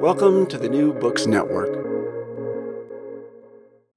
Welcome 0.00 0.46
to 0.48 0.58
the 0.58 0.68
New 0.68 0.92
Books 0.92 1.26
Network. 1.26 1.70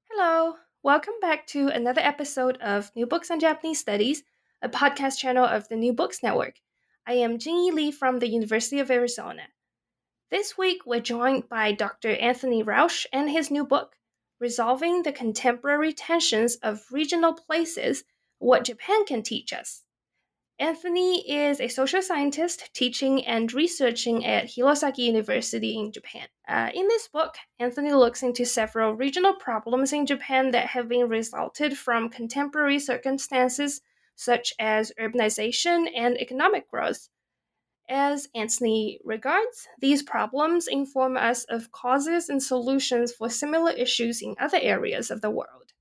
Hello, 0.09 0.56
welcome 0.81 1.16
back 1.22 1.45
to 1.47 1.67
another 1.67 2.00
episode 2.00 2.58
of 2.61 2.89
New 2.95 3.06
Books 3.06 3.30
on 3.30 3.39
Japanese 3.39 3.80
Studies, 3.80 4.23
a 4.61 4.69
podcast 4.69 5.17
channel 5.17 5.44
of 5.44 5.67
the 5.67 5.75
New 5.75 5.91
Books 5.91 6.23
Network. 6.23 6.56
I 7.06 7.14
am 7.14 7.38
Jingyi 7.38 7.73
Lee 7.73 7.91
from 7.91 8.19
the 8.19 8.30
University 8.30 8.80
of 8.80 8.89
Arizona. 8.89 9.44
This 10.31 10.58
week, 10.58 10.83
we're 10.86 11.02
joined 11.02 11.50
by 11.50 11.73
Dr. 11.73 12.16
Anthony 12.16 12.63
Rausch 12.63 13.06
and 13.11 13.30
his 13.30 13.52
new 13.52 13.66
book, 13.66 13.97
Resolving 14.39 15.03
the 15.03 15.11
Contemporary 15.11 15.91
Tensions 15.91 16.56
of 16.63 16.86
Regional 16.91 17.34
Places 17.34 18.06
What 18.38 18.63
Japan 18.63 19.06
Can 19.06 19.22
Teach 19.22 19.52
Us. 19.52 19.84
Anthony 20.60 21.22
is 21.22 21.62
a 21.62 21.70
social 21.70 22.02
scientist 22.02 22.70
teaching 22.74 23.26
and 23.26 23.54
researching 23.54 24.26
at 24.26 24.48
Hirosaki 24.48 24.98
University 24.98 25.78
in 25.78 25.94
Japan. 25.94 26.28
Uh, 26.50 26.70
in 26.74 26.86
this 26.90 27.08
book, 27.08 27.36
Anthony 27.60 27.94
looks 27.94 28.24
into 28.24 28.46
several 28.46 28.94
regional 28.94 29.34
problems 29.36 29.94
in 29.94 30.06
Japan 30.06 30.52
that 30.52 30.68
have 30.68 30.90
been 30.90 31.08
resulted 31.08 31.78
from 31.78 32.10
contemporary 32.10 32.78
circumstances 32.78 33.80
such 34.16 34.54
as 34.60 34.92
urbanization 35.00 35.90
and 35.96 36.18
economic 36.18 36.70
growth. 36.70 37.08
As 37.88 38.28
Anthony 38.36 39.00
regards, 39.06 39.66
these 39.80 40.04
problems 40.04 40.68
inform 40.68 41.16
us 41.16 41.46
of 41.46 41.72
causes 41.72 42.28
and 42.28 42.44
solutions 42.44 43.14
for 43.14 43.30
similar 43.30 43.72
issues 43.72 44.22
in 44.22 44.36
other 44.38 44.60
areas 44.62 45.10
of 45.10 45.22
the 45.22 45.32
world. 45.32 45.72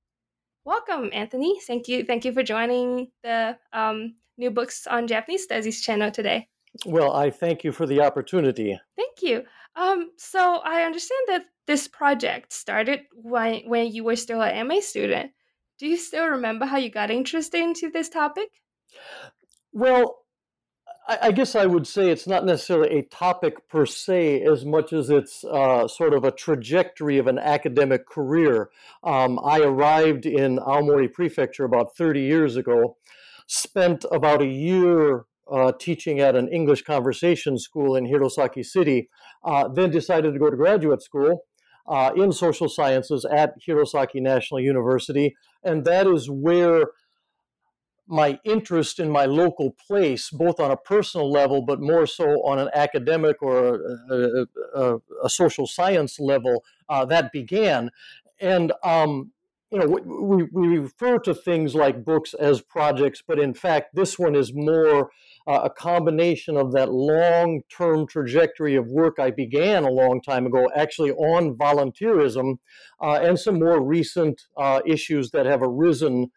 Welcome, 0.65 1.11
Anthony. 1.13 1.59
Thank 1.67 1.89
you. 1.89 2.05
Thank 2.05 2.25
you 2.25 2.33
for 2.33 2.45
joining 2.45 3.11
the 3.25 3.59
um, 3.73 4.15
New 4.39 4.51
Books 4.51 4.87
on 4.87 5.07
Japanese 5.07 5.43
Studies 5.43 5.83
channel 5.83 6.11
today. 6.11 6.49
Well, 6.87 7.13
I 7.13 7.31
thank 7.31 7.65
you 7.65 7.73
for 7.73 7.87
the 7.87 8.01
opportunity. 8.01 8.79
Thank 8.97 9.23
you. 9.23 9.43
Um, 9.75 10.11
so 10.17 10.61
I 10.65 10.83
understand 10.83 11.21
that 11.29 11.43
this 11.67 11.89
project 11.89 12.53
started 12.53 13.01
when 13.13 13.63
when 13.67 13.93
you 13.93 14.05
were 14.05 14.17
still 14.17 14.43
an 14.43 14.67
MA 14.69 14.81
student. 14.81 15.33
Do 15.79 15.87
you 15.87 15.97
still 15.97 16.27
remember 16.27 16.67
how 16.67 16.79
you 16.79 16.91
got 16.91 17.11
interested 17.11 17.61
into 17.61 17.91
this 17.91 18.09
topic? 18.09 18.49
Well, 19.73 20.25
I, 21.09 21.19
I 21.23 21.33
guess 21.33 21.55
I 21.55 21.67
would 21.67 21.87
say 21.87 22.11
it's 22.11 22.27
not 22.27 22.45
necessarily 22.45 22.99
a 22.99 23.03
topic 23.03 23.69
per 23.69 23.87
se 23.87 24.43
as 24.43 24.65
much 24.65 24.93
as 24.93 25.11
it's 25.11 25.45
uh, 25.45 25.87
sort 25.87 26.15
of 26.15 26.25
a 26.25 26.33
trajectory 26.33 27.19
of 27.19 27.27
an 27.27 27.39
academic 27.39 28.07
career. 28.07 28.71
Um, 29.05 29.39
I 29.45 29.61
arrived 29.61 30.27
in 30.27 30.59
Aomori 30.59 31.13
Prefecture 31.13 31.65
about 31.65 31.97
30 31.97 32.21
years 32.21 32.57
ago 32.57 32.97
spent 33.49 34.05
about 34.13 34.43
a 34.43 34.47
year 34.47 35.25
uh, 35.51 35.73
teaching 35.81 36.21
at 36.21 36.37
an 36.37 36.49
English 36.49 36.83
conversation 36.83 37.59
school 37.59 37.97
in 37.97 38.07
Hirosaki 38.07 38.65
City, 38.65 39.09
uh, 39.45 39.67
then 39.67 39.91
decided 39.91 40.33
to 40.35 40.39
go 40.39 40.51
to 40.51 40.57
graduate 40.57 41.03
school 41.03 41.45
uh, 41.89 42.13
in 42.15 42.31
social 42.31 42.69
sciences 42.69 43.25
at 43.25 43.55
Hirosaki 43.67 44.21
National 44.21 44.61
University. 44.61 45.35
And 45.65 45.85
that 45.87 46.07
is 46.07 46.29
where 46.31 46.89
my 48.07 48.39
interest 48.45 49.01
in 49.01 49.11
my 49.11 49.25
local 49.25 49.75
place, 49.87 50.31
both 50.31 50.61
on 50.61 50.71
a 50.71 50.77
personal 50.77 51.31
level, 51.31 51.63
but 51.63 51.81
more 51.81 52.07
so 52.07 52.25
on 52.47 52.59
an 52.59 52.69
academic 52.75 53.43
or 53.43 53.81
a, 54.11 54.47
a, 54.75 54.97
a 55.25 55.31
social 55.31 55.67
science 55.67 56.19
level, 56.21 56.65
uh, 56.89 57.05
that 57.07 57.33
began. 57.33 57.91
And 58.41 58.73
um, 58.83 59.33
you 59.71 59.79
know, 59.79 59.87
we, 59.87 60.45
we 60.45 60.79
refer 60.79 61.19
to 61.19 61.35
things 61.35 61.75
like 61.75 62.05
books 62.05 62.33
as 62.35 62.63
projects, 62.63 63.23
but 63.27 63.39
in 63.39 63.53
fact, 63.53 63.95
this 63.95 64.19
one 64.19 64.35
is 64.35 64.55
more 64.55 65.11
uh, 65.47 65.61
a 65.65 65.71
combination 65.71 66.57
of 66.57 66.73
that 66.73 66.91
long 66.91 67.61
term 67.75 68.07
trajectory 68.07 68.77
of 68.77 68.87
work 68.87 69.19
I 69.19 69.31
began 69.31 69.85
a 69.85 69.91
long 69.91 70.23
time 70.23 70.47
ago, 70.47 70.71
actually 70.75 71.13
on 71.13 71.55
volunteerism, 71.55 72.59
uh, 73.03 73.21
and 73.23 73.39
some 73.39 73.59
more 73.59 73.83
recent 73.83 74.43
uh, 74.57 74.81
issues 74.87 75.31
that 75.33 75.45
have 75.45 75.61
arisen 75.63 76.31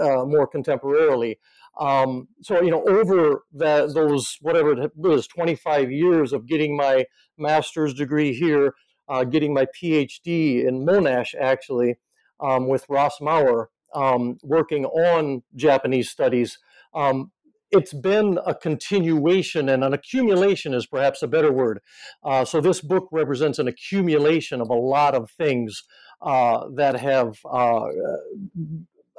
uh, 0.00 0.24
more 0.24 0.48
contemporarily. 0.48 1.36
Um, 1.78 2.28
so, 2.40 2.62
you 2.62 2.70
know, 2.70 2.84
over 2.84 3.42
that, 3.54 3.94
those, 3.94 4.38
whatever 4.40 4.80
it 4.80 4.92
was, 4.96 5.26
25 5.26 5.90
years 5.90 6.32
of 6.32 6.46
getting 6.46 6.76
my 6.76 7.04
master's 7.36 7.92
degree 7.94 8.32
here, 8.32 8.74
uh, 9.08 9.24
getting 9.24 9.52
my 9.52 9.66
PhD 9.78 10.64
in 10.64 10.86
Monash, 10.86 11.34
actually 11.38 11.96
um, 12.40 12.68
with 12.68 12.86
Ross 12.88 13.20
Mouer 13.20 13.70
um, 13.94 14.38
working 14.42 14.84
on 14.84 15.42
Japanese 15.54 16.10
studies. 16.10 16.58
Um, 16.94 17.30
it's 17.72 17.92
been 17.92 18.38
a 18.46 18.54
continuation 18.54 19.68
and 19.68 19.82
an 19.82 19.92
accumulation 19.92 20.72
is 20.72 20.86
perhaps 20.86 21.22
a 21.22 21.28
better 21.28 21.52
word. 21.52 21.80
Uh, 22.22 22.44
so 22.44 22.60
this 22.60 22.80
book 22.80 23.08
represents 23.10 23.58
an 23.58 23.66
accumulation 23.66 24.60
of 24.60 24.70
a 24.70 24.74
lot 24.74 25.14
of 25.14 25.30
things 25.30 25.82
uh, 26.22 26.68
that 26.76 26.98
have 27.00 27.38
uh, 27.50 27.86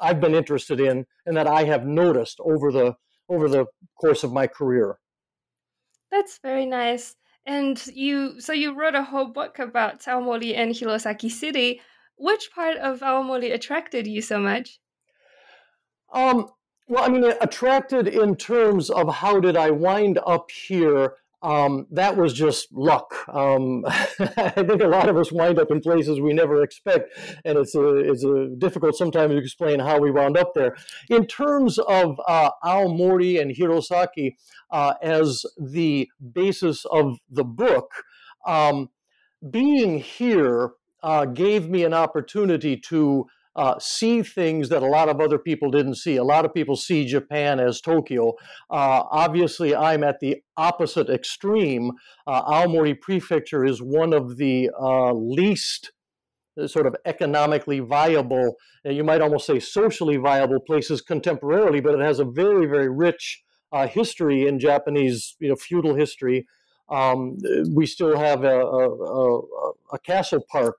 I've 0.02 0.22
been 0.22 0.36
interested 0.36 0.80
in 0.80 1.06
and 1.26 1.36
that 1.36 1.48
I 1.48 1.66
have 1.66 1.86
noticed 1.86 2.40
over 2.40 2.72
the 2.72 2.96
over 3.30 3.50
the 3.50 3.66
course 4.00 4.24
of 4.24 4.32
my 4.32 4.48
career. 4.48 5.00
That's 6.12 6.40
very 6.42 6.66
nice. 6.66 7.16
And 7.46 7.82
you, 7.88 8.40
so 8.42 8.54
you 8.54 8.74
wrote 8.74 8.96
a 8.96 9.04
whole 9.04 9.28
book 9.28 9.60
about 9.60 10.02
Aomori 10.02 10.56
and 10.56 10.74
Hirosaki 10.74 11.32
City. 11.32 11.82
Which 12.18 12.50
part 12.54 12.78
of 12.78 13.02
Aomori 13.02 13.54
attracted 13.54 14.08
you 14.08 14.22
so 14.22 14.40
much? 14.40 14.80
Um, 16.12 16.50
well, 16.88 17.04
I 17.04 17.10
mean, 17.10 17.24
attracted 17.42 18.08
in 18.08 18.36
terms 18.36 18.90
of 18.90 19.16
how 19.16 19.40
did 19.40 19.58
I 19.58 19.72
wind 19.72 20.20
up 20.26 20.50
here? 20.50 21.16
Um, 21.44 21.86
that 21.92 22.18
was 22.18 22.34
just 22.34 22.74
luck. 22.74 23.14
Um, 23.30 23.84
I 23.86 24.50
think 24.50 24.82
a 24.82 24.88
lot 24.88 25.10
of 25.10 25.18
us 25.18 25.32
wind 25.32 25.60
up 25.60 25.70
in 25.70 25.82
places 25.82 26.20
we 26.20 26.34
never 26.34 26.64
expect, 26.64 27.14
and 27.46 27.58
it's 27.58 27.76
a, 27.76 27.98
it's 27.98 28.24
a 28.24 28.48
difficult 28.58 28.96
sometimes 28.96 29.34
to 29.34 29.38
explain 29.38 29.80
how 29.80 30.00
we 30.00 30.10
wound 30.10 30.38
up 30.38 30.54
there. 30.56 30.76
In 31.10 31.28
terms 31.28 31.78
of 31.78 32.20
uh, 32.28 32.50
Aomori 32.64 33.40
and 33.40 33.56
Hirosaki 33.56 34.36
uh, 34.72 34.96
as 35.04 35.46
the 35.58 36.10
basis 36.34 36.86
of 36.86 37.20
the 37.30 37.44
book, 37.44 37.92
um, 38.48 38.90
being 39.52 40.00
here 40.00 40.72
uh, 41.04 41.26
gave 41.26 41.70
me 41.70 41.84
an 41.84 41.94
opportunity 41.94 42.78
to 42.78 43.26
uh, 43.58 43.80
see 43.80 44.22
things 44.22 44.70
that 44.70 44.84
a 44.84 44.88
lot 44.88 45.10
of 45.10 45.20
other 45.20 45.40
people 45.40 45.72
didn't 45.72 45.96
see. 45.96 46.16
A 46.16 46.24
lot 46.24 46.46
of 46.46 46.54
people 46.54 46.76
see 46.76 47.06
Japan 47.06 47.60
as 47.60 47.82
Tokyo. 47.82 48.34
Uh, 48.70 49.02
obviously, 49.10 49.76
I'm 49.76 50.04
at 50.04 50.20
the 50.20 50.38
opposite 50.58 51.10
extreme. 51.10 51.92
Uh, 52.28 52.44
Aomori 52.44 53.00
Prefecture 53.02 53.66
is 53.66 53.80
one 53.80 54.14
of 54.14 54.38
the 54.38 54.70
uh, 54.80 55.12
least 55.14 55.92
uh, 56.62 56.68
sort 56.68 56.86
of 56.86 56.96
economically 57.06 57.80
viable, 57.80 58.54
and 58.86 58.96
you 58.96 59.04
might 59.04 59.22
almost 59.22 59.48
say 59.48 59.60
socially 59.60 60.18
viable 60.18 60.60
places 60.60 61.04
contemporarily, 61.04 61.84
but 61.84 61.96
it 61.96 62.02
has 62.02 62.20
a 62.20 62.26
very, 62.26 62.68
very 62.68 62.90
rich 62.90 63.42
history 63.90 64.48
in 64.48 64.60
Japanese 64.60 65.36
you 65.40 65.50
know, 65.50 65.56
feudal 65.56 65.94
history. 65.94 66.48
Um, 66.90 67.38
we 67.70 67.86
still 67.86 68.18
have 68.18 68.44
a, 68.44 68.60
a, 68.62 68.90
a, 68.90 69.42
a 69.94 70.00
castle 70.00 70.44
park, 70.50 70.78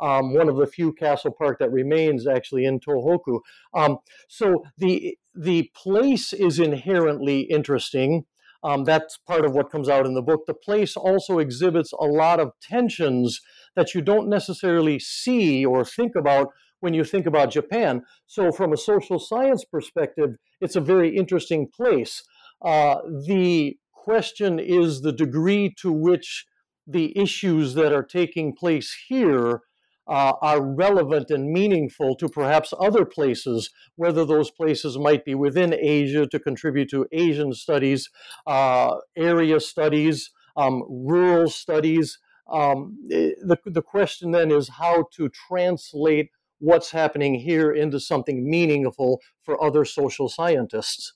um, 0.00 0.34
one 0.34 0.48
of 0.48 0.56
the 0.56 0.66
few 0.66 0.92
castle 0.92 1.32
park 1.32 1.58
that 1.58 1.72
remains 1.72 2.26
actually 2.26 2.64
in 2.64 2.80
Tohoku. 2.80 3.40
Um, 3.74 3.98
so 4.28 4.64
the 4.76 5.18
the 5.34 5.70
place 5.74 6.32
is 6.32 6.58
inherently 6.58 7.42
interesting. 7.42 8.24
Um, 8.64 8.84
that's 8.84 9.18
part 9.18 9.44
of 9.44 9.52
what 9.52 9.70
comes 9.70 9.88
out 9.88 10.04
in 10.06 10.14
the 10.14 10.22
book. 10.22 10.46
The 10.46 10.54
place 10.54 10.96
also 10.96 11.38
exhibits 11.38 11.92
a 11.92 12.04
lot 12.04 12.40
of 12.40 12.52
tensions 12.60 13.40
that 13.76 13.94
you 13.94 14.02
don't 14.02 14.28
necessarily 14.28 14.98
see 14.98 15.64
or 15.64 15.84
think 15.84 16.16
about 16.16 16.48
when 16.80 16.94
you 16.94 17.04
think 17.04 17.26
about 17.26 17.52
Japan. 17.52 18.02
So, 18.26 18.50
from 18.50 18.72
a 18.72 18.76
social 18.76 19.18
science 19.18 19.64
perspective, 19.64 20.36
it's 20.60 20.76
a 20.76 20.80
very 20.80 21.16
interesting 21.16 21.68
place. 21.68 22.22
Uh, 22.60 22.96
the 23.26 23.76
question 24.04 24.58
is 24.58 25.02
the 25.02 25.12
degree 25.12 25.74
to 25.78 25.92
which 25.92 26.46
the 26.86 27.16
issues 27.18 27.74
that 27.74 27.92
are 27.92 28.02
taking 28.02 28.54
place 28.54 28.96
here 29.08 29.62
uh, 30.08 30.32
are 30.40 30.62
relevant 30.62 31.30
and 31.30 31.52
meaningful 31.52 32.16
to 32.16 32.28
perhaps 32.28 32.72
other 32.80 33.04
places, 33.04 33.70
whether 33.96 34.24
those 34.24 34.50
places 34.50 34.96
might 34.96 35.24
be 35.24 35.34
within 35.34 35.74
Asia 35.74 36.26
to 36.26 36.40
contribute 36.40 36.88
to 36.90 37.06
Asian 37.12 37.52
studies, 37.52 38.08
uh, 38.46 38.96
area 39.16 39.60
studies, 39.60 40.30
um, 40.56 40.82
rural 40.88 41.50
studies. 41.50 42.18
Um, 42.50 42.98
eh, 43.12 43.32
the, 43.42 43.58
the 43.66 43.82
question 43.82 44.30
then 44.30 44.50
is 44.50 44.70
how 44.70 45.04
to 45.16 45.28
translate 45.28 46.30
what's 46.58 46.90
happening 46.90 47.34
here 47.34 47.70
into 47.70 48.00
something 48.00 48.48
meaningful 48.48 49.20
for 49.42 49.62
other 49.62 49.84
social 49.84 50.28
scientists. 50.30 51.12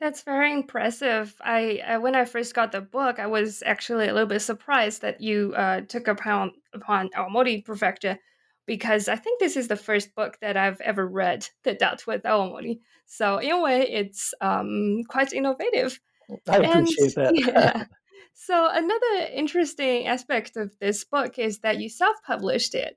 That's 0.00 0.22
very 0.22 0.52
impressive. 0.52 1.34
I, 1.40 1.80
I, 1.84 1.98
when 1.98 2.14
I 2.14 2.24
first 2.24 2.54
got 2.54 2.70
the 2.70 2.80
book, 2.80 3.18
I 3.18 3.26
was 3.26 3.62
actually 3.66 4.06
a 4.06 4.12
little 4.12 4.28
bit 4.28 4.42
surprised 4.42 5.02
that 5.02 5.20
you 5.20 5.54
uh, 5.56 5.80
took 5.82 6.06
upon 6.06 6.52
upon 6.72 7.10
Aomori 7.10 7.64
Prefecture, 7.64 8.18
because 8.66 9.08
I 9.08 9.16
think 9.16 9.40
this 9.40 9.56
is 9.56 9.66
the 9.66 9.76
first 9.76 10.14
book 10.14 10.38
that 10.40 10.56
I've 10.56 10.80
ever 10.82 11.04
read 11.04 11.48
that 11.64 11.80
dealt 11.80 12.06
with 12.06 12.22
Aomori. 12.22 12.78
So 13.06 13.38
in 13.38 13.50
a 13.50 13.60
way, 13.60 13.88
it's 13.88 14.34
um, 14.40 15.02
quite 15.08 15.32
innovative. 15.32 15.98
I 16.46 16.58
appreciate 16.58 17.16
and, 17.16 17.26
that. 17.26 17.32
yeah. 17.46 17.84
So 18.40 18.68
another 18.70 19.28
interesting 19.34 20.06
aspect 20.06 20.56
of 20.56 20.72
this 20.78 21.02
book 21.02 21.40
is 21.40 21.58
that 21.60 21.80
you 21.80 21.88
self-published 21.88 22.76
it. 22.76 22.96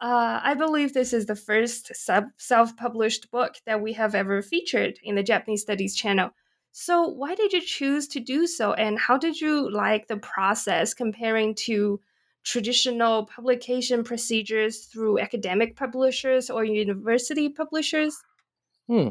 Uh, 0.00 0.40
I 0.42 0.54
believe 0.54 0.94
this 0.94 1.12
is 1.12 1.26
the 1.26 1.34
first 1.34 1.90
self 1.94 2.76
published 2.76 3.30
book 3.30 3.56
that 3.66 3.80
we 3.80 3.94
have 3.94 4.14
ever 4.14 4.42
featured 4.42 4.98
in 5.02 5.16
the 5.16 5.22
Japanese 5.22 5.62
Studies 5.62 5.96
channel. 5.96 6.30
So, 6.70 7.08
why 7.08 7.34
did 7.34 7.52
you 7.52 7.60
choose 7.60 8.06
to 8.08 8.20
do 8.20 8.46
so, 8.46 8.72
and 8.74 8.98
how 8.98 9.18
did 9.18 9.40
you 9.40 9.68
like 9.70 10.06
the 10.06 10.16
process 10.16 10.94
comparing 10.94 11.56
to 11.66 12.00
traditional 12.44 13.26
publication 13.26 14.04
procedures 14.04 14.84
through 14.84 15.18
academic 15.18 15.74
publishers 15.74 16.48
or 16.48 16.64
university 16.64 17.48
publishers? 17.48 18.16
Hmm. 18.86 19.08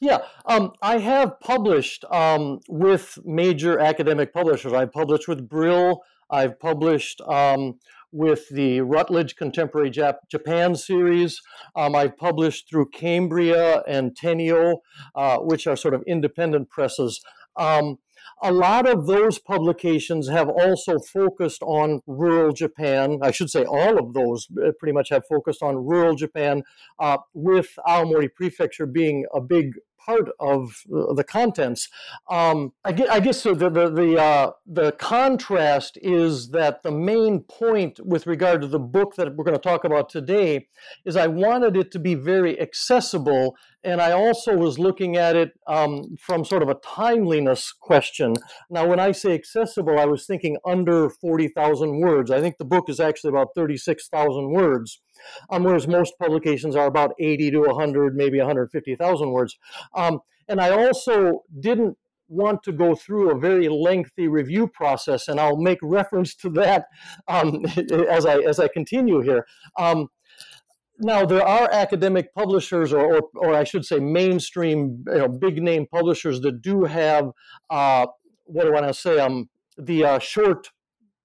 Yeah, 0.00 0.18
um, 0.46 0.72
I 0.82 0.98
have 0.98 1.38
published 1.40 2.04
um, 2.10 2.60
with 2.68 3.18
major 3.24 3.78
academic 3.78 4.32
publishers. 4.32 4.72
I've 4.72 4.92
published 4.92 5.28
with 5.28 5.48
Brill. 5.48 6.02
I've 6.30 6.58
published 6.58 7.20
um, 7.22 7.78
with 8.12 8.48
the 8.48 8.80
Routledge 8.80 9.36
Contemporary 9.36 9.90
Jap- 9.90 10.28
Japan 10.30 10.74
series. 10.74 11.40
Um, 11.76 11.94
I've 11.94 12.16
published 12.16 12.68
through 12.68 12.90
Cambria 12.90 13.82
and 13.86 14.16
Teneo, 14.16 14.78
uh, 15.14 15.38
which 15.38 15.66
are 15.66 15.76
sort 15.76 15.94
of 15.94 16.02
independent 16.06 16.70
presses. 16.70 17.20
Um, 17.56 17.98
a 18.42 18.52
lot 18.52 18.88
of 18.88 19.06
those 19.06 19.38
publications 19.38 20.28
have 20.28 20.48
also 20.48 20.98
focused 20.98 21.62
on 21.62 22.00
rural 22.06 22.52
Japan. 22.52 23.18
I 23.22 23.30
should 23.30 23.50
say 23.50 23.64
all 23.64 23.98
of 23.98 24.14
those 24.14 24.48
uh, 24.62 24.72
pretty 24.78 24.92
much 24.92 25.10
have 25.10 25.26
focused 25.26 25.62
on 25.62 25.76
rural 25.76 26.14
Japan, 26.14 26.62
uh, 26.98 27.18
with 27.34 27.78
Aomori 27.86 28.32
Prefecture 28.32 28.86
being 28.86 29.26
a 29.34 29.40
big 29.40 29.74
part 30.10 30.30
of 30.40 30.82
the 30.88 31.24
contents. 31.24 31.88
Um, 32.30 32.72
I, 32.84 32.92
guess, 32.92 33.08
I, 33.10 33.20
guess, 33.20 33.40
so. 33.40 33.54
The 33.54 33.70
the 33.70 33.90
the, 33.90 34.20
uh, 34.20 34.50
the 34.66 34.92
contrast 34.92 35.98
is 36.02 36.50
that 36.50 36.82
the 36.82 36.90
main 36.90 37.40
point 37.40 38.00
with 38.04 38.26
regard 38.26 38.60
to 38.62 38.66
the 38.66 38.78
book 38.78 39.14
that 39.16 39.34
we're 39.34 39.44
going 39.44 39.56
to 39.56 39.68
talk 39.68 39.84
about 39.84 40.08
today 40.08 40.68
is 41.04 41.16
I 41.16 41.26
wanted 41.26 41.76
it 41.76 41.90
to 41.92 41.98
be 41.98 42.14
very 42.14 42.60
accessible, 42.60 43.56
and 43.84 44.00
I 44.00 44.12
also 44.12 44.56
was 44.56 44.78
looking 44.78 45.16
at 45.16 45.36
it 45.36 45.52
um, 45.66 46.16
from 46.18 46.44
sort 46.44 46.62
of 46.62 46.68
a 46.68 46.80
timeliness 46.84 47.72
question. 47.72 48.36
Now, 48.70 48.86
when 48.86 49.00
I 49.00 49.12
say 49.12 49.34
accessible, 49.34 49.98
I 49.98 50.06
was 50.06 50.26
thinking 50.26 50.56
under 50.66 51.10
forty 51.10 51.48
thousand 51.48 52.00
words. 52.00 52.30
I 52.30 52.40
think 52.40 52.58
the 52.58 52.64
book 52.64 52.88
is 52.88 53.00
actually 53.00 53.30
about 53.30 53.48
thirty 53.54 53.76
six 53.76 54.08
thousand 54.08 54.50
words 54.50 55.00
um, 55.50 55.64
whereas 55.64 55.86
most 55.86 56.14
publications 56.18 56.76
are 56.76 56.86
about 56.86 57.12
80 57.18 57.50
to 57.52 57.60
100, 57.60 58.16
maybe 58.16 58.38
150,000 58.38 59.30
words. 59.30 59.58
Um, 59.94 60.20
and 60.48 60.60
I 60.60 60.70
also 60.70 61.44
didn't 61.58 61.96
want 62.28 62.62
to 62.62 62.72
go 62.72 62.94
through 62.94 63.30
a 63.30 63.38
very 63.38 63.68
lengthy 63.68 64.28
review 64.28 64.68
process, 64.68 65.28
and 65.28 65.40
I'll 65.40 65.56
make 65.56 65.78
reference 65.82 66.34
to 66.36 66.50
that 66.50 66.86
um, 67.28 67.64
as 68.08 68.26
I 68.26 68.38
as 68.38 68.60
I 68.60 68.68
continue 68.68 69.20
here. 69.20 69.46
Um, 69.78 70.08
now 71.02 71.24
there 71.24 71.46
are 71.46 71.68
academic 71.72 72.34
publishers, 72.34 72.92
or, 72.92 73.16
or, 73.16 73.22
or 73.34 73.54
I 73.54 73.64
should 73.64 73.86
say, 73.86 73.98
mainstream, 73.98 75.02
you 75.06 75.18
know, 75.18 75.28
big 75.28 75.62
name 75.62 75.86
publishers 75.90 76.40
that 76.42 76.60
do 76.60 76.84
have 76.84 77.30
uh, 77.70 78.06
what 78.50 78.64
do 78.64 78.68
I 78.70 78.80
want 78.80 78.86
to 78.88 78.94
say? 78.94 79.18
Um, 79.18 79.48
the 79.78 80.04
uh, 80.04 80.18
short 80.18 80.70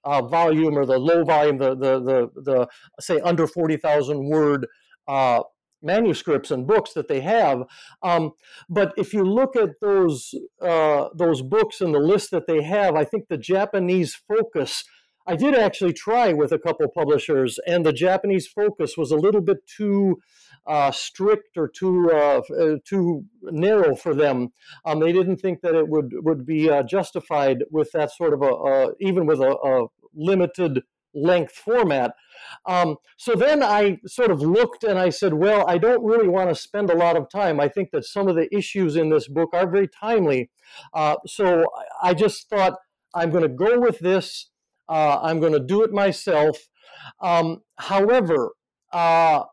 uh, 0.06 0.22
volume 0.22 0.78
or 0.78 0.86
the 0.86 0.98
low 0.98 1.24
volume, 1.24 1.58
the 1.58 1.76
the 1.76 2.00
the, 2.00 2.42
the 2.42 2.68
say 3.00 3.20
under 3.22 3.48
forty 3.48 3.78
thousand 3.78 4.30
word 4.30 4.68
uh, 5.08 5.42
manuscripts 5.82 6.52
and 6.52 6.68
books 6.68 6.94
that 6.94 7.08
they 7.08 7.22
have. 7.22 7.64
Um, 8.02 8.32
but 8.70 8.94
if 8.98 9.14
you 9.14 9.24
look 9.24 9.56
at 9.56 9.80
those 9.82 10.34
uh, 10.62 11.10
those 11.16 11.42
books 11.42 11.82
and 11.82 11.94
the 11.94 12.00
list 12.00 12.32
that 12.32 12.48
they 12.48 12.64
have, 12.64 12.96
I 12.96 13.06
think 13.06 13.28
the 13.28 13.38
Japanese 13.38 14.16
focus. 14.16 14.84
I 15.28 15.36
did 15.36 15.56
actually 15.56 15.94
try 15.94 16.34
with 16.34 16.52
a 16.52 16.60
couple 16.60 16.88
publishers, 16.88 17.58
and 17.66 17.84
the 17.84 17.92
Japanese 17.92 18.46
focus 18.48 18.96
was 18.96 19.10
a 19.10 19.16
little 19.16 19.42
bit 19.42 19.66
too 19.66 20.20
uh, 20.68 20.92
strict 20.92 21.58
or 21.58 21.68
too 21.68 22.12
uh, 22.12 22.42
uh, 22.60 22.76
too 22.86 23.26
narrow 23.42 23.96
for 23.96 24.14
them. 24.14 24.50
Um, 24.86 25.00
they 25.00 25.12
didn't 25.12 25.38
think 25.38 25.62
that 25.62 25.74
it 25.74 25.88
would 25.88 26.12
would 26.24 26.46
be 26.46 26.70
uh, 26.70 26.84
justified 26.84 27.64
with 27.72 27.92
that 27.94 28.12
sort 28.12 28.34
of 28.34 28.44
a, 28.44 28.94
even 29.00 29.26
with 29.26 29.40
a, 29.40 29.52
a, 29.52 29.86
limited 30.16 30.84
length 31.14 31.54
format. 31.54 32.12
Um, 32.66 32.98
so 33.18 33.34
then 33.34 33.64
I 33.64 34.00
sort 34.06 34.32
of 34.32 34.42
looked 34.42 34.84
and 34.84 35.00
I 35.00 35.10
said, 35.10 35.34
well, 35.34 35.66
I 35.68 35.78
don't 35.78 36.04
really 36.04 36.28
want 36.28 36.50
to 36.50 36.56
spend 36.56 36.90
a 36.90 36.96
lot 36.96 37.16
of 37.16 37.30
time. 37.30 37.60
I 37.60 37.70
think 37.70 37.92
that 37.92 38.06
some 38.06 38.28
of 38.28 38.36
the 38.36 38.54
issues 38.56 38.96
in 38.96 39.10
this 39.10 39.28
book 39.28 39.50
are 39.54 39.70
very 39.70 39.88
timely. 39.88 40.50
Uh, 40.94 41.16
so 41.26 41.66
I 42.04 42.14
just 42.14 42.50
thought 42.50 42.76
I'm 43.14 43.32
going 43.32 43.44
to 43.44 43.50
go 43.50 43.80
with 43.80 44.00
this. 44.00 44.50
Uh, 44.90 45.20
I'm 45.22 45.40
going 45.40 45.54
to 45.54 45.60
do 45.60 45.84
it 45.84 45.92
myself. 45.92 46.58
Um, 47.22 47.62
however, 47.78 48.52
uh, 48.92 49.44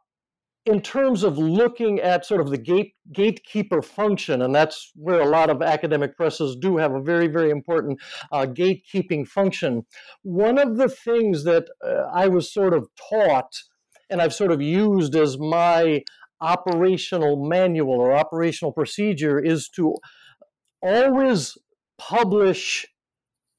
in 0.65 0.81
terms 0.81 1.25
of 1.25 1.39
looking 1.39 1.99
at 1.99 2.25
sort 2.25 2.41
of 2.41 2.51
the 2.51 2.59
gate, 2.59 2.95
gatekeeper 3.13 3.83
function, 3.83 4.43
and 4.43 4.55
that's 4.55 4.93
where 4.95 5.21
a 5.21 5.29
lot 5.29 5.51
of 5.51 5.61
academic 5.61 6.17
presses 6.17 6.57
do 6.57 6.77
have 6.77 6.95
a 6.95 7.03
very, 7.03 7.27
very 7.27 7.51
important 7.51 8.01
uh, 8.31 8.47
gatekeeping 8.47 9.27
function. 9.27 9.85
One 10.23 10.59
of 10.59 10.77
the 10.77 10.89
things 10.89 11.45
that 11.45 11.69
uh, 11.85 12.09
I 12.15 12.29
was 12.29 12.53
sort 12.53 12.75
of 12.75 12.89
taught 13.11 13.53
and 14.13 14.21
I've 14.21 14.35
sort 14.35 14.53
of 14.53 14.61
used 14.61 15.17
as 15.17 15.39
my 15.39 16.03
operational 16.41 17.49
manual 17.49 17.99
or 17.99 18.13
operational 18.13 18.73
procedure 18.73 19.41
is 19.41 19.69
to 19.71 19.97
always 20.83 21.57
publish 21.99 22.87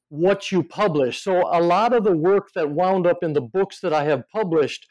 what 0.09 0.51
you 0.51 0.63
publish. 0.63 1.23
So 1.23 1.49
a 1.51 1.59
lot 1.59 1.91
of 1.91 2.03
the 2.03 2.15
work 2.15 2.49
that 2.53 2.69
wound 2.69 3.07
up 3.07 3.23
in 3.23 3.33
the 3.33 3.41
books 3.41 3.79
that 3.79 3.93
I 3.93 4.03
have 4.03 4.29
published 4.29 4.85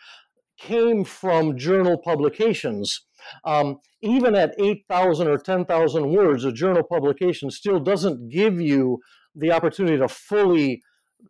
came 0.58 1.04
from 1.04 1.56
journal 1.56 1.98
publications. 1.98 3.02
Um, 3.44 3.78
even 4.02 4.34
at 4.34 4.54
8,000 4.58 5.28
or 5.28 5.38
10,000 5.38 6.10
words, 6.10 6.44
a 6.44 6.52
journal 6.52 6.82
publication 6.82 7.50
still 7.50 7.78
doesn't 7.78 8.28
give 8.28 8.60
you 8.60 8.98
the 9.34 9.52
opportunity 9.52 9.96
to 9.98 10.08
fully 10.08 10.82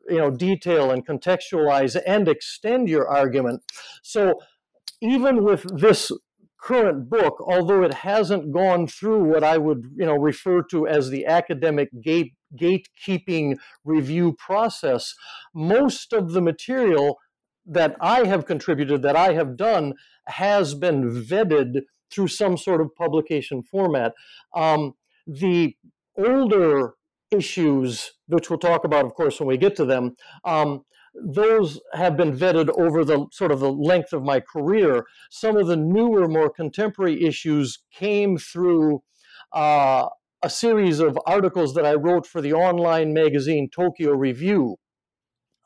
you 0.09 0.19
know, 0.19 0.31
detail 0.31 0.91
and 0.91 1.07
contextualize 1.07 2.01
and 2.07 2.29
extend 2.29 2.89
your 2.89 3.09
argument. 3.09 3.63
So 4.03 4.35
even 5.01 5.45
with 5.45 5.65
this 5.79 6.11
current 6.63 7.11
book, 7.11 7.43
although 7.45 7.83
it 7.83 7.93
hasn't 7.93 8.53
gone 8.53 8.87
through 8.87 9.25
what 9.25 9.43
I 9.43 9.59
would 9.59 9.85
you 9.97 10.07
know 10.07 10.15
refer 10.15 10.63
to 10.71 10.87
as 10.87 11.11
the 11.11 11.27
academic 11.27 11.89
gate 12.01 12.35
gatekeeping 12.59 13.57
review 13.85 14.35
process, 14.39 15.15
most 15.55 16.13
of 16.13 16.33
the 16.33 16.41
material 16.41 17.19
that 17.67 17.97
I 18.01 18.27
have 18.27 18.47
contributed, 18.47 19.03
that 19.03 19.17
I 19.17 19.33
have 19.35 19.57
done, 19.57 19.95
has 20.27 20.75
been 20.75 21.11
vetted 21.11 21.83
through 22.11 22.29
some 22.29 22.57
sort 22.57 22.81
of 22.81 22.95
publication 22.95 23.63
format. 23.63 24.13
Um, 24.55 24.95
the 25.27 25.77
older 26.17 26.95
issues, 27.31 28.13
which 28.27 28.51
we'll 28.51 28.59
talk 28.59 28.85
about, 28.85 29.05
of 29.05 29.15
course, 29.15 29.41
when 29.41 29.49
we 29.49 29.57
get 29.57 29.77
to 29.77 29.85
them, 29.85 30.17
um, 30.45 30.83
those 31.15 31.81
have 31.93 32.17
been 32.17 32.37
vetted 32.37 32.71
over 32.79 33.05
the 33.05 33.27
sort 33.33 33.53
of 33.53 33.61
the 33.61 33.73
length 33.73 34.13
of 34.13 34.23
my 34.23 34.41
career. 34.41 35.05
Some 35.31 35.57
of 35.57 35.67
the 35.67 35.77
newer, 35.77 36.29
more 36.29 36.51
contemporary 36.51 37.23
issues 37.25 37.79
came 37.93 38.39
through 38.39 39.03
uh, 39.53 40.07
a 40.43 40.51
series 40.51 41.01
of 41.01 41.19
articles 41.27 41.75
that 41.75 41.87
I 41.87 41.95
wrote 41.95 42.27
for 42.27 42.41
the 42.41 42.53
online 42.53 43.13
magazine 43.13 43.69
Tokyo 43.71 44.13
Review. 44.13 44.77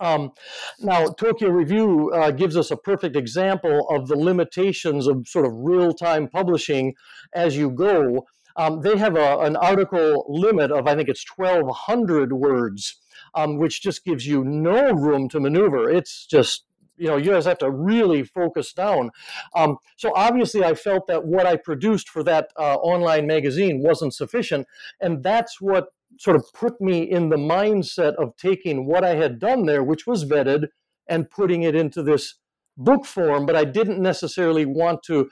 Um, 0.01 0.33
now, 0.81 1.07
Tokyo 1.07 1.49
Review 1.51 2.11
uh, 2.13 2.31
gives 2.31 2.57
us 2.57 2.71
a 2.71 2.77
perfect 2.77 3.17
example 3.17 3.89
of 3.89 4.09
the 4.09 4.17
limitations 4.17 5.07
of 5.07 5.27
sort 5.27 5.47
of 5.47 5.53
real 5.55 5.93
time 5.93 6.29
publishing 6.29 6.95
as 7.35 7.57
you 7.57 7.71
go. 7.71 8.27
Um, 8.57 8.81
they 8.81 8.97
have 8.97 9.17
a, 9.17 9.39
an 9.41 9.57
article 9.57 10.25
limit 10.29 10.71
of, 10.71 10.87
I 10.87 10.95
think 10.95 11.09
it's 11.09 11.25
1,200 11.37 12.33
words, 12.33 13.01
um, 13.35 13.59
which 13.59 13.83
just 13.83 14.05
gives 14.05 14.27
you 14.27 14.45
no 14.45 14.93
room 14.93 15.29
to 15.31 15.41
maneuver. 15.41 15.91
It's 15.91 16.27
just 16.27 16.65
you 16.99 17.09
know 17.09 17.17
you 17.17 17.31
guys 17.31 17.45
have 17.45 17.59
to 17.59 17.71
really 17.71 18.23
focus 18.23 18.73
down 18.73 19.11
um, 19.55 19.77
so 19.97 20.13
obviously 20.15 20.65
i 20.65 20.75
felt 20.75 21.07
that 21.07 21.27
what 21.27 21.47
i 21.47 21.57
produced 21.57 22.09
for 22.09 22.23
that 22.23 22.49
uh, 22.59 22.77
online 22.77 23.27
magazine 23.27 23.83
wasn't 23.83 24.15
sufficient 24.15 24.67
and 25.01 25.23
that's 25.23 25.61
what 25.61 25.89
sort 26.19 26.37
of 26.37 26.45
put 26.55 26.81
me 26.81 27.03
in 27.03 27.29
the 27.29 27.37
mindset 27.37 28.15
of 28.17 28.37
taking 28.37 28.87
what 28.87 29.05
I 29.05 29.15
had 29.15 29.39
done 29.39 29.67
there, 29.67 29.83
which 29.83 30.07
was 30.07 30.25
vetted, 30.25 30.69
and 31.09 31.31
putting 31.31 31.63
it 31.63 31.75
into 31.75 32.03
this 32.03 32.35
book 32.77 33.05
form. 33.05 33.47
But 33.47 33.57
I 33.57 33.65
didn't 33.65 34.01
necessarily 34.01 34.67
want 34.67 35.03
to, 35.05 35.31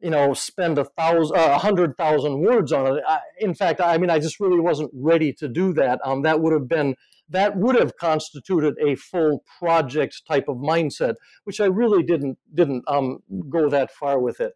you 0.00 0.10
know, 0.10 0.34
spend 0.34 0.78
a 0.78 0.84
thousand, 0.84 1.36
a 1.36 1.58
hundred 1.58 1.96
thousand 1.96 2.40
words 2.40 2.72
on 2.72 2.98
it. 2.98 3.04
I, 3.06 3.20
in 3.38 3.54
fact, 3.54 3.80
I 3.80 3.98
mean, 3.98 4.10
I 4.10 4.18
just 4.18 4.40
really 4.40 4.60
wasn't 4.60 4.90
ready 4.94 5.32
to 5.34 5.48
do 5.48 5.72
that. 5.74 6.00
Um, 6.04 6.22
that 6.22 6.40
would 6.40 6.52
have 6.52 6.68
been 6.68 6.96
that 7.28 7.56
would 7.56 7.76
have 7.76 7.96
constituted 7.96 8.74
a 8.78 8.94
full 8.94 9.42
project 9.58 10.22
type 10.28 10.48
of 10.48 10.56
mindset, 10.56 11.14
which 11.44 11.60
I 11.60 11.66
really 11.66 12.02
didn't 12.02 12.38
didn't 12.52 12.84
um, 12.86 13.20
go 13.48 13.68
that 13.68 13.90
far 13.90 14.20
with 14.20 14.40
it. 14.40 14.52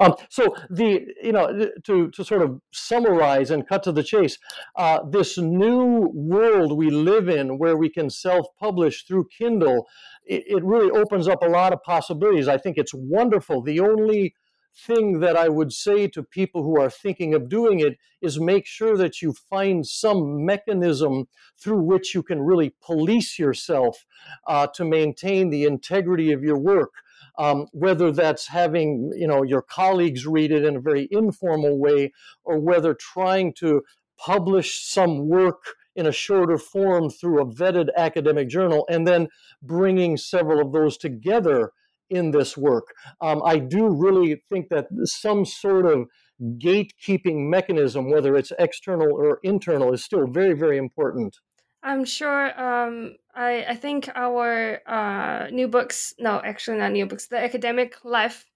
Um, 0.00 0.14
so 0.30 0.56
the 0.70 1.06
you 1.22 1.32
know 1.32 1.70
to 1.84 2.10
to 2.10 2.24
sort 2.24 2.42
of 2.42 2.60
summarize 2.72 3.50
and 3.50 3.68
cut 3.68 3.82
to 3.84 3.92
the 3.92 4.02
chase, 4.02 4.38
uh, 4.76 5.00
this 5.08 5.36
new 5.36 6.10
world 6.14 6.76
we 6.76 6.90
live 6.90 7.28
in, 7.28 7.58
where 7.58 7.76
we 7.76 7.90
can 7.90 8.08
self-publish 8.08 9.04
through 9.06 9.28
Kindle, 9.36 9.86
it, 10.24 10.44
it 10.46 10.64
really 10.64 10.90
opens 10.90 11.28
up 11.28 11.42
a 11.42 11.48
lot 11.48 11.72
of 11.72 11.82
possibilities. 11.82 12.48
I 12.48 12.56
think 12.56 12.78
it's 12.78 12.94
wonderful. 12.94 13.62
The 13.62 13.80
only 13.80 14.34
thing 14.74 15.20
that 15.20 15.36
I 15.36 15.48
would 15.48 15.72
say 15.72 16.08
to 16.08 16.22
people 16.22 16.62
who 16.62 16.80
are 16.80 16.90
thinking 16.90 17.34
of 17.34 17.48
doing 17.48 17.80
it 17.80 17.98
is 18.22 18.40
make 18.40 18.66
sure 18.66 18.96
that 18.96 19.20
you 19.20 19.34
find 19.50 19.86
some 19.86 20.44
mechanism 20.44 21.26
through 21.58 21.82
which 21.82 22.14
you 22.14 22.22
can 22.22 22.40
really 22.40 22.74
police 22.80 23.38
yourself 23.38 24.06
uh, 24.46 24.66
to 24.68 24.84
maintain 24.84 25.50
the 25.50 25.64
integrity 25.64 26.32
of 26.32 26.42
your 26.42 26.58
work 26.58 26.92
um, 27.38 27.66
whether 27.72 28.12
that's 28.12 28.48
having 28.48 29.12
you 29.16 29.26
know 29.26 29.42
your 29.42 29.62
colleagues 29.62 30.26
read 30.26 30.52
it 30.52 30.64
in 30.64 30.76
a 30.76 30.80
very 30.80 31.08
informal 31.10 31.78
way, 31.78 32.12
or 32.44 32.58
whether 32.58 32.94
trying 32.94 33.52
to 33.54 33.82
publish 34.18 34.84
some 34.84 35.28
work 35.28 35.62
in 35.96 36.06
a 36.06 36.12
shorter 36.12 36.58
form 36.58 37.10
through 37.10 37.40
a 37.40 37.46
vetted 37.46 37.88
academic 37.96 38.48
journal, 38.48 38.86
and 38.88 39.06
then 39.06 39.28
bringing 39.62 40.16
several 40.16 40.60
of 40.60 40.72
those 40.72 40.96
together 40.96 41.72
in 42.10 42.32
this 42.32 42.56
work. 42.56 42.88
Um, 43.20 43.40
I 43.44 43.58
do 43.58 43.88
really 43.88 44.42
think 44.48 44.68
that 44.68 44.88
some 45.04 45.44
sort 45.44 45.86
of 45.86 46.06
gatekeeping 46.40 47.48
mechanism, 47.48 48.10
whether 48.10 48.36
it's 48.36 48.52
external 48.58 49.12
or 49.12 49.38
internal, 49.42 49.92
is 49.92 50.04
still 50.04 50.26
very, 50.26 50.54
very 50.54 50.78
important. 50.78 51.38
I'm 51.82 52.04
sure. 52.04 52.60
Um, 52.60 53.16
I 53.34 53.64
I 53.68 53.74
think 53.74 54.08
our 54.14 54.80
uh, 54.86 55.48
new 55.50 55.68
books. 55.68 56.14
No, 56.18 56.40
actually 56.44 56.78
not 56.78 56.92
new 56.92 57.06
books. 57.06 57.26
The 57.26 57.38
academic 57.38 58.04
life 58.04 58.46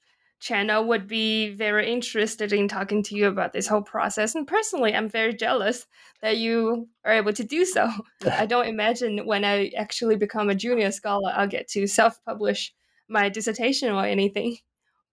channel 0.40 0.84
would 0.84 1.08
be 1.08 1.54
very 1.54 1.90
interested 1.90 2.52
in 2.52 2.68
talking 2.68 3.02
to 3.02 3.16
you 3.16 3.28
about 3.28 3.52
this 3.54 3.66
whole 3.66 3.82
process. 3.82 4.34
And 4.34 4.46
personally, 4.46 4.94
I'm 4.94 5.08
very 5.08 5.34
jealous 5.34 5.86
that 6.20 6.36
you 6.36 6.88
are 7.04 7.14
able 7.14 7.32
to 7.32 7.44
do 7.44 7.64
so. 7.64 7.90
I 8.30 8.44
don't 8.44 8.66
imagine 8.66 9.26
when 9.26 9.44
I 9.44 9.70
actually 9.76 10.16
become 10.16 10.50
a 10.50 10.54
junior 10.54 10.90
scholar, 10.90 11.32
I'll 11.34 11.48
get 11.48 11.68
to 11.68 11.86
self-publish 11.86 12.74
my 13.08 13.30
dissertation 13.30 13.90
or 13.90 14.04
anything. 14.04 14.58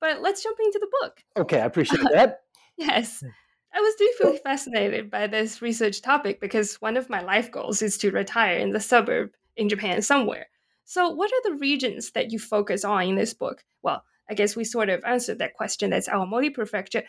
But 0.01 0.21
let's 0.21 0.43
jump 0.43 0.57
into 0.63 0.79
the 0.79 0.91
book. 0.99 1.23
Okay, 1.37 1.61
I 1.61 1.65
appreciate 1.65 2.01
that. 2.13 2.41
yes. 2.75 3.23
I 3.73 3.79
was 3.79 3.95
deeply 3.95 4.37
fascinated 4.37 5.09
by 5.09 5.27
this 5.27 5.61
research 5.61 6.01
topic 6.01 6.41
because 6.41 6.75
one 6.75 6.97
of 6.97 7.09
my 7.09 7.21
life 7.21 7.51
goals 7.51 7.81
is 7.81 7.97
to 7.99 8.11
retire 8.11 8.57
in 8.57 8.71
the 8.71 8.79
suburb 8.79 9.31
in 9.55 9.69
Japan 9.69 10.01
somewhere. 10.01 10.47
So, 10.83 11.09
what 11.09 11.31
are 11.31 11.51
the 11.51 11.57
regions 11.57 12.11
that 12.11 12.31
you 12.31 12.39
focus 12.39 12.83
on 12.83 13.03
in 13.03 13.15
this 13.15 13.33
book? 13.33 13.63
Well, 13.81 14.03
I 14.29 14.33
guess 14.33 14.55
we 14.55 14.63
sort 14.65 14.89
of 14.89 15.03
answered 15.05 15.39
that 15.39 15.53
question. 15.53 15.89
That's 15.89 16.09
Aomori 16.09 16.53
Prefecture. 16.53 17.03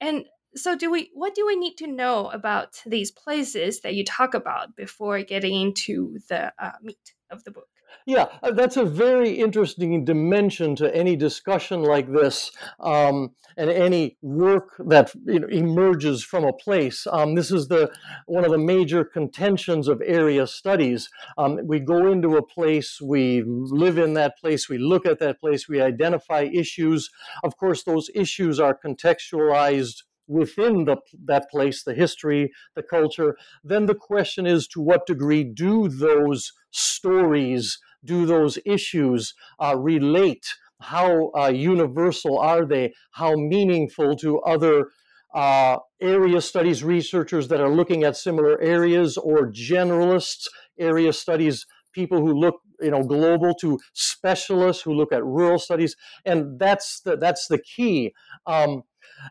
And 0.00 0.26
so, 0.56 0.76
do 0.76 0.90
we? 0.90 1.10
What 1.14 1.34
do 1.34 1.46
we 1.46 1.54
need 1.54 1.76
to 1.76 1.86
know 1.86 2.28
about 2.30 2.82
these 2.84 3.12
places 3.12 3.80
that 3.80 3.94
you 3.94 4.04
talk 4.04 4.34
about 4.34 4.74
before 4.74 5.22
getting 5.22 5.54
into 5.54 6.18
the 6.28 6.52
uh, 6.58 6.72
meat 6.82 7.14
of 7.30 7.44
the 7.44 7.52
book? 7.52 7.68
Yeah, 8.06 8.26
uh, 8.42 8.52
that's 8.52 8.76
a 8.76 8.84
very 8.84 9.32
interesting 9.32 10.04
dimension 10.04 10.74
to 10.76 10.94
any 10.96 11.14
discussion 11.14 11.82
like 11.82 12.10
this 12.10 12.50
um, 12.80 13.34
and 13.56 13.70
any 13.70 14.16
work 14.22 14.74
that 14.78 15.12
you 15.26 15.40
know, 15.40 15.48
emerges 15.48 16.24
from 16.24 16.44
a 16.44 16.52
place. 16.52 17.06
Um, 17.10 17.34
this 17.34 17.50
is 17.50 17.68
the 17.68 17.90
one 18.26 18.44
of 18.44 18.50
the 18.50 18.58
major 18.58 19.04
contentions 19.04 19.88
of 19.88 20.00
area 20.04 20.46
studies. 20.46 21.10
Um, 21.36 21.58
we 21.64 21.80
go 21.80 22.10
into 22.10 22.36
a 22.36 22.46
place, 22.46 22.98
we 23.00 23.42
live 23.46 23.98
in 23.98 24.14
that 24.14 24.38
place, 24.38 24.68
we 24.68 24.78
look 24.78 25.04
at 25.04 25.18
that 25.18 25.40
place, 25.40 25.68
we 25.68 25.80
identify 25.80 26.42
issues. 26.42 27.10
Of 27.44 27.56
course, 27.56 27.82
those 27.82 28.10
issues 28.14 28.58
are 28.58 28.78
contextualized 28.78 30.02
within 30.28 30.84
the, 30.84 30.96
that 31.24 31.50
place, 31.50 31.82
the 31.82 31.94
history, 31.94 32.52
the 32.76 32.82
culture, 32.82 33.36
then 33.64 33.86
the 33.86 33.94
question 33.94 34.46
is 34.46 34.68
to 34.68 34.80
what 34.80 35.06
degree 35.06 35.42
do 35.42 35.88
those 35.88 36.52
stories, 36.70 37.78
do 38.04 38.26
those 38.26 38.58
issues 38.64 39.34
uh, 39.62 39.76
relate? 39.76 40.46
How 40.80 41.30
uh, 41.36 41.48
universal 41.48 42.38
are 42.38 42.64
they? 42.64 42.94
How 43.12 43.34
meaningful 43.34 44.16
to 44.16 44.40
other 44.40 44.88
uh, 45.34 45.78
area 46.00 46.40
studies 46.40 46.84
researchers 46.84 47.48
that 47.48 47.60
are 47.60 47.70
looking 47.70 48.04
at 48.04 48.16
similar 48.16 48.60
areas 48.60 49.16
or 49.16 49.50
generalists, 49.50 50.46
area 50.78 51.12
studies 51.12 51.66
people 51.92 52.18
who 52.18 52.32
look 52.32 52.60
you 52.80 52.90
know 52.90 53.02
global 53.02 53.54
to 53.54 53.78
specialists 53.92 54.82
who 54.82 54.94
look 54.94 55.12
at 55.12 55.24
rural 55.24 55.58
studies 55.58 55.96
and 56.24 56.58
that's 56.58 57.00
the 57.00 57.16
that's 57.16 57.48
the 57.48 57.58
key 57.58 58.12
um, 58.46 58.82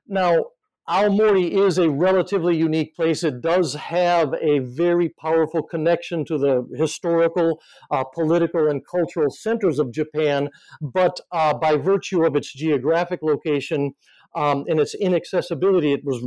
now 0.08 0.44
Aomori 0.90 1.52
is 1.52 1.78
a 1.78 1.90
relatively 1.90 2.56
unique 2.56 2.96
place. 2.96 3.24
It 3.24 3.42
does 3.42 3.74
have 3.74 4.34
a 4.42 4.60
very 4.60 5.10
powerful 5.10 5.62
connection 5.62 6.24
to 6.26 6.38
the 6.38 6.66
historical, 6.78 7.62
uh, 7.92 8.06
political, 8.06 8.70
and 8.70 8.86
cultural 8.86 9.30
centers 9.30 9.80
of 9.80 9.92
Japan, 9.92 10.50
but 10.82 11.20
uh, 11.32 11.54
by 11.54 11.76
virtue 11.76 12.26
of 12.26 12.36
its 12.38 12.54
geographic 12.54 13.20
location, 13.22 13.96
um, 14.36 14.66
and 14.68 14.80
its 14.80 14.94
inaccessibility, 14.94 15.94
it 15.94 16.06
was 16.06 16.24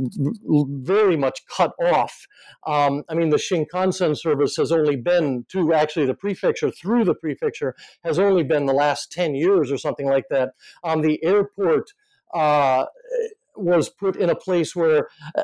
very 0.83 1.15
much 1.15 1.45
cut 1.45 1.71
off. 1.81 2.27
Um, 2.67 3.03
I 3.09 3.15
mean, 3.15 3.29
the 3.29 3.37
Shinkansen 3.37 4.17
service 4.17 4.57
has 4.57 4.71
only 4.71 4.97
been 4.97 5.45
to 5.49 5.73
actually 5.73 6.07
the 6.07 6.13
prefecture, 6.13 6.71
through 6.71 7.05
the 7.05 7.15
prefecture, 7.15 7.73
has 8.03 8.19
only 8.19 8.43
been 8.43 8.65
the 8.65 8.73
last 8.73 9.11
10 9.11 9.35
years 9.35 9.71
or 9.71 9.77
something 9.77 10.07
like 10.07 10.25
that. 10.29 10.49
Um, 10.83 11.01
the 11.01 11.23
airport 11.23 11.93
uh, 12.33 12.85
was 13.61 13.89
put 13.89 14.15
in 14.15 14.29
a 14.29 14.35
place 14.35 14.75
where 14.75 15.07
uh, 15.35 15.43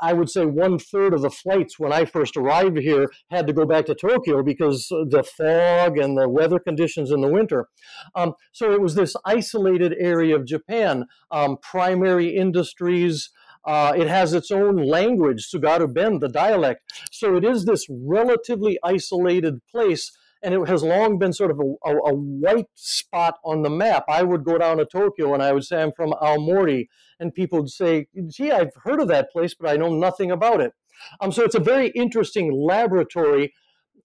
I 0.00 0.12
would 0.12 0.30
say 0.30 0.46
one 0.46 0.78
third 0.78 1.14
of 1.14 1.22
the 1.22 1.30
flights 1.30 1.78
when 1.78 1.92
I 1.92 2.04
first 2.04 2.36
arrived 2.36 2.78
here 2.78 3.10
had 3.30 3.46
to 3.46 3.52
go 3.52 3.64
back 3.64 3.86
to 3.86 3.94
Tokyo 3.94 4.42
because 4.42 4.88
the 4.88 5.24
fog 5.24 5.98
and 5.98 6.16
the 6.16 6.28
weather 6.28 6.58
conditions 6.58 7.10
in 7.10 7.20
the 7.20 7.28
winter. 7.28 7.68
Um, 8.14 8.34
so 8.52 8.72
it 8.72 8.80
was 8.80 8.94
this 8.94 9.16
isolated 9.24 9.94
area 9.98 10.36
of 10.36 10.46
Japan, 10.46 11.06
um, 11.30 11.56
primary 11.62 12.36
industries. 12.36 13.30
Uh, 13.64 13.94
it 13.96 14.08
has 14.08 14.34
its 14.34 14.50
own 14.50 14.76
language, 14.76 15.48
Tsugaru 15.50 15.92
Ben, 15.92 16.18
the 16.18 16.28
dialect. 16.28 16.92
So 17.10 17.36
it 17.36 17.44
is 17.44 17.64
this 17.64 17.86
relatively 17.88 18.78
isolated 18.84 19.60
place 19.70 20.12
and 20.44 20.54
it 20.54 20.68
has 20.68 20.84
long 20.84 21.18
been 21.18 21.32
sort 21.32 21.50
of 21.50 21.58
a, 21.58 21.90
a, 21.90 21.96
a, 21.96 22.14
white 22.14 22.68
spot 22.74 23.38
on 23.44 23.62
the 23.62 23.70
map. 23.70 24.04
I 24.08 24.22
would 24.22 24.44
go 24.44 24.58
down 24.58 24.76
to 24.76 24.84
Tokyo 24.84 25.32
and 25.32 25.42
I 25.42 25.52
would 25.52 25.64
say 25.64 25.82
I'm 25.82 25.90
from 25.90 26.12
Aomori, 26.12 26.86
and 27.18 27.34
people 27.34 27.60
would 27.60 27.70
say, 27.70 28.06
"Gee, 28.28 28.52
I've 28.52 28.74
heard 28.84 29.00
of 29.00 29.08
that 29.08 29.32
place, 29.32 29.54
but 29.54 29.70
I 29.70 29.76
know 29.76 29.88
nothing 29.88 30.30
about 30.30 30.60
it." 30.60 30.74
Um, 31.20 31.32
so 31.32 31.42
it's 31.42 31.54
a 31.54 31.60
very 31.60 31.88
interesting 31.88 32.52
laboratory. 32.52 33.54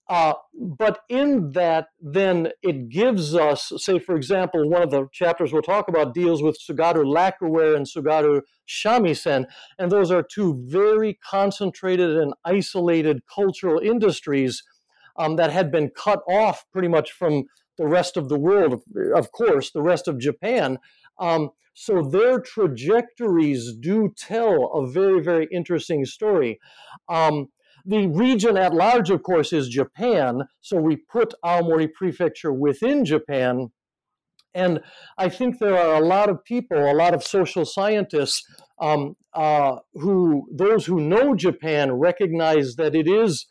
Uh, 0.07 0.33
but 0.55 1.01
in 1.07 1.51
that, 1.51 1.89
then 2.01 2.49
it 2.63 2.89
gives 2.89 3.35
us, 3.35 3.71
say, 3.77 3.99
for 3.99 4.15
example, 4.15 4.67
one 4.67 4.81
of 4.81 4.89
the 4.89 5.07
chapters 5.13 5.53
we'll 5.53 5.61
talk 5.61 5.87
about 5.87 6.15
deals 6.15 6.41
with 6.41 6.57
Tsugaru 6.59 7.05
lacquerware 7.05 7.75
and 7.75 7.85
Tsugaru 7.85 8.41
shamisen, 8.67 9.45
and 9.77 9.91
those 9.91 10.09
are 10.09 10.23
two 10.23 10.65
very 10.67 11.19
concentrated 11.23 12.17
and 12.17 12.33
isolated 12.43 13.21
cultural 13.31 13.77
industries 13.77 14.63
um, 15.19 15.35
that 15.35 15.51
had 15.51 15.71
been 15.71 15.89
cut 15.89 16.21
off 16.27 16.65
pretty 16.71 16.87
much 16.87 17.11
from 17.11 17.43
the 17.77 17.85
rest 17.85 18.17
of 18.17 18.29
the 18.29 18.39
world, 18.39 18.81
of 19.15 19.31
course, 19.31 19.71
the 19.71 19.81
rest 19.81 20.07
of 20.07 20.17
Japan. 20.17 20.77
Um, 21.19 21.51
so 21.73 22.01
their 22.01 22.39
trajectories 22.39 23.73
do 23.79 24.13
tell 24.17 24.71
a 24.73 24.87
very, 24.87 25.21
very 25.21 25.47
interesting 25.51 26.05
story. 26.05 26.59
Um, 27.07 27.47
the 27.85 28.07
region 28.07 28.57
at 28.57 28.73
large, 28.73 29.09
of 29.09 29.23
course, 29.23 29.53
is 29.53 29.69
Japan. 29.69 30.43
So 30.61 30.77
we 30.77 30.97
put 30.97 31.33
Aomori 31.43 31.87
Prefecture 31.93 32.51
within 32.51 33.05
Japan. 33.05 33.69
And 34.53 34.81
I 35.17 35.29
think 35.29 35.59
there 35.59 35.77
are 35.77 36.01
a 36.01 36.05
lot 36.05 36.29
of 36.29 36.43
people, 36.43 36.77
a 36.77 36.93
lot 36.93 37.13
of 37.13 37.23
social 37.23 37.65
scientists, 37.65 38.43
um, 38.81 39.15
uh, 39.33 39.77
who, 39.93 40.47
those 40.51 40.85
who 40.85 40.99
know 40.99 41.35
Japan, 41.35 41.93
recognize 41.93 42.75
that 42.75 42.95
it 42.95 43.07
is 43.07 43.45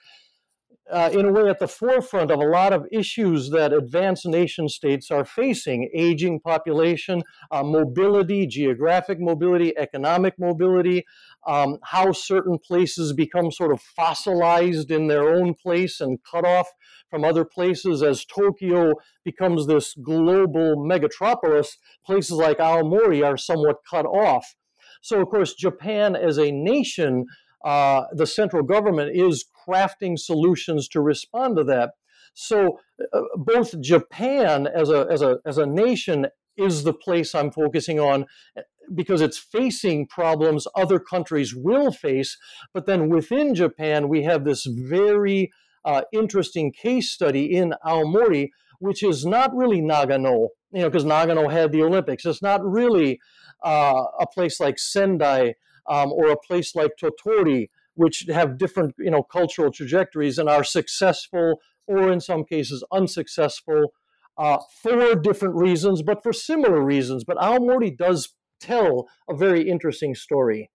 uh, 0.91 1.11
in 1.13 1.27
a 1.27 1.33
way 1.33 1.49
at 1.49 1.59
the 1.59 1.69
forefront 1.69 2.31
of 2.31 2.41
a 2.41 2.47
lot 2.47 2.73
of 2.73 2.87
issues 2.91 3.51
that 3.51 3.73
advanced 3.73 4.27
nation 4.27 4.69
states 4.69 5.11
are 5.11 5.25
facing 5.25 5.91
aging 5.95 6.41
population, 6.41 7.23
uh, 7.51 7.63
mobility, 7.63 8.47
geographic 8.47 9.19
mobility, 9.21 9.77
economic 9.77 10.35
mobility, 10.39 11.05
um, 11.47 11.79
how 11.85 12.13
certain 12.13 12.59
places 12.59 13.13
become 13.13 13.51
sort 13.51 13.73
of 13.73 13.81
fossilized 13.81 14.91
in 14.91 15.09
their 15.09 15.29
own 15.29 15.55
place 15.55 16.01
and 16.01 16.19
cut 16.23 16.45
off 16.45 16.69
from 17.11 17.25
other 17.25 17.45
places 17.45 18.03
as 18.03 18.25
Tokyo 18.25 18.95
becomes 19.25 19.67
this 19.67 19.95
global 19.95 20.77
megatropolis. 20.77 21.77
Places 22.05 22.33
like 22.33 22.59
Aomori 22.59 23.25
are 23.25 23.37
somewhat 23.37 23.77
cut 23.89 24.07
off. 24.07 24.55
So, 25.01 25.21
of 25.21 25.29
course, 25.29 25.55
Japan 25.55 26.17
as 26.17 26.39
a 26.39 26.51
nation 26.51 27.27
uh, 27.65 28.05
the 28.13 28.27
central 28.27 28.63
government 28.63 29.15
is 29.15 29.45
crafting 29.67 30.19
solutions 30.19 30.89
to 30.89 31.01
respond 31.01 31.57
to 31.57 31.65
that. 31.65 31.91
So 32.35 32.79
uh, 33.13 33.21
both 33.37 33.81
Japan 33.81 34.67
as 34.67 34.91
a, 34.91 35.07
as, 35.11 35.23
a, 35.23 35.39
as 35.45 35.59
a 35.59 35.67
nation 35.67 36.27
is 36.57 36.85
the 36.85 36.93
place 36.93 37.35
I'm 37.35 37.51
focusing 37.51 37.99
on 37.99 38.27
uh, 38.57 38.63
because 38.95 39.21
it's 39.21 39.39
facing 39.39 40.07
problems 40.07 40.67
other 40.75 40.99
countries 40.99 41.55
will 41.55 41.93
face. 41.93 42.39
But 42.73 42.87
then 42.87 43.09
within 43.09 43.55
Japan, 43.55 44.09
we 44.09 44.23
have 44.23 44.45
this 44.45 44.67
very 44.67 45.51
uh, 45.85 46.03
interesting 46.13 46.73
case 46.73 47.11
study 47.11 47.55
in 47.55 47.75
Aomori, 47.85 48.49
which 48.79 49.03
is 49.03 49.27
not 49.27 49.55
really 49.55 49.81
Nagano, 49.81 50.49
you 50.73 50.83
know, 50.83 50.91
because 50.91 51.05
Nagano 51.05 51.51
had 51.51 51.73
the 51.73 51.83
Olympics. 51.83 52.25
It's 52.25 52.43
not 52.43 52.65
really 52.65 53.21
uh, 53.65 54.05
a 54.21 54.27
place 54.27 54.61
like 54.61 54.79
Sendai 54.79 55.55
um, 55.89 56.13
or 56.13 56.31
a 56.31 56.37
place 56.37 56.75
like 56.75 56.93
Tottori, 57.01 57.71
which 57.95 58.27
have 58.29 58.59
different 58.59 58.95
you 58.99 59.11
know 59.11 59.23
cultural 59.23 59.73
trajectories 59.73 60.39
and 60.39 60.49
are 60.49 60.65
successful 60.65 61.61
or 61.87 62.13
in 62.13 62.21
some 62.21 62.45
cases 62.45 62.85
unsuccessful 62.93 63.93
uh, 64.37 64.59
for 64.83 65.17
different 65.17 65.57
reasons, 65.57 66.03
but 66.03 66.23
for 66.23 66.33
similar 66.33 66.81
reasons. 66.81 67.25
But 67.25 67.39
Aomori 67.39 67.97
does 67.97 68.35
tell 68.61 69.09
a 69.29 69.35
very 69.35 69.69
interesting 69.69 70.15
story. 70.15 70.71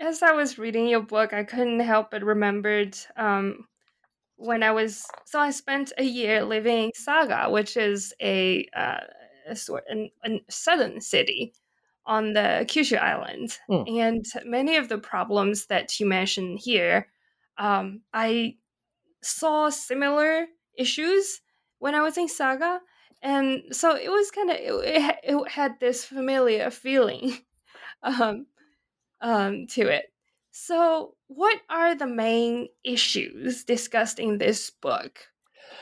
As 0.00 0.22
I 0.22 0.32
was 0.32 0.58
reading 0.58 0.88
your 0.88 1.02
book, 1.02 1.32
I 1.32 1.44
couldn't 1.44 1.80
help 1.80 2.10
but 2.10 2.24
remembered 2.24 2.96
um, 3.16 3.66
when 4.36 4.64
I 4.64 4.72
was 4.72 5.06
so 5.24 5.38
I 5.38 5.50
spent 5.50 5.92
a 5.96 6.02
year 6.02 6.42
living 6.42 6.84
in 6.84 6.90
Saga, 6.94 7.48
which 7.48 7.76
is 7.76 8.12
a, 8.20 8.66
uh, 8.76 9.00
a 9.46 9.54
sort 9.54 9.84
a, 9.92 10.10
a 10.24 10.40
southern 10.50 11.00
city 11.00 11.52
on 12.06 12.32
the 12.32 12.64
Kyushu 12.68 12.98
Island. 13.00 13.58
Mm. 13.70 14.00
And 14.00 14.24
many 14.44 14.76
of 14.76 14.88
the 14.88 14.98
problems 14.98 15.66
that 15.66 15.98
you 16.00 16.06
mentioned 16.06 16.60
here, 16.62 17.08
um, 17.58 18.02
I 18.12 18.56
saw 19.22 19.68
similar 19.70 20.46
issues 20.76 21.40
when 21.78 21.94
I 21.94 22.02
was 22.02 22.18
in 22.18 22.28
Saga. 22.28 22.80
And 23.22 23.62
so 23.70 23.94
it 23.94 24.10
was 24.10 24.30
kind 24.32 24.50
of, 24.50 24.56
it, 24.56 25.16
it, 25.22 25.48
had 25.48 25.78
this 25.78 26.04
familiar 26.04 26.70
feeling 26.70 27.38
um, 28.02 28.46
um, 29.20 29.66
to 29.68 29.82
it. 29.82 30.06
So, 30.50 31.14
what 31.28 31.58
are 31.70 31.94
the 31.94 32.06
main 32.06 32.68
issues 32.84 33.64
discussed 33.64 34.18
in 34.18 34.36
this 34.36 34.68
book? 34.70 35.20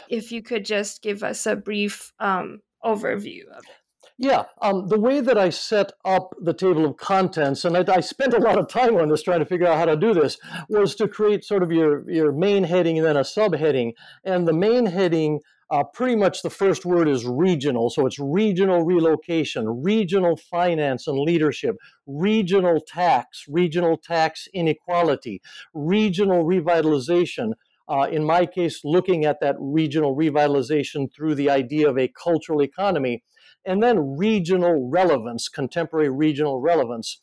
If 0.08 0.30
you 0.30 0.42
could 0.42 0.64
just 0.64 1.02
give 1.02 1.24
us 1.24 1.46
a 1.46 1.56
brief 1.56 2.12
um, 2.20 2.60
overview 2.84 3.48
of 3.48 3.64
it. 3.64 3.79
Yeah, 4.22 4.42
um, 4.60 4.86
the 4.88 5.00
way 5.00 5.22
that 5.22 5.38
I 5.38 5.48
set 5.48 5.92
up 6.04 6.35
the 6.38 6.52
table 6.52 6.85
of 6.85 6.98
contents, 6.98 7.64
and 7.64 7.74
I, 7.74 7.85
I, 7.90 8.00
spent 8.00 8.35
a 8.35 8.38
lot 8.38 8.59
of 8.59 8.68
time 8.68 8.96
on 8.96 9.09
this 9.09 9.22
trying 9.22 9.38
to 9.38 9.46
figure 9.46 9.66
out 9.66 9.78
how 9.78 9.87
to 9.87 9.96
do 9.96 10.12
this, 10.12 10.37
was 10.68 10.94
to 10.96 11.09
create 11.09 11.42
sort 11.42 11.62
of 11.62 11.72
your, 11.72 12.09
your 12.11 12.30
main 12.30 12.64
heading 12.64 12.98
and 12.98 13.06
then 13.06 13.16
a 13.16 13.20
subheading. 13.20 13.92
And 14.22 14.46
the 14.46 14.52
main 14.52 14.85
heading, 14.85 15.40
uh, 15.70 15.85
pretty 15.85 16.16
much 16.16 16.42
the 16.42 16.50
first 16.50 16.85
word 16.85 17.09
is 17.09 17.24
regional. 17.24 17.88
So 17.88 18.04
it's 18.04 18.18
regional 18.18 18.85
relocation, 18.85 19.83
regional 19.83 20.37
finance 20.37 21.06
and 21.06 21.18
leadership, 21.18 21.76
regional 22.06 22.78
tax, 22.87 23.46
regional 23.48 23.96
tax 23.96 24.48
inequality, 24.52 25.40
regional 25.72 26.44
revitalization. 26.44 27.52
Uh, 27.88 28.06
in 28.12 28.22
my 28.22 28.44
case, 28.44 28.83
looking 28.85 29.24
at 29.24 29.40
that 29.40 29.56
regional 29.59 30.14
revitalization 30.14 31.11
through 31.11 31.37
the 31.37 31.48
idea 31.48 31.88
of 31.88 31.96
a 31.96 32.12
cultural 32.22 32.61
economy 32.61 33.22
and 33.64 33.83
then 33.83 34.16
regional 34.16 34.88
relevance, 34.90 35.49
contemporary 35.49 36.11
regional 36.11 36.61
relevance. 36.61 37.20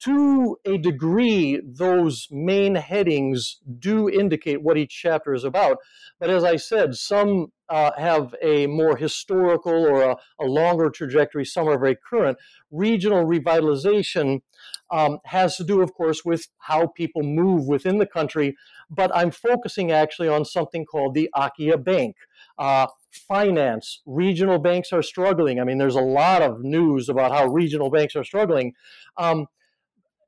To 0.00 0.58
a 0.66 0.76
degree, 0.76 1.58
those 1.64 2.28
main 2.30 2.74
headings 2.74 3.60
do 3.78 4.10
indicate 4.10 4.62
what 4.62 4.76
each 4.76 4.90
chapter 4.90 5.32
is 5.32 5.42
about. 5.42 5.78
But 6.20 6.28
as 6.28 6.44
I 6.44 6.56
said, 6.56 6.96
some 6.96 7.46
uh, 7.68 7.92
have 7.96 8.34
a 8.42 8.66
more 8.66 8.96
historical 8.96 9.72
or 9.72 10.02
a, 10.02 10.16
a, 10.40 10.44
longer 10.44 10.90
trajectory, 10.90 11.44
some 11.44 11.66
are 11.66 11.78
very 11.78 11.96
current. 11.96 12.38
Regional 12.70 13.24
revitalization 13.24 14.42
um, 14.90 15.18
has 15.24 15.56
to 15.56 15.64
do, 15.64 15.80
of 15.82 15.94
course, 15.94 16.24
with 16.24 16.46
how 16.58 16.88
people 16.88 17.22
move 17.22 17.66
within 17.66 17.98
the 17.98 18.06
country, 18.06 18.54
but 18.90 19.10
I'm 19.14 19.30
focusing 19.30 19.90
actually 19.90 20.28
on 20.28 20.44
something 20.44 20.84
called 20.84 21.14
the 21.14 21.28
Akiya 21.34 21.82
Bank. 21.82 22.16
Uh, 22.58 22.86
finance, 23.16 24.02
regional 24.06 24.58
banks 24.58 24.92
are 24.92 25.02
struggling. 25.02 25.60
I 25.60 25.64
mean, 25.64 25.78
there's 25.78 25.96
a 25.96 26.00
lot 26.00 26.42
of 26.42 26.62
news 26.62 27.08
about 27.08 27.32
how 27.32 27.46
regional 27.46 27.90
banks 27.90 28.14
are 28.16 28.24
struggling. 28.24 28.74
Um, 29.16 29.46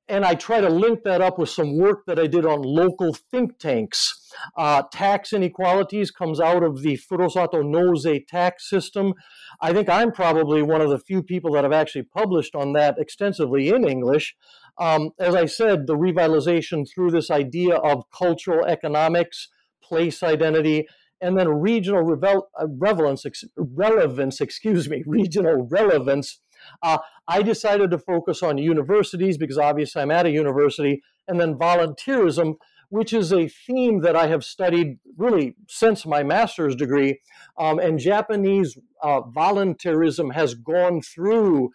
and 0.08 0.24
I 0.24 0.34
try 0.34 0.60
to 0.60 0.70
link 0.70 1.02
that 1.04 1.20
up 1.20 1.38
with 1.38 1.50
some 1.50 1.76
work 1.76 2.06
that 2.06 2.18
I 2.18 2.26
did 2.26 2.46
on 2.46 2.62
local 2.62 3.12
think 3.12 3.58
tanks. 3.58 4.32
Uh, 4.56 4.82
tax 4.90 5.32
inequalities 5.32 6.10
comes 6.10 6.40
out 6.40 6.62
of 6.62 6.82
the 6.82 6.96
Furusato 6.96 7.62
Nozei 7.62 8.26
tax 8.26 8.68
system. 8.68 9.12
I 9.60 9.72
think 9.72 9.88
I'm 9.88 10.10
probably 10.10 10.62
one 10.62 10.80
of 10.80 10.88
the 10.88 10.98
few 10.98 11.22
people 11.22 11.52
that 11.52 11.64
have 11.64 11.72
actually 11.72 12.04
published 12.04 12.54
on 12.54 12.72
that 12.72 12.98
extensively 12.98 13.68
in 13.68 13.86
English. 13.86 14.34
Um, 14.78 15.10
as 15.18 15.34
I 15.34 15.44
said, 15.44 15.86
the 15.86 15.96
revitalization 15.96 16.86
through 16.88 17.10
this 17.10 17.30
idea 17.30 17.74
of 17.76 18.04
cultural 18.10 18.64
economics, 18.64 19.48
place 19.82 20.22
identity, 20.22 20.86
and 21.20 21.38
then 21.38 21.48
regional 21.48 22.02
revel- 22.02 22.48
uh, 22.60 22.66
relevance, 22.68 23.24
relevance, 23.56 24.40
excuse 24.40 24.88
me, 24.88 25.02
regional 25.06 25.66
relevance. 25.70 26.40
Uh, 26.82 26.98
I 27.26 27.42
decided 27.42 27.90
to 27.90 27.98
focus 27.98 28.42
on 28.42 28.58
universities 28.58 29.38
because 29.38 29.58
obviously 29.58 30.02
I'm 30.02 30.10
at 30.10 30.26
a 30.26 30.30
university, 30.30 31.02
and 31.26 31.40
then 31.40 31.54
volunteerism, 31.54 32.54
which 32.88 33.12
is 33.12 33.32
a 33.32 33.48
theme 33.48 34.00
that 34.00 34.16
I 34.16 34.28
have 34.28 34.44
studied 34.44 34.98
really 35.16 35.56
since 35.68 36.06
my 36.06 36.22
master's 36.22 36.74
degree. 36.74 37.20
Um, 37.58 37.78
and 37.78 37.98
Japanese 37.98 38.78
uh, 39.02 39.20
volunteerism 39.20 40.32
has 40.34 40.54
gone 40.54 41.02
through 41.02 41.70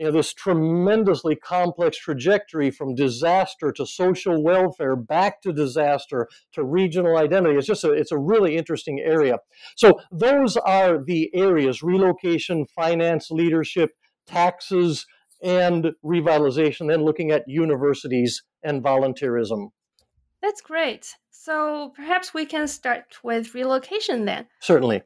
you 0.00 0.06
know, 0.06 0.12
this 0.12 0.32
tremendously 0.32 1.36
complex 1.36 1.98
trajectory 1.98 2.70
from 2.70 2.94
disaster 2.94 3.70
to 3.70 3.84
social 3.84 4.42
welfare, 4.42 4.96
back 4.96 5.42
to 5.42 5.52
disaster 5.52 6.26
to 6.52 6.64
regional 6.64 7.18
identity. 7.18 7.56
It's 7.56 7.66
just 7.66 7.84
a, 7.84 7.92
it's 7.92 8.10
a 8.10 8.18
really 8.18 8.56
interesting 8.56 8.98
area. 8.98 9.36
So 9.76 10.00
those 10.10 10.56
are 10.56 11.04
the 11.04 11.30
areas: 11.34 11.82
relocation, 11.82 12.64
finance, 12.74 13.30
leadership, 13.30 13.90
taxes, 14.26 15.06
and 15.42 15.92
revitalization. 16.02 16.88
Then 16.88 17.04
looking 17.04 17.30
at 17.30 17.44
universities 17.46 18.42
and 18.62 18.82
volunteerism. 18.82 19.68
That's 20.40 20.62
great. 20.62 21.14
So 21.30 21.92
perhaps 21.94 22.32
we 22.32 22.46
can 22.46 22.68
start 22.68 23.18
with 23.22 23.54
relocation 23.54 24.24
then. 24.24 24.46
Certainly. 24.62 25.02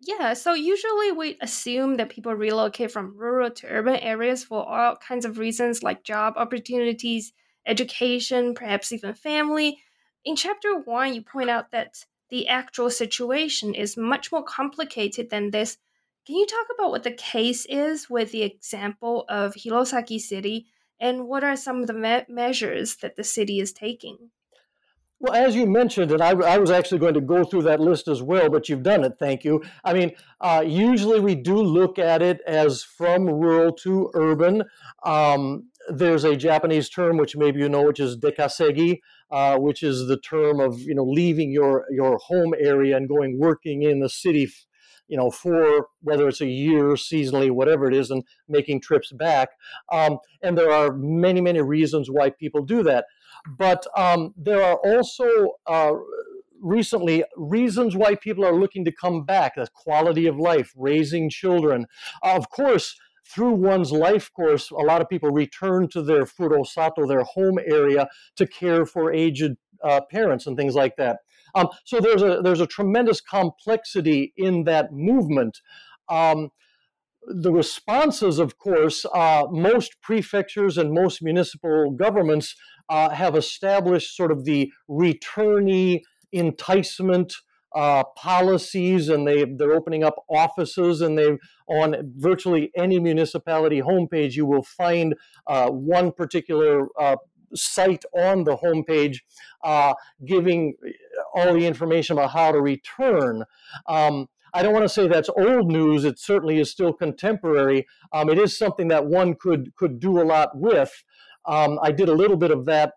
Yeah, 0.00 0.32
so 0.34 0.52
usually 0.54 1.12
we 1.12 1.36
assume 1.40 1.96
that 1.96 2.08
people 2.10 2.32
relocate 2.34 2.90
from 2.90 3.16
rural 3.16 3.50
to 3.50 3.66
urban 3.66 3.96
areas 3.96 4.42
for 4.44 4.66
all 4.66 4.96
kinds 4.96 5.24
of 5.26 5.36
reasons 5.38 5.82
like 5.82 6.02
job 6.02 6.34
opportunities, 6.36 7.32
education, 7.66 8.54
perhaps 8.54 8.92
even 8.92 9.14
family. 9.14 9.82
In 10.24 10.34
chapter 10.36 10.78
one, 10.78 11.12
you 11.14 11.22
point 11.22 11.50
out 11.50 11.70
that 11.72 12.04
the 12.30 12.48
actual 12.48 12.90
situation 12.90 13.74
is 13.74 13.96
much 13.98 14.32
more 14.32 14.42
complicated 14.44 15.28
than 15.30 15.50
this. 15.50 15.78
Can 16.26 16.36
you 16.36 16.46
talk 16.46 16.66
about 16.74 16.90
what 16.90 17.02
the 17.04 17.12
case 17.12 17.66
is 17.66 18.08
with 18.10 18.32
the 18.32 18.42
example 18.42 19.24
of 19.28 19.54
Hirosaki 19.54 20.18
City 20.20 20.66
and 20.98 21.26
what 21.28 21.44
are 21.44 21.56
some 21.56 21.80
of 21.82 21.86
the 21.86 21.92
me- 21.92 22.24
measures 22.28 22.96
that 22.96 23.16
the 23.16 23.24
city 23.24 23.60
is 23.60 23.72
taking? 23.72 24.30
Well, 25.18 25.32
as 25.32 25.56
you 25.56 25.66
mentioned, 25.66 26.12
and 26.12 26.20
I, 26.20 26.32
I, 26.32 26.58
was 26.58 26.70
actually 26.70 26.98
going 26.98 27.14
to 27.14 27.22
go 27.22 27.42
through 27.42 27.62
that 27.62 27.80
list 27.80 28.06
as 28.06 28.22
well, 28.22 28.50
but 28.50 28.68
you've 28.68 28.82
done 28.82 29.02
it. 29.02 29.14
Thank 29.18 29.44
you. 29.44 29.62
I 29.82 29.94
mean, 29.94 30.12
uh, 30.42 30.62
usually 30.66 31.20
we 31.20 31.34
do 31.34 31.56
look 31.56 31.98
at 31.98 32.20
it 32.20 32.40
as 32.46 32.82
from 32.82 33.24
rural 33.24 33.72
to 33.76 34.10
urban. 34.12 34.64
Um, 35.06 35.70
there's 35.88 36.24
a 36.24 36.36
Japanese 36.36 36.90
term, 36.90 37.16
which 37.16 37.34
maybe 37.34 37.60
you 37.60 37.68
know, 37.70 37.84
which 37.84 37.98
is 37.98 38.18
dekasegi, 38.18 39.00
uh, 39.30 39.56
which 39.56 39.82
is 39.82 40.06
the 40.06 40.18
term 40.18 40.60
of 40.60 40.80
you 40.80 40.94
know 40.94 41.04
leaving 41.04 41.50
your 41.50 41.86
your 41.90 42.18
home 42.18 42.52
area 42.58 42.94
and 42.96 43.08
going 43.08 43.38
working 43.38 43.82
in 43.82 44.00
the 44.00 44.10
city, 44.10 44.50
you 45.08 45.16
know, 45.16 45.30
for 45.30 45.86
whether 46.02 46.28
it's 46.28 46.42
a 46.42 46.46
year, 46.46 46.90
seasonally, 46.94 47.50
whatever 47.50 47.88
it 47.88 47.94
is, 47.94 48.10
and 48.10 48.22
making 48.48 48.82
trips 48.82 49.12
back. 49.12 49.48
Um, 49.90 50.18
and 50.42 50.58
there 50.58 50.72
are 50.72 50.92
many 50.92 51.40
many 51.40 51.62
reasons 51.62 52.08
why 52.10 52.30
people 52.30 52.62
do 52.62 52.82
that. 52.82 53.06
But 53.46 53.86
um, 53.96 54.34
there 54.36 54.62
are 54.62 54.76
also 54.76 55.26
uh, 55.66 55.92
recently 56.60 57.24
reasons 57.36 57.96
why 57.96 58.14
people 58.14 58.44
are 58.44 58.58
looking 58.58 58.84
to 58.84 58.92
come 58.92 59.24
back 59.24 59.54
the 59.56 59.68
quality 59.72 60.26
of 60.26 60.38
life, 60.38 60.72
raising 60.76 61.30
children. 61.30 61.86
Of 62.22 62.50
course, 62.50 62.96
through 63.26 63.54
one's 63.54 63.92
life 63.92 64.32
course, 64.32 64.70
a 64.70 64.74
lot 64.74 65.00
of 65.00 65.08
people 65.08 65.30
return 65.30 65.88
to 65.88 66.02
their 66.02 66.24
furusato, 66.24 67.08
their 67.08 67.24
home 67.24 67.58
area, 67.58 68.08
to 68.36 68.46
care 68.46 68.86
for 68.86 69.12
aged 69.12 69.56
uh, 69.82 70.00
parents 70.10 70.46
and 70.46 70.56
things 70.56 70.74
like 70.74 70.96
that. 70.96 71.18
Um, 71.54 71.68
so 71.84 72.00
there's 72.00 72.22
a 72.22 72.40
there's 72.42 72.60
a 72.60 72.66
tremendous 72.66 73.20
complexity 73.20 74.32
in 74.36 74.64
that 74.64 74.92
movement. 74.92 75.60
Um, 76.08 76.50
the 77.26 77.52
responses, 77.52 78.38
of 78.38 78.58
course, 78.58 79.04
uh, 79.12 79.44
most 79.50 80.00
prefectures 80.00 80.78
and 80.78 80.92
most 80.92 81.22
municipal 81.22 81.90
governments 81.90 82.54
uh, 82.88 83.10
have 83.10 83.36
established 83.36 84.16
sort 84.16 84.30
of 84.32 84.44
the 84.44 84.72
returnee 84.88 86.02
enticement 86.32 87.34
uh, 87.74 88.04
policies, 88.16 89.08
and 89.08 89.26
they 89.26 89.44
they're 89.44 89.72
opening 89.72 90.02
up 90.02 90.16
offices, 90.30 91.00
and 91.02 91.18
they 91.18 91.36
on 91.68 92.12
virtually 92.16 92.70
any 92.76 92.98
municipality 92.98 93.82
homepage 93.82 94.34
you 94.34 94.46
will 94.46 94.62
find 94.62 95.14
uh, 95.46 95.68
one 95.68 96.10
particular 96.10 96.88
uh, 96.98 97.16
site 97.54 98.04
on 98.14 98.44
the 98.44 98.56
homepage 98.56 99.18
uh, 99.64 99.94
giving 100.24 100.74
all 101.34 101.52
the 101.54 101.66
information 101.66 102.16
about 102.16 102.30
how 102.30 102.52
to 102.52 102.60
return. 102.60 103.44
Um, 103.86 104.28
I 104.54 104.62
don't 104.62 104.72
want 104.72 104.84
to 104.84 104.88
say 104.88 105.06
that's 105.06 105.28
old 105.28 105.70
news. 105.70 106.04
It 106.04 106.18
certainly 106.18 106.58
is 106.58 106.70
still 106.70 106.94
contemporary. 106.94 107.86
Um, 108.12 108.30
it 108.30 108.38
is 108.38 108.56
something 108.56 108.88
that 108.88 109.04
one 109.04 109.34
could 109.34 109.74
could 109.76 110.00
do 110.00 110.18
a 110.20 110.24
lot 110.24 110.56
with. 110.56 111.04
Um, 111.46 111.78
I 111.82 111.92
did 111.92 112.08
a 112.08 112.14
little 112.14 112.36
bit 112.36 112.50
of 112.50 112.64
that 112.66 112.92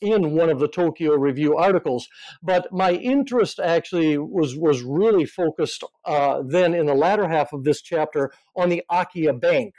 in 0.00 0.32
one 0.32 0.50
of 0.50 0.58
the 0.58 0.68
Tokyo 0.68 1.14
Review 1.14 1.56
articles. 1.56 2.06
But 2.42 2.72
my 2.72 2.92
interest 2.92 3.60
actually 3.60 4.18
was 4.18 4.56
was 4.56 4.82
really 4.82 5.24
focused 5.24 5.84
uh, 6.04 6.42
then 6.46 6.74
in 6.74 6.86
the 6.86 6.94
latter 6.94 7.28
half 7.28 7.52
of 7.52 7.64
this 7.64 7.82
chapter 7.82 8.32
on 8.56 8.68
the 8.68 8.82
Akiya 8.90 9.38
Bank, 9.40 9.74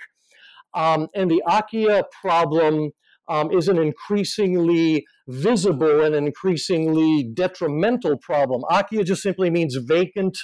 um, 0.73 1.07
and 1.13 1.29
the 1.29 1.43
Akiya 1.47 2.03
problem. 2.21 2.91
Um, 3.27 3.49
is 3.49 3.67
an 3.69 3.79
increasingly 3.79 5.03
visible 5.27 6.03
and 6.03 6.13
increasingly 6.13 7.23
detrimental 7.23 8.19
problem. 8.19 8.61
Akiya 8.69 9.03
just 9.03 9.23
simply 9.23 9.49
means 9.49 9.75
vacant 9.77 10.37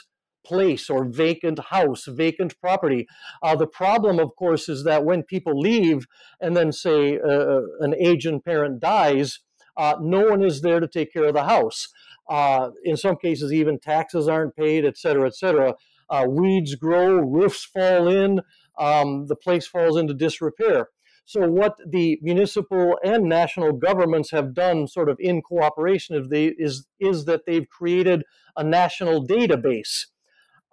place 0.43 0.89
or 0.89 1.05
vacant 1.05 1.59
house, 1.69 2.05
vacant 2.07 2.59
property. 2.59 3.07
Uh, 3.41 3.55
the 3.55 3.67
problem, 3.67 4.19
of 4.19 4.35
course, 4.35 4.69
is 4.69 4.83
that 4.83 5.05
when 5.05 5.23
people 5.23 5.59
leave 5.59 6.05
and 6.39 6.55
then, 6.55 6.71
say, 6.71 7.19
uh, 7.19 7.27
uh, 7.27 7.61
an 7.79 7.95
aging 7.99 8.41
parent 8.41 8.79
dies, 8.79 9.39
uh, 9.77 9.95
no 10.01 10.29
one 10.29 10.43
is 10.43 10.61
there 10.61 10.79
to 10.79 10.87
take 10.87 11.13
care 11.13 11.25
of 11.25 11.33
the 11.33 11.45
house. 11.45 11.87
Uh, 12.29 12.69
in 12.83 12.97
some 12.97 13.15
cases, 13.15 13.51
even 13.51 13.79
taxes 13.79 14.27
aren't 14.27 14.55
paid, 14.55 14.85
et 14.85 14.97
cetera, 14.97 15.27
et 15.27 15.35
cetera. 15.35 15.75
Uh, 16.09 16.25
weeds 16.27 16.75
grow, 16.75 17.15
roofs 17.15 17.63
fall 17.63 18.07
in, 18.07 18.41
um, 18.77 19.27
the 19.27 19.35
place 19.35 19.67
falls 19.67 19.97
into 19.97 20.13
disrepair. 20.13 20.89
So, 21.25 21.47
what 21.47 21.75
the 21.87 22.19
municipal 22.21 22.97
and 23.03 23.25
national 23.25 23.73
governments 23.73 24.31
have 24.31 24.53
done, 24.53 24.87
sort 24.87 25.07
of 25.07 25.17
in 25.19 25.41
cooperation, 25.41 26.15
is, 26.31 26.87
is 26.99 27.25
that 27.25 27.45
they've 27.45 27.69
created 27.69 28.23
a 28.57 28.63
national 28.63 29.25
database 29.25 30.07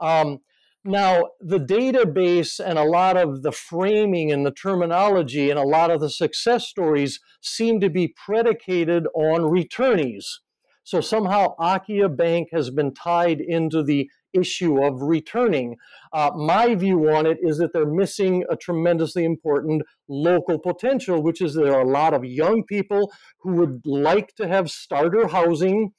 um, 0.01 0.41
now, 0.85 1.31
the 1.41 1.59
database 1.59 2.61
and 2.65 2.79
a 2.79 2.85
lot 2.85 3.17
of 3.17 3.43
the 3.43 3.53
framing 3.53 4.33
and 4.33 4.47
the 4.47 4.53
terminology 4.53 5.51
and 5.51 5.59
a 5.59 5.67
lot 5.67 5.91
of 5.91 6.01
the 6.01 6.09
success 6.09 6.67
stories 6.67 7.21
seem 7.43 7.81
to 7.81 7.91
be 7.91 8.15
predicated 8.17 9.07
on 9.15 9.41
returnees. 9.41 10.25
So 10.85 11.03
somehow 11.03 11.57
Akiya 11.57 12.17
Bank 12.17 12.49
has 12.53 12.71
been 12.71 12.95
tied 12.95 13.41
into 13.41 13.83
the 13.83 14.09
issue 14.33 14.83
of 14.83 15.03
returning. 15.03 15.77
Uh, 16.13 16.31
my 16.35 16.75
view 16.75 17.11
on 17.11 17.27
it 17.27 17.39
is 17.43 17.59
that 17.59 17.73
they're 17.75 17.85
missing 17.85 18.45
a 18.49 18.57
tremendously 18.57 19.25
important 19.25 19.83
local 20.09 20.59
potential, 20.59 21.23
which 21.23 21.43
is 21.43 21.55
there 21.55 21.75
are 21.75 21.83
a 21.83 21.91
lot 21.91 22.15
of 22.15 22.25
young 22.25 22.65
people 22.65 23.13
who 23.41 23.53
would 23.57 23.83
like 23.85 24.35
to 24.37 24.49
have 24.49 24.71
starter 24.71 25.29
housing 25.29 25.93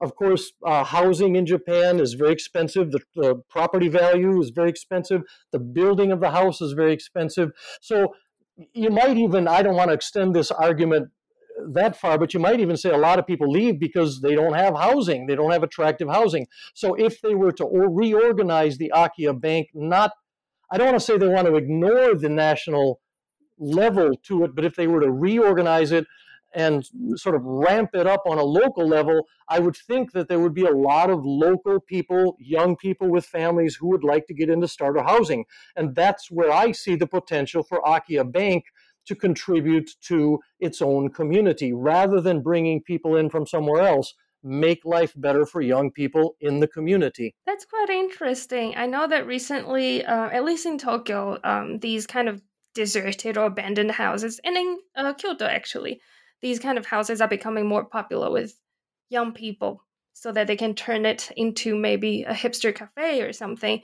of 0.00 0.14
course, 0.14 0.52
uh, 0.64 0.84
housing 0.84 1.36
in 1.36 1.44
Japan 1.44 1.98
is 1.98 2.14
very 2.14 2.32
expensive. 2.32 2.92
The, 2.92 3.00
the, 3.16 3.42
property 3.48 3.88
value 3.88 4.40
is 4.40 4.50
very 4.50 4.70
expensive. 4.70 5.22
The 5.52 5.58
building 5.58 6.12
of 6.12 6.20
the 6.20 6.30
house 6.30 6.60
is 6.60 6.72
very 6.72 6.92
expensive. 6.92 7.50
So 7.80 8.14
you 8.72 8.90
might 8.90 9.16
even, 9.16 9.48
I 9.48 9.62
don't 9.62 9.74
want 9.74 9.90
to 9.90 9.94
extend 9.94 10.34
this 10.34 10.50
argument 10.50 11.10
that 11.70 11.96
far, 11.96 12.18
but 12.18 12.32
you 12.32 12.38
might 12.38 12.60
even 12.60 12.76
say 12.76 12.90
a 12.90 12.96
lot 12.96 13.18
of 13.18 13.26
people 13.26 13.50
leave 13.50 13.80
because 13.80 14.20
they 14.20 14.36
don't 14.36 14.54
have 14.54 14.76
housing. 14.76 15.26
They 15.26 15.34
don't 15.34 15.50
have 15.50 15.64
attractive 15.64 16.08
housing. 16.08 16.46
So 16.74 16.94
if 16.94 17.20
they 17.20 17.34
were 17.34 17.52
to 17.52 17.66
reorganize 17.66 18.78
the 18.78 18.92
Akiya 18.94 19.40
Bank, 19.40 19.68
not, 19.74 20.12
I 20.70 20.78
don't 20.78 20.88
want 20.88 21.00
to 21.00 21.04
say 21.04 21.18
they 21.18 21.26
want 21.26 21.48
to 21.48 21.56
ignore 21.56 22.14
the 22.14 22.28
national 22.28 23.00
level 23.58 24.12
to 24.24 24.44
it, 24.44 24.54
but 24.54 24.64
if 24.64 24.76
they 24.76 24.86
were 24.86 25.00
to 25.00 25.10
reorganize 25.10 25.90
it 25.90 26.06
and 26.54 26.84
sort 27.16 27.34
of 27.34 27.42
ramp 27.44 27.90
it 27.94 28.06
up 28.06 28.22
on 28.26 28.38
a 28.38 28.42
local 28.42 28.86
level, 28.86 29.26
I 29.48 29.58
would 29.58 29.76
think 29.76 30.12
that 30.12 30.28
there 30.28 30.40
would 30.40 30.54
be 30.54 30.64
a 30.64 30.70
lot 30.70 31.10
of 31.10 31.24
local 31.24 31.80
people, 31.80 32.36
young 32.38 32.76
people 32.76 33.08
with 33.08 33.26
families 33.26 33.76
who 33.76 33.88
would 33.88 34.04
like 34.04 34.26
to 34.26 34.34
get 34.34 34.48
into 34.48 34.68
starter 34.68 35.02
housing. 35.02 35.44
And 35.76 35.94
that's 35.94 36.30
where 36.30 36.50
I 36.50 36.72
see 36.72 36.96
the 36.96 37.06
potential 37.06 37.62
for 37.62 37.80
Akiya 37.82 38.30
Bank 38.30 38.64
to 39.06 39.14
contribute 39.14 39.90
to 40.02 40.38
its 40.60 40.82
own 40.82 41.10
community 41.10 41.72
rather 41.72 42.20
than 42.20 42.42
bringing 42.42 42.82
people 42.82 43.16
in 43.16 43.30
from 43.30 43.46
somewhere 43.46 43.82
else 43.82 44.14
make 44.42 44.84
life 44.84 45.12
better 45.16 45.44
for 45.44 45.60
young 45.60 45.90
people 45.90 46.36
in 46.40 46.60
the 46.60 46.68
community. 46.68 47.34
That's 47.46 47.64
quite 47.64 47.90
interesting. 47.90 48.74
I 48.76 48.86
know 48.86 49.08
that 49.08 49.26
recently, 49.26 50.04
uh, 50.04 50.28
at 50.28 50.44
least 50.44 50.66
in 50.66 50.78
Tokyo, 50.78 51.38
um, 51.42 51.78
these 51.80 52.06
kind 52.06 52.28
of 52.28 52.40
deserted 52.74 53.36
or 53.36 53.46
abandoned 53.46 53.90
houses, 53.90 54.40
and 54.44 54.56
in 54.56 54.78
uh, 54.94 55.12
Kyoto 55.14 55.46
actually, 55.46 56.00
these 56.42 56.58
kind 56.58 56.78
of 56.78 56.86
houses 56.86 57.20
are 57.20 57.28
becoming 57.28 57.66
more 57.66 57.84
popular 57.84 58.30
with 58.30 58.54
young 59.08 59.32
people 59.32 59.84
so 60.12 60.32
that 60.32 60.46
they 60.46 60.56
can 60.56 60.74
turn 60.74 61.06
it 61.06 61.30
into 61.36 61.76
maybe 61.76 62.22
a 62.24 62.34
hipster 62.34 62.74
cafe 62.74 63.22
or 63.22 63.32
something. 63.32 63.80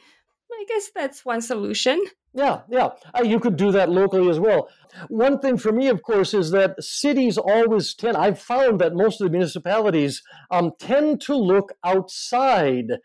I 0.53 0.65
guess 0.69 0.91
that's 0.95 1.25
one 1.25 1.41
solution. 1.41 2.05
Yeah, 2.33 2.63
yeah. 2.69 2.91
Uh, 3.17 3.23
you 3.23 3.39
could 3.39 3.57
do 3.57 3.71
that 3.73 3.91
locally 3.91 4.29
as 4.29 4.41
well. 4.41 4.69
One 5.09 5.39
thing 5.39 5.57
for 5.57 5.73
me, 5.73 5.89
of 5.89 6.03
course, 6.03 6.35
is 6.35 6.51
that 6.51 6.83
cities 6.83 7.39
always 7.39 7.95
tend, 7.95 8.17
I've 8.17 8.41
found 8.41 8.81
that 8.81 8.95
most 8.95 9.21
of 9.21 9.27
the 9.27 9.31
municipalities 9.31 10.23
um, 10.51 10.73
tend 10.81 11.21
to 11.23 11.37
look 11.37 11.73
outside 11.85 12.99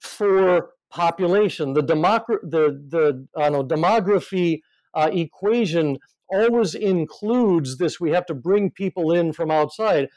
for 0.00 0.70
population. 0.90 1.72
The, 1.72 1.82
demogra- 1.82 2.42
the, 2.42 2.80
the 2.88 3.26
uh, 3.40 3.48
no, 3.48 3.64
demography 3.64 4.60
uh, 4.94 5.10
equation 5.12 5.98
always 6.28 6.74
includes 6.74 7.76
this 7.76 8.00
we 8.00 8.10
have 8.10 8.26
to 8.26 8.34
bring 8.34 8.70
people 8.70 9.12
in 9.12 9.32
from 9.32 9.50
outside, 9.50 10.08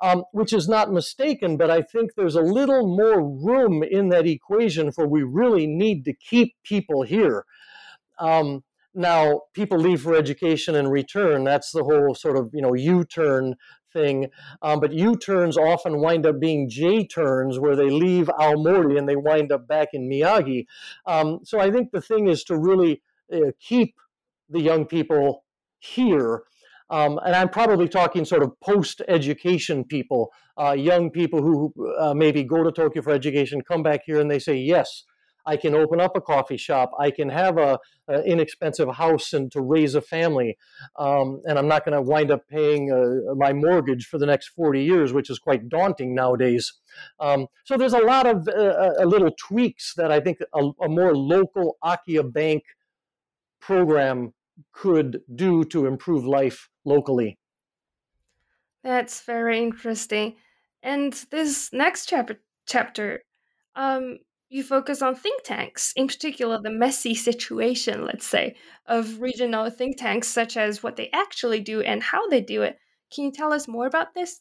um, 0.00 0.24
which 0.32 0.52
is 0.52 0.68
not 0.68 0.92
mistaken, 0.92 1.56
but 1.56 1.70
I 1.70 1.82
think 1.82 2.14
there's 2.14 2.36
a 2.36 2.40
little 2.40 2.96
more 2.96 3.20
room 3.20 3.82
in 3.82 4.08
that 4.10 4.26
equation 4.26 4.92
for 4.92 5.06
we 5.06 5.22
really 5.22 5.66
need 5.66 6.04
to 6.04 6.12
keep 6.14 6.54
people 6.64 7.02
here. 7.02 7.44
Um, 8.18 8.64
now, 8.94 9.42
people 9.52 9.78
leave 9.78 10.00
for 10.00 10.14
education 10.14 10.74
and 10.74 10.90
return. 10.90 11.44
That's 11.44 11.70
the 11.70 11.84
whole 11.84 12.14
sort 12.14 12.38
of 12.38 12.50
you 12.54 12.62
know 12.62 12.74
U-turn 12.74 13.56
thing. 13.92 14.28
Um, 14.62 14.80
but 14.80 14.92
U-turns 14.92 15.58
often 15.58 16.00
wind 16.00 16.26
up 16.26 16.40
being 16.40 16.68
J-turns, 16.68 17.58
where 17.58 17.76
they 17.76 17.90
leave 17.90 18.28
Aomori 18.28 18.98
and 18.98 19.08
they 19.08 19.16
wind 19.16 19.52
up 19.52 19.68
back 19.68 19.88
in 19.92 20.08
Miyagi. 20.08 20.66
Um, 21.06 21.40
so 21.44 21.60
I 21.60 21.70
think 21.70 21.90
the 21.90 22.00
thing 22.00 22.26
is 22.26 22.42
to 22.44 22.56
really 22.56 23.02
uh, 23.32 23.52
keep 23.60 23.94
the 24.48 24.60
young 24.60 24.86
people 24.86 25.44
here. 25.78 26.42
Um, 26.88 27.18
and 27.24 27.34
I'm 27.34 27.48
probably 27.48 27.88
talking 27.88 28.24
sort 28.24 28.42
of 28.42 28.58
post 28.60 29.02
education 29.08 29.84
people, 29.84 30.30
uh, 30.56 30.72
young 30.72 31.10
people 31.10 31.42
who 31.42 31.72
uh, 31.98 32.14
maybe 32.14 32.44
go 32.44 32.62
to 32.62 32.70
Tokyo 32.70 33.02
for 33.02 33.10
education, 33.10 33.62
come 33.62 33.82
back 33.82 34.02
here, 34.06 34.20
and 34.20 34.30
they 34.30 34.38
say, 34.38 34.56
Yes, 34.56 35.02
I 35.46 35.56
can 35.56 35.74
open 35.74 36.00
up 36.00 36.16
a 36.16 36.20
coffee 36.20 36.56
shop. 36.56 36.90
I 36.98 37.10
can 37.10 37.28
have 37.28 37.56
a, 37.56 37.78
inexpensive 38.24 38.88
house 38.94 39.32
and 39.32 39.50
to 39.50 39.60
raise 39.60 39.96
a 39.96 40.00
family, 40.00 40.56
um, 40.96 41.40
and 41.44 41.58
I'm 41.58 41.66
not 41.66 41.84
going 41.84 41.96
to 41.96 42.02
wind 42.02 42.30
up 42.30 42.42
paying 42.48 42.92
uh, 42.92 43.34
my 43.34 43.52
mortgage 43.52 44.06
for 44.06 44.18
the 44.18 44.26
next 44.26 44.48
40 44.50 44.82
years, 44.82 45.12
which 45.12 45.28
is 45.28 45.40
quite 45.40 45.68
daunting 45.68 46.14
nowadays. 46.14 46.72
Um, 47.18 47.46
so 47.64 47.76
there's 47.76 47.94
a 47.94 47.98
lot 47.98 48.26
of 48.26 48.46
uh, 48.48 48.92
uh 49.00 49.04
little 49.04 49.30
tweaks 49.36 49.94
that 49.96 50.12
I 50.12 50.20
think 50.20 50.38
a, 50.54 50.70
a 50.82 50.88
more 50.88 51.16
local 51.16 51.78
Akiya 51.82 52.32
Bank 52.32 52.62
program 53.60 54.32
could 54.72 55.20
do 55.34 55.64
to 55.64 55.86
improve 55.86 56.24
life 56.24 56.68
locally. 56.84 57.38
That's 58.82 59.22
very 59.22 59.62
interesting. 59.62 60.36
And 60.82 61.12
this 61.30 61.72
next 61.72 62.06
chapter, 62.06 62.40
chapter, 62.66 63.22
um, 63.74 64.18
you 64.48 64.62
focus 64.62 65.02
on 65.02 65.16
think 65.16 65.42
tanks, 65.42 65.92
in 65.96 66.06
particular 66.06 66.60
the 66.60 66.70
messy 66.70 67.14
situation, 67.14 68.04
let's 68.04 68.26
say, 68.26 68.54
of 68.86 69.20
regional 69.20 69.68
think 69.70 69.98
tanks, 69.98 70.28
such 70.28 70.56
as 70.56 70.82
what 70.82 70.96
they 70.96 71.10
actually 71.12 71.60
do 71.60 71.80
and 71.80 72.02
how 72.02 72.28
they 72.28 72.40
do 72.40 72.62
it. 72.62 72.78
Can 73.12 73.24
you 73.24 73.32
tell 73.32 73.52
us 73.52 73.66
more 73.66 73.86
about 73.86 74.14
this? 74.14 74.40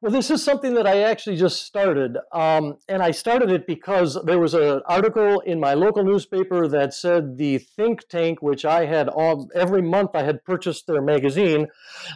Well, 0.00 0.12
this 0.12 0.30
is 0.30 0.42
something 0.42 0.74
that 0.74 0.86
I 0.86 1.02
actually 1.02 1.36
just 1.36 1.62
started. 1.62 2.16
Um, 2.32 2.76
and 2.88 3.02
I 3.02 3.10
started 3.10 3.50
it 3.50 3.66
because 3.66 4.18
there 4.24 4.38
was 4.38 4.54
an 4.54 4.80
article 4.86 5.40
in 5.40 5.60
my 5.60 5.74
local 5.74 6.04
newspaper 6.04 6.68
that 6.68 6.94
said 6.94 7.36
the 7.36 7.58
think 7.58 8.08
tank, 8.08 8.42
which 8.42 8.64
I 8.64 8.86
had 8.86 9.08
all, 9.08 9.48
every 9.54 9.82
month 9.82 10.10
I 10.14 10.22
had 10.22 10.44
purchased 10.44 10.86
their 10.86 11.02
magazine, 11.02 11.68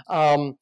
um, 0.08 0.56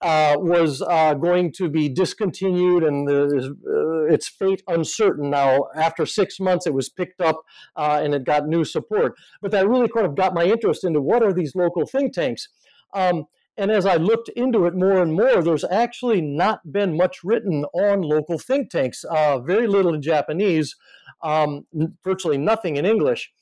uh, 0.00 0.36
was 0.38 0.82
uh, 0.82 1.14
going 1.14 1.52
to 1.52 1.68
be 1.68 1.88
discontinued 1.88 2.82
and 2.82 3.06
the, 3.06 3.54
uh, 3.66 4.12
its 4.12 4.28
fate 4.28 4.62
uncertain. 4.66 5.30
Now, 5.30 5.66
after 5.74 6.06
six 6.06 6.40
months, 6.40 6.66
it 6.66 6.74
was 6.74 6.88
picked 6.88 7.20
up 7.20 7.42
uh, 7.76 8.00
and 8.02 8.14
it 8.14 8.24
got 8.24 8.46
new 8.46 8.64
support. 8.64 9.14
But 9.42 9.50
that 9.50 9.68
really 9.68 9.88
kind 9.88 10.06
of 10.06 10.14
got 10.14 10.34
my 10.34 10.44
interest 10.44 10.84
into 10.84 11.00
what 11.00 11.22
are 11.22 11.32
these 11.32 11.54
local 11.54 11.86
think 11.86 12.14
tanks. 12.14 12.48
Um, 12.94 13.26
and 13.56 13.70
as 13.70 13.86
I 13.86 13.96
looked 13.96 14.28
into 14.30 14.66
it 14.66 14.74
more 14.74 15.00
and 15.02 15.12
more, 15.12 15.42
there's 15.42 15.64
actually 15.64 16.20
not 16.20 16.72
been 16.72 16.96
much 16.96 17.22
written 17.22 17.64
on 17.72 18.02
local 18.02 18.38
think 18.38 18.70
tanks, 18.70 19.04
uh, 19.04 19.38
very 19.38 19.66
little 19.66 19.94
in 19.94 20.02
Japanese, 20.02 20.74
um, 21.22 21.66
virtually 22.02 22.38
nothing 22.38 22.76
in 22.76 22.84
English. 22.84 23.32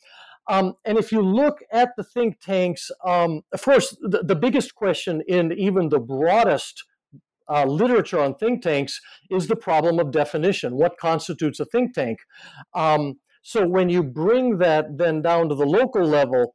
Um, 0.49 0.75
and 0.85 0.99
if 0.99 1.13
you 1.13 1.23
look 1.23 1.59
at 1.71 1.91
the 1.97 2.05
think 2.05 2.41
tanks, 2.41 2.91
um, 3.05 3.43
of 3.53 3.63
course, 3.63 3.97
the, 4.01 4.23
the, 4.23 4.35
biggest 4.35 4.75
question 4.75 5.23
in 5.29 5.53
even 5.53 5.89
the 5.89 6.01
broadest 6.01 6.85
uh, 7.49 7.65
literature 7.65 8.21
on 8.21 8.35
think 8.35 8.63
tanks 8.63 9.01
is 9.31 9.47
the 9.47 9.57
problem 9.57 10.01
of 10.01 10.11
definition. 10.11 10.77
What 10.77 10.99
constitutes 10.99 11.61
a 11.61 11.65
think 11.65 11.95
tank? 11.95 12.19
Um, 12.75 13.21
so 13.43 13.67
when 13.67 13.89
you 13.89 14.03
bring 14.03 14.59
that 14.59 14.99
then 14.99 15.23
down 15.23 15.49
to 15.49 15.55
the 15.55 15.67
local 15.67 16.05
level, 16.05 16.55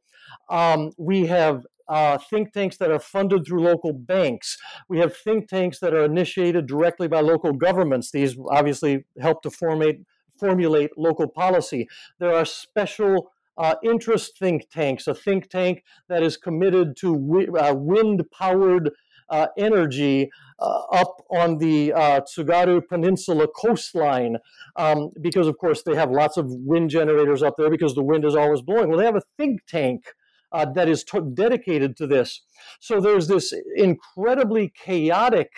um, 0.50 0.90
we 0.98 1.26
have 1.26 1.64
uh, 1.88 2.18
think 2.18 2.52
tanks 2.52 2.76
that 2.76 2.90
are 2.90 2.98
funded 2.98 3.46
through 3.46 3.62
local 3.62 3.92
banks. 3.92 4.58
We 4.88 4.98
have 4.98 5.16
think 5.16 5.48
tanks 5.48 5.78
that 5.80 5.94
are 5.94 6.04
initiated 6.04 6.66
directly 6.66 7.08
by 7.08 7.20
local 7.20 7.52
governments. 7.52 8.10
These 8.10 8.36
obviously 8.50 9.04
help 9.20 9.42
to 9.42 9.50
formate, 9.50 10.04
formulate 10.38 10.90
local 10.96 11.28
policy. 11.28 11.88
There 12.18 12.34
are 12.34 12.44
special 12.44 13.32
uh, 13.56 13.74
interest 13.82 14.38
think 14.38 14.70
tanks, 14.70 15.06
a 15.06 15.14
think 15.14 15.48
tank 15.48 15.82
that 16.08 16.22
is 16.22 16.36
committed 16.36 16.96
to 16.98 17.14
wi- 17.14 17.58
uh, 17.58 17.74
wind 17.74 18.24
powered 18.30 18.90
uh, 19.30 19.48
energy 19.58 20.30
uh, 20.58 20.82
up 20.90 21.22
on 21.30 21.58
the 21.58 21.92
uh, 21.92 22.20
Tsugaru 22.20 22.86
Peninsula 22.88 23.46
coastline, 23.48 24.38
um, 24.76 25.10
because 25.20 25.46
of 25.46 25.58
course 25.58 25.82
they 25.82 25.94
have 25.94 26.10
lots 26.10 26.36
of 26.36 26.46
wind 26.48 26.90
generators 26.90 27.42
up 27.42 27.54
there 27.58 27.70
because 27.70 27.94
the 27.94 28.02
wind 28.02 28.24
is 28.24 28.34
always 28.34 28.62
blowing. 28.62 28.88
Well, 28.88 28.98
they 28.98 29.04
have 29.04 29.16
a 29.16 29.22
think 29.36 29.60
tank 29.66 30.14
uh, 30.52 30.66
that 30.74 30.88
is 30.88 31.04
t- 31.04 31.20
dedicated 31.34 31.96
to 31.96 32.06
this. 32.06 32.42
So 32.80 33.00
there's 33.00 33.28
this 33.28 33.54
incredibly 33.76 34.72
chaotic 34.76 35.50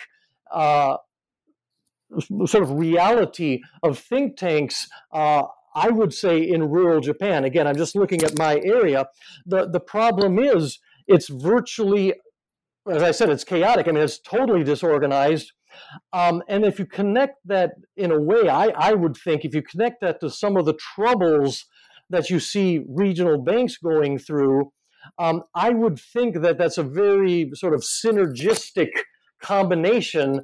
uh, 0.51 0.97
sort 2.45 2.63
of 2.63 2.71
reality 2.71 3.61
of 3.83 3.97
think 3.97 4.37
tanks. 4.37 4.87
Uh, 5.11 5.43
I 5.73 5.89
would 5.89 6.13
say 6.13 6.41
in 6.41 6.69
rural 6.69 6.99
Japan. 6.99 7.45
Again, 7.45 7.67
I'm 7.67 7.77
just 7.77 7.95
looking 7.95 8.23
at 8.23 8.37
my 8.37 8.59
area. 8.63 9.07
The 9.45 9.69
the 9.69 9.79
problem 9.79 10.37
is 10.37 10.79
it's 11.07 11.29
virtually, 11.29 12.13
as 12.89 13.01
I 13.01 13.11
said, 13.11 13.29
it's 13.29 13.45
chaotic. 13.45 13.87
I 13.87 13.91
mean, 13.91 14.03
it's 14.03 14.19
totally 14.19 14.63
disorganized. 14.63 15.53
Um, 16.11 16.43
and 16.49 16.65
if 16.65 16.79
you 16.79 16.85
connect 16.85 17.37
that 17.45 17.71
in 17.95 18.11
a 18.11 18.19
way, 18.19 18.49
I, 18.49 18.67
I 18.75 18.93
would 18.93 19.15
think 19.15 19.45
if 19.45 19.55
you 19.55 19.61
connect 19.61 20.01
that 20.01 20.19
to 20.19 20.29
some 20.29 20.57
of 20.57 20.65
the 20.65 20.73
troubles 20.73 21.65
that 22.09 22.29
you 22.29 22.41
see 22.41 22.83
regional 22.89 23.37
banks 23.37 23.77
going 23.77 24.19
through, 24.19 24.73
um, 25.17 25.43
I 25.55 25.69
would 25.71 25.99
think 25.99 26.41
that 26.41 26.57
that's 26.57 26.77
a 26.77 26.83
very 26.83 27.51
sort 27.53 27.73
of 27.73 27.81
synergistic 27.81 28.89
combination 29.41 30.41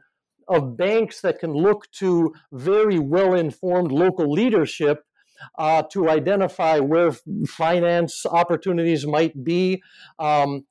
of 0.48 0.78
banks 0.78 1.22
that 1.22 1.40
can 1.40 1.54
look 1.54 1.92
to 1.92 2.34
very 2.52 3.00
well 3.00 3.34
informed 3.34 3.92
local 3.92 4.32
leadership 4.32 5.04
uh, 5.58 5.84
to 5.92 6.10
identify 6.10 6.80
where 6.80 7.12
finance 7.48 8.26
opportunities 8.26 9.06
might 9.06 9.44
be. 9.44 9.82
Um, 10.20 10.66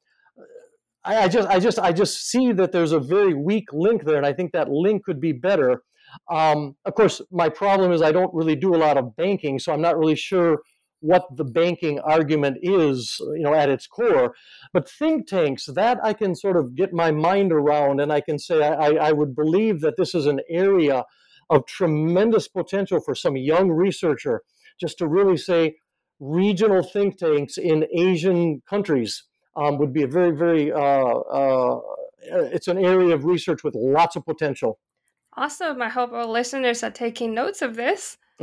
I, 1.04 1.28
just, 1.28 1.48
I 1.48 1.60
just, 1.60 1.78
I 1.78 1.92
just 1.92 2.28
see 2.28 2.52
that 2.52 2.72
there's 2.72 2.92
a 2.92 2.98
very 2.98 3.32
weak 3.32 3.72
link 3.72 4.04
there, 4.04 4.16
and 4.16 4.26
I 4.26 4.32
think 4.32 4.52
that 4.52 4.68
link 4.68 5.04
could 5.04 5.20
be 5.20 5.32
better. 5.32 5.82
Um, 6.30 6.74
of 6.84 6.94
course, 6.94 7.20
my 7.30 7.48
problem 7.48 7.92
is 7.92 8.02
I 8.02 8.10
don't 8.10 8.34
really 8.34 8.56
do 8.56 8.74
a 8.74 8.78
lot 8.78 8.96
of 8.96 9.14
banking, 9.14 9.58
so 9.60 9.72
I'm 9.72 9.80
not 9.80 9.98
really 9.98 10.16
sure 10.16 10.58
what 11.06 11.24
the 11.36 11.44
banking 11.44 12.00
argument 12.00 12.58
is, 12.62 13.16
you 13.20 13.42
know, 13.42 13.54
at 13.54 13.68
its 13.68 13.86
core. 13.86 14.34
But 14.72 14.88
think 14.88 15.26
tanks, 15.28 15.66
that 15.66 15.98
I 16.02 16.12
can 16.12 16.34
sort 16.34 16.56
of 16.56 16.74
get 16.74 16.92
my 16.92 17.10
mind 17.10 17.52
around, 17.52 18.00
and 18.00 18.12
I 18.12 18.20
can 18.20 18.38
say 18.38 18.62
I, 18.62 19.08
I 19.08 19.12
would 19.12 19.34
believe 19.34 19.80
that 19.80 19.96
this 19.96 20.14
is 20.14 20.26
an 20.26 20.40
area 20.50 21.04
of 21.48 21.66
tremendous 21.66 22.48
potential 22.48 23.00
for 23.00 23.14
some 23.14 23.36
young 23.36 23.70
researcher 23.70 24.42
just 24.80 24.98
to 24.98 25.06
really 25.06 25.36
say 25.36 25.76
regional 26.18 26.82
think 26.82 27.18
tanks 27.18 27.56
in 27.56 27.86
Asian 27.94 28.62
countries 28.68 29.24
um, 29.56 29.78
would 29.78 29.92
be 29.92 30.02
a 30.02 30.08
very, 30.08 30.32
very, 30.36 30.72
uh, 30.72 30.76
uh, 30.78 31.80
it's 32.52 32.68
an 32.68 32.78
area 32.78 33.14
of 33.14 33.24
research 33.24 33.62
with 33.62 33.74
lots 33.74 34.16
of 34.16 34.24
potential. 34.24 34.78
Awesome. 35.36 35.80
I 35.82 35.88
hope 35.88 36.12
our 36.12 36.26
listeners 36.26 36.82
are 36.82 36.90
taking 36.90 37.34
notes 37.34 37.62
of 37.62 37.76
this. 37.76 38.18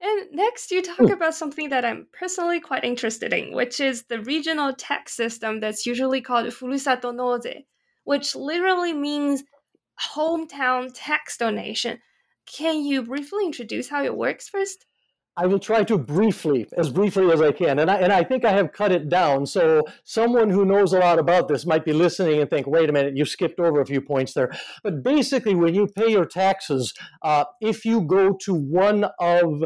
And 0.00 0.28
next, 0.32 0.70
you 0.70 0.80
talk 0.80 1.10
about 1.10 1.34
something 1.34 1.70
that 1.70 1.84
I'm 1.84 2.06
personally 2.12 2.60
quite 2.60 2.84
interested 2.84 3.32
in, 3.32 3.52
which 3.52 3.80
is 3.80 4.04
the 4.04 4.20
regional 4.20 4.72
tax 4.72 5.12
system 5.14 5.60
that's 5.60 5.86
usually 5.86 6.20
called 6.20 6.46
Furusato 6.46 7.12
Nozei, 7.12 7.64
which 8.04 8.36
literally 8.36 8.92
means 8.92 9.42
hometown 10.14 10.90
tax 10.94 11.36
donation. 11.36 11.98
Can 12.46 12.84
you 12.84 13.02
briefly 13.02 13.44
introduce 13.44 13.88
how 13.88 14.04
it 14.04 14.16
works 14.16 14.48
first? 14.48 14.86
I 15.38 15.46
will 15.46 15.60
try 15.60 15.84
to 15.84 15.96
briefly, 15.96 16.66
as 16.76 16.90
briefly 16.90 17.30
as 17.30 17.40
I 17.40 17.52
can. 17.52 17.78
And 17.78 17.88
I, 17.88 17.98
and 17.98 18.12
I 18.12 18.24
think 18.24 18.44
I 18.44 18.50
have 18.50 18.72
cut 18.72 18.90
it 18.90 19.08
down. 19.08 19.46
So 19.46 19.84
someone 20.02 20.50
who 20.50 20.64
knows 20.64 20.92
a 20.92 20.98
lot 20.98 21.20
about 21.20 21.46
this 21.46 21.64
might 21.64 21.84
be 21.84 21.92
listening 21.92 22.40
and 22.40 22.50
think, 22.50 22.66
wait 22.66 22.90
a 22.90 22.92
minute, 22.92 23.16
you 23.16 23.24
skipped 23.24 23.60
over 23.60 23.80
a 23.80 23.86
few 23.86 24.00
points 24.00 24.32
there. 24.32 24.50
But 24.82 25.04
basically, 25.04 25.54
when 25.54 25.76
you 25.76 25.86
pay 25.86 26.10
your 26.10 26.26
taxes, 26.26 26.92
uh, 27.22 27.44
if 27.60 27.84
you 27.84 28.00
go 28.00 28.36
to 28.42 28.52
one 28.52 29.06
of 29.20 29.62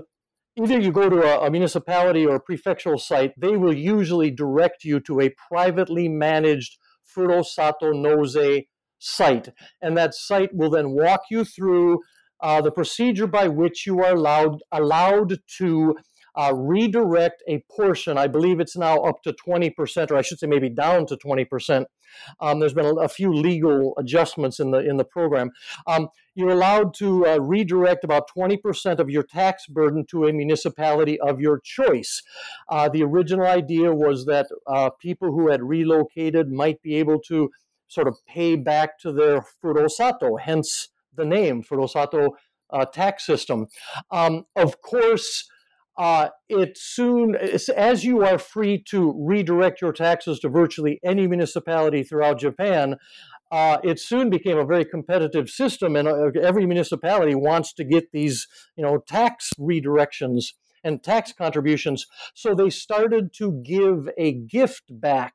either 0.57 0.79
you 0.79 0.93
go 0.93 1.09
to 1.09 1.23
a, 1.23 1.47
a, 1.47 1.51
municipality 1.51 2.27
or 2.27 2.37
a 2.37 2.41
prefectural 2.41 3.01
site, 3.01 3.33
they 3.39 3.57
will 3.57 3.73
usually 3.73 4.31
direct 4.31 4.85
you 4.85 5.01
to 5.01 5.21
a 5.21 5.35
privately 5.49 6.09
managed 6.09 6.79
Furusato 7.15 7.93
Nozei 7.93 8.67
site. 8.99 9.49
And 9.81 9.97
that 9.97 10.15
site 10.15 10.55
will 10.55 10.71
then 10.71 10.91
walk 10.91 11.23
you 11.31 11.45
through 11.45 12.01
uh, 12.41 12.61
the 12.61 12.73
procedure 12.73 13.27
by 13.27 13.49
which 13.49 13.87
you 13.87 14.01
are 14.01 14.15
allowed, 14.15 14.59
allowed 14.73 15.39
to 15.59 15.97
uh, 16.35 16.53
redirect 16.55 17.43
a 17.49 17.63
portion. 17.71 18.19
I 18.19 18.27
believe 18.27 18.61
it's 18.61 18.77
now 18.77 18.99
up 19.01 19.23
to 19.23 19.33
20%, 19.33 20.11
or 20.11 20.17
I 20.17 20.23
should 20.23 20.39
say 20.39 20.47
maybe 20.47 20.69
down 20.69 21.07
to 21.07 21.17
20%. 21.17 21.85
Um, 22.41 22.61
there's 22.61 22.75
been 22.75 22.87
a, 22.87 22.95
a, 22.95 23.09
few 23.09 23.33
legal 23.33 23.95
adjustments 23.99 24.61
in 24.61 24.71
the 24.71 24.79
in 24.79 24.99
the 24.99 25.05
program. 25.05 25.51
Um, 25.87 26.09
you're 26.35 26.51
allowed 26.51 26.95
to 26.95 27.27
uh, 27.27 27.39
redirect 27.39 28.05
about 28.05 28.29
20% 28.37 28.99
of 28.99 29.11
your 29.11 29.23
tax 29.23 29.67
burden 29.67 30.05
to 30.11 30.27
a 30.27 30.33
municipality 30.33 31.19
of 31.21 31.41
your 31.41 31.59
choice. 31.59 32.23
Uh, 32.69 32.89
the 32.89 33.03
original 33.03 33.47
idea 33.47 33.95
was 33.95 34.27
that 34.27 34.47
uh, 34.67 34.91
people 35.01 35.33
who 35.33 35.51
had 35.51 35.63
relocated 35.63 36.51
might 36.51 36.83
be 36.83 36.97
able 36.97 37.19
to 37.21 37.51
sort 37.89 38.09
of 38.09 38.17
pay 38.27 38.57
back 38.57 38.99
to 38.99 39.13
their 39.13 39.45
furusato, 39.63 40.41
hence 40.41 40.89
the 41.15 41.25
name 41.25 41.63
furusato 41.63 42.31
uh, 42.71 42.87
tax 42.87 43.27
system. 43.27 43.67
Um, 44.11 44.45
of 44.57 44.81
course, 44.81 45.49
uh, 45.99 46.29
it 46.49 46.79
soon, 46.79 47.37
as 47.37 48.05
you 48.05 48.25
are 48.25 48.39
free 48.39 48.83
to 48.89 49.15
redirect 49.19 49.81
your 49.81 49.93
taxes 49.93 50.41
to 50.41 50.49
virtually 50.49 50.99
any 51.05 51.27
municipality 51.27 52.03
throughout 52.03 52.41
Japan, 52.41 52.97
uh, 53.51 53.79
it 53.85 54.01
soon 54.01 54.31
became 54.31 54.59
a 54.59 54.65
very 54.65 54.85
competitive 54.85 55.51
system, 55.51 55.95
and 55.95 56.09
uh, 56.09 56.31
every 56.43 56.67
municipality 56.67 57.35
wants 57.35 57.75
to 57.75 57.85
get 57.85 58.11
these, 58.13 58.49
you 58.77 58.85
know, 58.85 58.99
tax 59.07 59.51
redirections. 59.59 60.55
and 60.85 61.03
tax 61.03 61.33
contributions. 61.33 62.07
So 62.35 62.55
they 62.55 62.71
started 62.71 63.33
to 63.35 63.63
give 63.65 64.09
a 64.19 64.33
gift 64.33 64.85
back. 64.91 65.35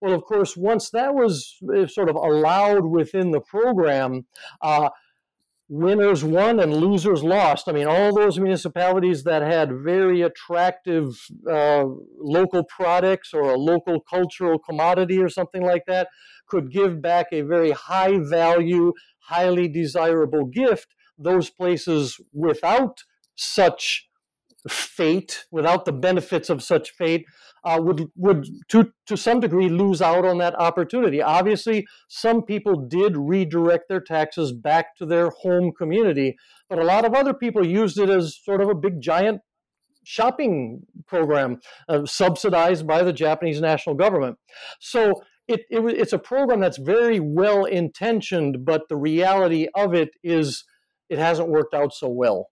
Well, 0.00 0.14
of 0.14 0.22
course, 0.22 0.56
once 0.56 0.90
that 0.90 1.14
was 1.14 1.56
uh, 1.76 1.86
sort 1.86 2.08
of 2.08 2.16
allowed 2.16 2.86
within 2.86 3.32
the 3.32 3.40
program, 3.40 4.26
uh, 4.62 4.88
winners 5.68 6.24
won 6.24 6.58
and 6.58 6.74
losers 6.74 7.22
lost. 7.22 7.68
I 7.68 7.72
mean, 7.72 7.86
all 7.86 8.14
those 8.14 8.38
municipalities 8.38 9.24
that 9.24 9.42
had 9.42 9.70
very 9.82 10.22
attractive 10.22 11.14
uh, 11.48 11.84
local 12.18 12.64
products 12.64 13.34
or 13.34 13.50
a 13.50 13.58
local 13.58 14.00
cultural 14.00 14.58
commodity 14.58 15.20
or 15.20 15.28
something 15.28 15.62
like 15.62 15.84
that 15.86 16.08
could 16.46 16.72
give 16.72 17.02
back 17.02 17.26
a 17.32 17.42
very 17.42 17.72
high 17.72 18.18
value, 18.18 18.92
highly 19.20 19.68
desirable 19.68 20.46
gift. 20.46 20.94
Those 21.18 21.50
places 21.50 22.18
without 22.32 23.02
such 23.36 24.07
fate, 24.68 25.46
without 25.50 25.84
the 25.84 25.92
benefits 25.92 26.50
of 26.50 26.62
such 26.62 26.90
fate, 26.90 27.24
uh, 27.64 27.78
would 27.80 28.10
would 28.16 28.46
to 28.68 28.92
to 29.06 29.16
some 29.16 29.40
degree 29.40 29.68
lose 29.68 30.00
out 30.00 30.24
on 30.24 30.38
that 30.38 30.58
opportunity. 30.58 31.22
Obviously, 31.22 31.86
some 32.08 32.42
people 32.42 32.76
did 32.76 33.16
redirect 33.16 33.88
their 33.88 34.00
taxes 34.00 34.52
back 34.52 34.96
to 34.96 35.06
their 35.06 35.30
home 35.30 35.72
community, 35.72 36.36
but 36.68 36.78
a 36.78 36.84
lot 36.84 37.04
of 37.04 37.14
other 37.14 37.34
people 37.34 37.66
used 37.66 37.98
it 37.98 38.08
as 38.08 38.38
sort 38.42 38.60
of 38.60 38.68
a 38.68 38.74
big 38.74 39.00
giant 39.00 39.40
shopping 40.04 40.80
program 41.06 41.60
uh, 41.88 42.06
subsidized 42.06 42.86
by 42.86 43.02
the 43.02 43.12
Japanese 43.12 43.60
national 43.60 43.94
government. 43.94 44.38
So 44.80 45.22
it, 45.46 45.60
it, 45.70 45.80
it's 45.80 46.12
a 46.14 46.18
program 46.18 46.60
that's 46.60 46.78
very 46.78 47.20
well 47.20 47.64
intentioned, 47.64 48.64
but 48.64 48.88
the 48.88 48.96
reality 48.96 49.68
of 49.74 49.94
it 49.94 50.10
is 50.22 50.64
it 51.10 51.18
hasn't 51.18 51.48
worked 51.48 51.74
out 51.74 51.92
so 51.92 52.08
well. 52.08 52.48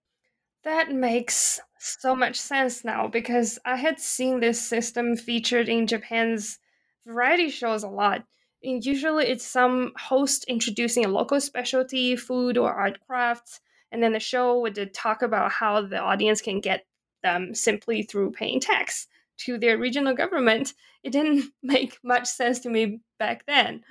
That 0.63 0.91
makes 0.91 1.59
so 1.79 2.15
much 2.15 2.39
sense 2.39 2.83
now 2.83 3.07
because 3.07 3.59
I 3.65 3.75
had 3.75 3.99
seen 3.99 4.39
this 4.39 4.61
system 4.61 5.15
featured 5.15 5.69
in 5.69 5.87
Japan's 5.87 6.59
variety 7.05 7.49
shows 7.49 7.83
a 7.83 7.89
lot. 7.89 8.23
And 8.63 8.83
usually 8.83 9.25
it's 9.25 9.45
some 9.45 9.93
host 9.97 10.43
introducing 10.45 11.05
a 11.05 11.09
local 11.09 11.39
specialty, 11.39 12.15
food 12.15 12.57
or 12.57 12.73
art 12.73 12.99
crafts, 13.05 13.59
and 13.91 14.01
then 14.01 14.13
the 14.13 14.19
show 14.19 14.59
would 14.59 14.93
talk 14.93 15.21
about 15.21 15.51
how 15.51 15.81
the 15.81 15.99
audience 15.99 16.41
can 16.41 16.59
get 16.59 16.85
them 17.23 17.53
simply 17.53 18.03
through 18.03 18.31
paying 18.31 18.59
tax 18.59 19.07
to 19.37 19.57
their 19.57 19.77
regional 19.77 20.15
government. 20.15 20.73
It 21.03 21.11
didn't 21.11 21.51
make 21.63 21.99
much 22.03 22.27
sense 22.27 22.59
to 22.59 22.69
me 22.69 23.01
back 23.19 23.45
then 23.45 23.83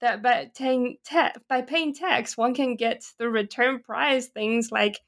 that 0.00 0.22
by 0.22 0.50
paying, 0.56 0.96
ta- 1.04 1.32
by 1.48 1.62
paying 1.62 1.94
tax, 1.94 2.36
one 2.36 2.54
can 2.54 2.76
get 2.76 3.04
the 3.18 3.28
return 3.28 3.80
prize 3.80 4.26
things 4.26 4.72
like 4.72 5.00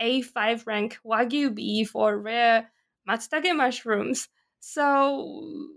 a5 0.00 0.66
rank 0.66 0.98
Wagyu 1.04 1.54
beef 1.54 1.94
or 1.94 2.18
rare 2.18 2.70
matsutake 3.08 3.54
mushrooms. 3.54 4.28
So 4.60 5.68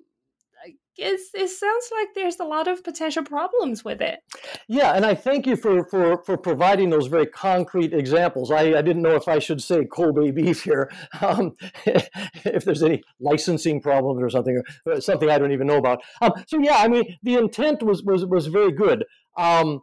I 0.66 0.74
guess 0.98 1.20
it 1.34 1.50
sounds 1.50 1.90
like 1.92 2.10
there's 2.14 2.40
a 2.40 2.44
lot 2.44 2.68
of 2.68 2.84
potential 2.84 3.24
problems 3.24 3.84
with 3.84 4.02
it. 4.02 4.20
Yeah, 4.68 4.94
and 4.94 5.06
I 5.06 5.16
thank 5.16 5.48
you 5.48 5.56
for 5.56 5.86
for, 5.86 6.24
for 6.24 6.38
providing 6.38 6.90
those 6.90 7.08
very 7.08 7.26
concrete 7.26 7.94
examples. 7.94 8.52
I, 8.52 8.62
I 8.78 8.82
didn't 8.82 9.02
know 9.02 9.16
if 9.16 9.28
I 9.28 9.40
should 9.40 9.62
say 9.62 9.86
Kobe 9.86 10.32
beef 10.32 10.64
here, 10.64 10.92
um, 11.22 11.56
if 11.86 12.66
there's 12.66 12.84
any 12.84 13.02
licensing 13.20 13.82
problems 13.82 14.22
or 14.22 14.30
something, 14.30 14.62
or 14.86 15.02
something 15.02 15.30
I 15.30 15.38
don't 15.38 15.54
even 15.54 15.68
know 15.68 15.78
about. 15.78 16.02
Um, 16.22 16.34
so 16.48 16.60
yeah, 16.60 16.78
I 16.78 16.88
mean 16.88 17.18
the 17.24 17.36
intent 17.36 17.84
was 17.84 18.04
was 18.04 18.26
was 18.26 18.48
very 18.48 18.72
good. 18.72 19.06
Um, 19.38 19.82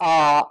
uh, 0.00 0.44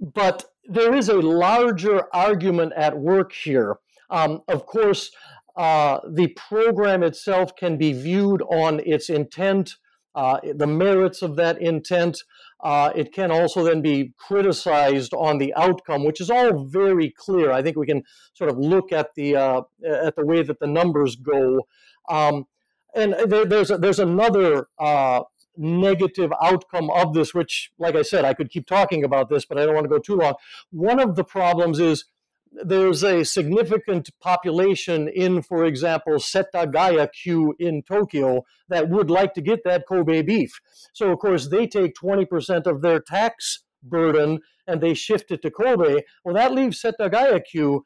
but 0.00 0.49
there 0.64 0.94
is 0.94 1.08
a 1.08 1.14
larger 1.14 2.04
argument 2.14 2.72
at 2.76 2.98
work 2.98 3.32
here. 3.32 3.78
Um, 4.10 4.42
of 4.48 4.66
course, 4.66 5.10
uh, 5.56 6.00
the 6.08 6.28
program 6.28 7.02
itself 7.02 7.54
can 7.56 7.76
be 7.76 7.92
viewed 7.92 8.42
on 8.42 8.80
its 8.80 9.10
intent, 9.10 9.76
uh, 10.14 10.38
the 10.54 10.66
merits 10.66 11.22
of 11.22 11.36
that 11.36 11.60
intent. 11.60 12.22
Uh, 12.62 12.90
it 12.94 13.12
can 13.12 13.30
also 13.30 13.64
then 13.64 13.80
be 13.80 14.12
criticized 14.18 15.14
on 15.14 15.38
the 15.38 15.54
outcome, 15.54 16.04
which 16.04 16.20
is 16.20 16.30
all 16.30 16.64
very 16.64 17.12
clear. 17.16 17.52
I 17.52 17.62
think 17.62 17.76
we 17.76 17.86
can 17.86 18.02
sort 18.34 18.50
of 18.50 18.58
look 18.58 18.92
at 18.92 19.14
the 19.16 19.36
uh, 19.36 19.62
at 19.84 20.16
the 20.16 20.26
way 20.26 20.42
that 20.42 20.60
the 20.60 20.66
numbers 20.66 21.16
go. 21.16 21.60
Um, 22.08 22.46
and 22.94 23.14
there, 23.26 23.46
there's 23.46 23.70
a, 23.70 23.78
there's 23.78 24.00
another 24.00 24.68
uh, 24.78 25.22
negative 25.56 26.32
outcome 26.42 26.90
of 26.90 27.14
this, 27.14 27.34
which, 27.34 27.70
like 27.78 27.96
I 27.96 28.02
said, 28.02 28.24
I 28.24 28.34
could 28.34 28.50
keep 28.50 28.66
talking 28.66 29.04
about 29.04 29.28
this, 29.28 29.44
but 29.44 29.58
I 29.58 29.64
don't 29.64 29.74
want 29.74 29.84
to 29.84 29.90
go 29.90 29.98
too 29.98 30.16
long. 30.16 30.34
One 30.70 31.00
of 31.00 31.16
the 31.16 31.24
problems 31.24 31.80
is 31.80 32.04
there's 32.52 33.04
a 33.04 33.24
significant 33.24 34.10
population 34.20 35.08
in, 35.08 35.42
for 35.42 35.64
example, 35.64 36.14
Setagaya-ku 36.14 37.54
in 37.58 37.82
Tokyo 37.82 38.44
that 38.68 38.88
would 38.88 39.10
like 39.10 39.34
to 39.34 39.40
get 39.40 39.60
that 39.64 39.86
Kobe 39.86 40.22
beef. 40.22 40.60
So, 40.92 41.10
of 41.12 41.18
course, 41.18 41.48
they 41.48 41.66
take 41.66 41.94
20% 41.94 42.66
of 42.66 42.82
their 42.82 43.00
tax 43.00 43.60
burden 43.82 44.40
and 44.66 44.80
they 44.80 44.94
shift 44.94 45.30
it 45.30 45.42
to 45.42 45.50
Kobe. 45.50 46.02
Well, 46.24 46.34
that 46.34 46.52
leaves 46.52 46.82
Setagaya-ku 46.82 47.84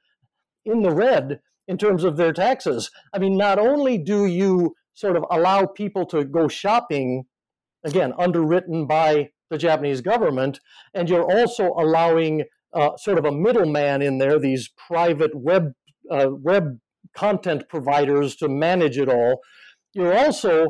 in 0.64 0.82
the 0.82 0.90
red 0.90 1.40
in 1.68 1.78
terms 1.78 2.04
of 2.04 2.16
their 2.16 2.32
taxes. 2.32 2.90
I 3.12 3.18
mean, 3.18 3.36
not 3.36 3.58
only 3.58 3.98
do 3.98 4.26
you 4.26 4.74
sort 4.94 5.16
of 5.16 5.24
allow 5.30 5.66
people 5.66 6.06
to 6.06 6.24
go 6.24 6.48
shopping 6.48 7.24
again, 7.84 8.12
underwritten 8.18 8.86
by 8.86 9.28
the 9.50 9.58
Japanese 9.58 10.00
government, 10.00 10.58
and 10.94 11.08
you're 11.08 11.30
also 11.30 11.72
allowing 11.76 12.44
uh, 12.72 12.96
sort 12.96 13.18
of 13.18 13.24
a 13.24 13.32
middleman 13.32 14.02
in 14.02 14.18
there, 14.18 14.38
these 14.38 14.70
private 14.88 15.34
web 15.34 15.72
uh, 16.10 16.28
web 16.30 16.78
content 17.14 17.64
providers 17.68 18.36
to 18.36 18.48
manage 18.48 18.98
it 18.98 19.08
all. 19.08 19.40
You're 19.94 20.16
also 20.16 20.66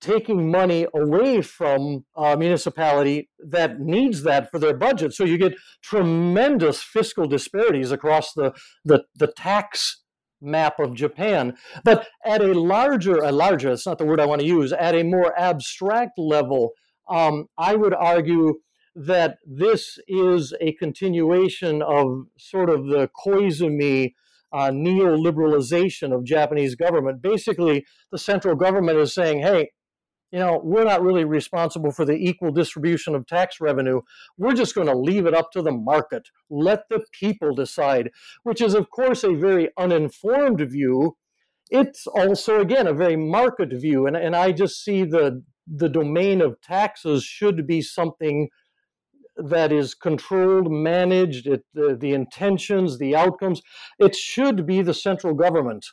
taking 0.00 0.50
money 0.50 0.86
away 0.94 1.42
from 1.42 2.04
a 2.16 2.36
municipality 2.36 3.28
that 3.38 3.80
needs 3.80 4.22
that 4.22 4.50
for 4.50 4.58
their 4.58 4.74
budget. 4.74 5.12
So 5.12 5.24
you 5.24 5.38
get 5.38 5.54
tremendous 5.82 6.82
fiscal 6.82 7.26
disparities 7.26 7.90
across 7.90 8.32
the, 8.32 8.52
the, 8.84 9.04
the 9.16 9.32
tax 9.36 10.02
map 10.40 10.78
of 10.78 10.94
Japan. 10.94 11.56
But 11.84 12.06
at 12.24 12.42
a 12.42 12.52
larger, 12.58 13.18
a 13.18 13.32
larger, 13.32 13.70
it's 13.70 13.86
not 13.86 13.98
the 13.98 14.06
word 14.06 14.20
I 14.20 14.26
want 14.26 14.40
to 14.40 14.46
use, 14.46 14.72
at 14.72 14.94
a 14.94 15.02
more 15.02 15.38
abstract 15.38 16.18
level, 16.18 16.72
um, 17.08 17.46
I 17.56 17.74
would 17.74 17.94
argue 17.94 18.54
that 18.94 19.38
this 19.46 19.98
is 20.08 20.52
a 20.60 20.72
continuation 20.72 21.82
of 21.82 22.26
sort 22.38 22.68
of 22.68 22.86
the 22.86 23.08
Koizumi 23.24 24.14
uh, 24.52 24.70
neoliberalization 24.70 26.12
of 26.14 26.24
Japanese 26.24 26.74
government. 26.74 27.22
Basically, 27.22 27.84
the 28.10 28.18
central 28.18 28.56
government 28.56 28.98
is 28.98 29.14
saying, 29.14 29.40
hey, 29.40 29.70
you 30.30 30.38
know, 30.38 30.60
we're 30.62 30.84
not 30.84 31.02
really 31.02 31.24
responsible 31.24 31.90
for 31.90 32.04
the 32.04 32.16
equal 32.16 32.52
distribution 32.52 33.14
of 33.14 33.26
tax 33.26 33.60
revenue. 33.60 34.02
We're 34.36 34.54
just 34.54 34.74
going 34.74 34.86
to 34.86 34.96
leave 34.96 35.26
it 35.26 35.34
up 35.34 35.52
to 35.52 35.62
the 35.62 35.72
market. 35.72 36.28
Let 36.50 36.88
the 36.90 37.04
people 37.12 37.54
decide, 37.54 38.10
which 38.42 38.60
is, 38.60 38.74
of 38.74 38.90
course, 38.90 39.24
a 39.24 39.34
very 39.34 39.70
uninformed 39.78 40.60
view. 40.60 41.16
It's 41.70 42.06
also, 42.06 42.60
again, 42.60 42.86
a 42.86 42.92
very 42.92 43.16
market 43.16 43.72
view. 43.72 44.06
And, 44.06 44.16
and 44.16 44.36
I 44.36 44.52
just 44.52 44.84
see 44.84 45.04
the, 45.04 45.42
the 45.66 45.88
domain 45.88 46.42
of 46.42 46.60
taxes 46.60 47.24
should 47.24 47.66
be 47.66 47.80
something 47.80 48.48
that 49.36 49.72
is 49.72 49.94
controlled, 49.94 50.70
managed, 50.70 51.46
it, 51.46 51.64
the, 51.72 51.96
the 51.98 52.12
intentions, 52.12 52.98
the 52.98 53.14
outcomes. 53.16 53.62
It 53.98 54.14
should 54.14 54.66
be 54.66 54.82
the 54.82 54.94
central 54.94 55.32
government 55.32 55.86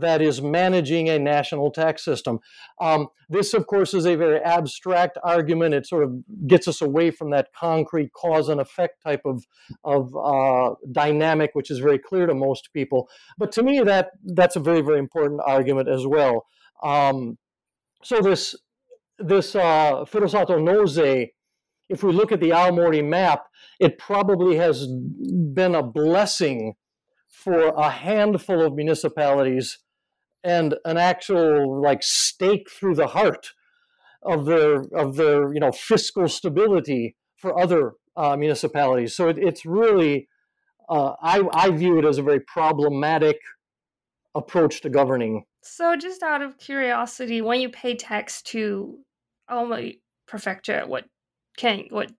that 0.00 0.22
is 0.22 0.40
managing 0.40 1.08
a 1.08 1.18
national 1.18 1.70
tax 1.70 2.04
system. 2.04 2.40
Um, 2.80 3.08
this, 3.28 3.54
of 3.54 3.66
course, 3.66 3.94
is 3.94 4.06
a 4.06 4.16
very 4.16 4.40
abstract 4.40 5.18
argument. 5.22 5.74
It 5.74 5.86
sort 5.86 6.04
of 6.04 6.12
gets 6.46 6.68
us 6.68 6.80
away 6.80 7.10
from 7.10 7.30
that 7.30 7.48
concrete 7.58 8.12
cause 8.12 8.48
and 8.48 8.60
effect 8.60 9.02
type 9.02 9.22
of, 9.24 9.44
of 9.84 10.14
uh, 10.16 10.74
dynamic, 10.92 11.50
which 11.54 11.70
is 11.70 11.78
very 11.78 11.98
clear 11.98 12.26
to 12.26 12.34
most 12.34 12.70
people. 12.72 13.08
But 13.36 13.52
to 13.52 13.62
me, 13.62 13.80
that 13.80 14.10
that's 14.24 14.56
a 14.56 14.60
very, 14.60 14.80
very 14.80 14.98
important 14.98 15.40
argument 15.46 15.88
as 15.88 16.06
well. 16.06 16.46
Um, 16.82 17.38
so 18.02 18.20
this 18.20 18.54
this 19.18 19.56
uh, 19.56 20.04
Furusato 20.04 20.50
Nozei, 20.50 21.30
if 21.88 22.02
we 22.02 22.12
look 22.12 22.30
at 22.30 22.40
the 22.40 22.50
Aomori 22.50 23.04
map, 23.04 23.46
it 23.80 23.98
probably 23.98 24.56
has 24.56 24.86
been 24.86 25.74
a 25.74 25.82
blessing 25.82 26.74
for 27.28 27.68
a 27.68 27.90
handful 27.90 28.64
of 28.64 28.74
municipalities 28.74 29.78
and 30.44 30.74
an 30.84 30.96
actual 30.96 31.80
like 31.80 32.02
stake 32.02 32.68
through 32.70 32.94
the 32.94 33.08
heart 33.08 33.52
of 34.22 34.46
their 34.46 34.82
of 34.94 35.16
their 35.16 35.52
you 35.52 35.60
know 35.60 35.72
fiscal 35.72 36.28
stability 36.28 37.16
for 37.36 37.58
other 37.58 37.92
uh, 38.16 38.36
municipalities. 38.36 39.14
So 39.14 39.28
it, 39.28 39.38
it's 39.38 39.64
really 39.64 40.28
uh, 40.88 41.14
I, 41.22 41.42
I 41.52 41.70
view 41.70 41.98
it 41.98 42.04
as 42.04 42.18
a 42.18 42.22
very 42.22 42.40
problematic 42.40 43.38
approach 44.34 44.80
to 44.82 44.90
governing. 44.90 45.44
So 45.62 45.96
just 45.96 46.22
out 46.22 46.42
of 46.42 46.58
curiosity, 46.58 47.42
when 47.42 47.60
you 47.60 47.68
pay 47.68 47.94
tax 47.94 48.42
to 48.42 48.98
Aomori 49.50 50.00
Prefecture, 50.26 50.84
what 50.86 51.04
can 51.56 51.84
what 51.90 52.10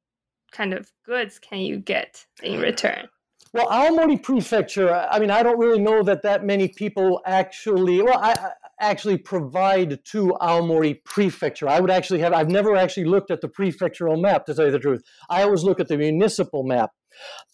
kind 0.51 0.73
of 0.73 0.91
goods 1.05 1.39
can 1.39 1.59
you 1.59 1.77
get 1.77 2.25
in 2.43 2.59
return? 2.59 3.07
Well, 3.51 3.67
Aomori 3.67 4.21
Prefecture, 4.21 4.93
I 4.93 5.19
mean, 5.19 5.31
I 5.31 5.41
don't 5.41 5.57
really 5.57 5.79
know 5.79 6.03
that 6.03 6.21
that 6.21 6.45
many 6.45 6.67
people 6.67 7.21
actually, 7.25 8.01
well, 8.01 8.19
I, 8.19 8.51
actually 8.79 9.17
provide 9.17 9.99
to 10.05 10.37
Aomori 10.39 11.03
Prefecture. 11.03 11.67
I 11.67 11.79
would 11.79 11.89
actually 11.89 12.19
have, 12.19 12.31
I've 12.31 12.49
never 12.49 12.75
actually 12.75 13.05
looked 13.05 13.31
at 13.31 13.41
the 13.41 13.49
prefectural 13.49 14.21
map, 14.21 14.45
to 14.45 14.53
tell 14.53 14.65
you 14.65 14.71
the 14.71 14.79
truth. 14.79 15.01
I 15.29 15.41
always 15.41 15.63
look 15.63 15.79
at 15.79 15.87
the 15.87 15.97
municipal 15.97 16.63
map. 16.63 16.91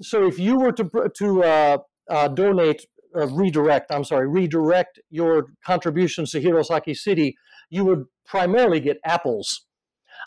So 0.02 0.28
if 0.28 0.38
you 0.38 0.58
were 0.60 0.74
to, 0.74 1.10
to 1.18 1.44
uh, 1.44 1.78
uh, 2.10 2.28
donate, 2.28 2.86
uh, 3.16 3.28
redirect, 3.28 3.92
I'm 3.92 4.04
sorry, 4.04 4.28
redirect 4.28 5.00
your 5.10 5.48
contributions 5.66 6.32
to 6.32 6.42
Hirosaki 6.42 6.96
City, 6.96 7.38
you 7.70 7.86
would 7.86 8.06
primarily 8.26 8.82
get 8.82 8.98
apples. 9.06 9.66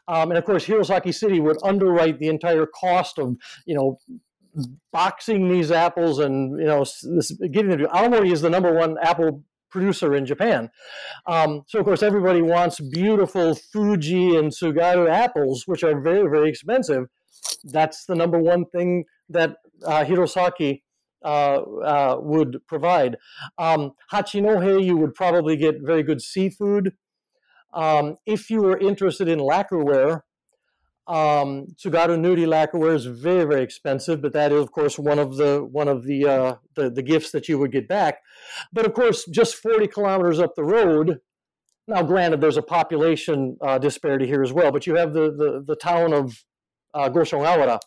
Um, 0.07 0.31
and 0.31 0.39
of 0.39 0.45
course, 0.45 0.67
Hirosaki 0.67 1.15
City 1.15 1.41
would 1.41 1.59
underwrite 1.63 2.19
the 2.19 2.29
entire 2.29 2.67
cost 2.67 3.19
of, 3.19 3.37
you 3.67 3.75
know, 3.75 3.99
boxing 4.93 5.49
these 5.49 5.71
apples 5.71 6.19
and 6.19 6.59
you 6.59 6.67
know 6.67 6.81
this, 6.81 7.33
giving 7.53 7.71
them 7.71 7.81
to 7.81 7.87
Aomori 7.87 8.33
is 8.33 8.41
the 8.41 8.51
number 8.51 8.73
one 8.73 8.97
apple 9.03 9.45
producer 9.71 10.15
in 10.15 10.25
Japan. 10.25 10.71
Um, 11.27 11.63
so 11.67 11.79
of 11.79 11.85
course 11.85 12.03
everybody 12.03 12.43
wants 12.43 12.81
beautiful 12.81 13.55
Fuji 13.55 14.37
and 14.37 14.51
Tsugaru 14.51 15.11
apples, 15.11 15.65
which 15.67 15.83
are 15.83 16.01
very 16.01 16.29
very 16.29 16.49
expensive. 16.49 17.05
That's 17.65 18.05
the 18.07 18.15
number 18.15 18.39
one 18.39 18.65
thing 18.67 19.05
that 19.29 19.57
uh, 19.85 20.05
Hirosaki 20.05 20.83
uh, 21.25 21.63
uh, 21.63 22.17
would 22.21 22.59
provide. 22.67 23.17
Um, 23.59 23.93
Hachinohe, 24.13 24.85
you 24.85 24.97
would 24.97 25.15
probably 25.15 25.57
get 25.57 25.77
very 25.83 26.03
good 26.03 26.23
seafood. 26.23 26.93
Um, 27.75 28.17
if 28.25 28.51
you 28.51 28.63
were 28.63 28.79
interested 28.79 29.29
in 29.29 29.41
lacquerware, 29.41 30.21
um, 31.09 31.69
Tsugaru 31.77 32.19
Nuri 32.19 32.47
lacquerware 32.47 32.95
is 32.95 33.07
very, 33.07 33.45
very 33.45 33.63
expensive, 33.63 34.21
but 34.21 34.35
that 34.35 34.53
is, 34.53 34.61
of 34.61 34.73
course, 34.73 34.99
one 34.99 35.19
of 35.19 35.37
the 35.37 35.65
one 35.65 35.89
of 35.89 36.05
the, 36.05 36.27
uh, 36.27 36.55
the 36.75 36.91
the 36.91 37.03
gifts 37.03 37.31
that 37.33 37.49
you 37.49 37.59
would 37.59 37.73
get 37.73 37.89
back. 37.89 38.21
But 38.73 38.85
of 38.85 38.93
course, 38.93 39.25
just 39.25 39.57
40 39.57 39.89
kilometers 39.89 40.39
up 40.39 40.55
the 40.55 40.65
road. 40.65 41.21
Now, 41.87 42.03
granted, 42.03 42.43
there's 42.43 42.59
a 42.59 42.63
population 42.63 43.57
uh, 43.63 43.79
disparity 43.79 44.27
here 44.27 44.43
as 44.43 44.53
well, 44.53 44.71
but 44.71 44.87
you 44.87 44.97
have 44.97 45.15
the 45.15 45.33
the, 45.33 45.65
the 45.67 45.77
town 45.77 46.13
of 46.13 46.45
uh, 46.93 47.09
Goshogawara. 47.09 47.81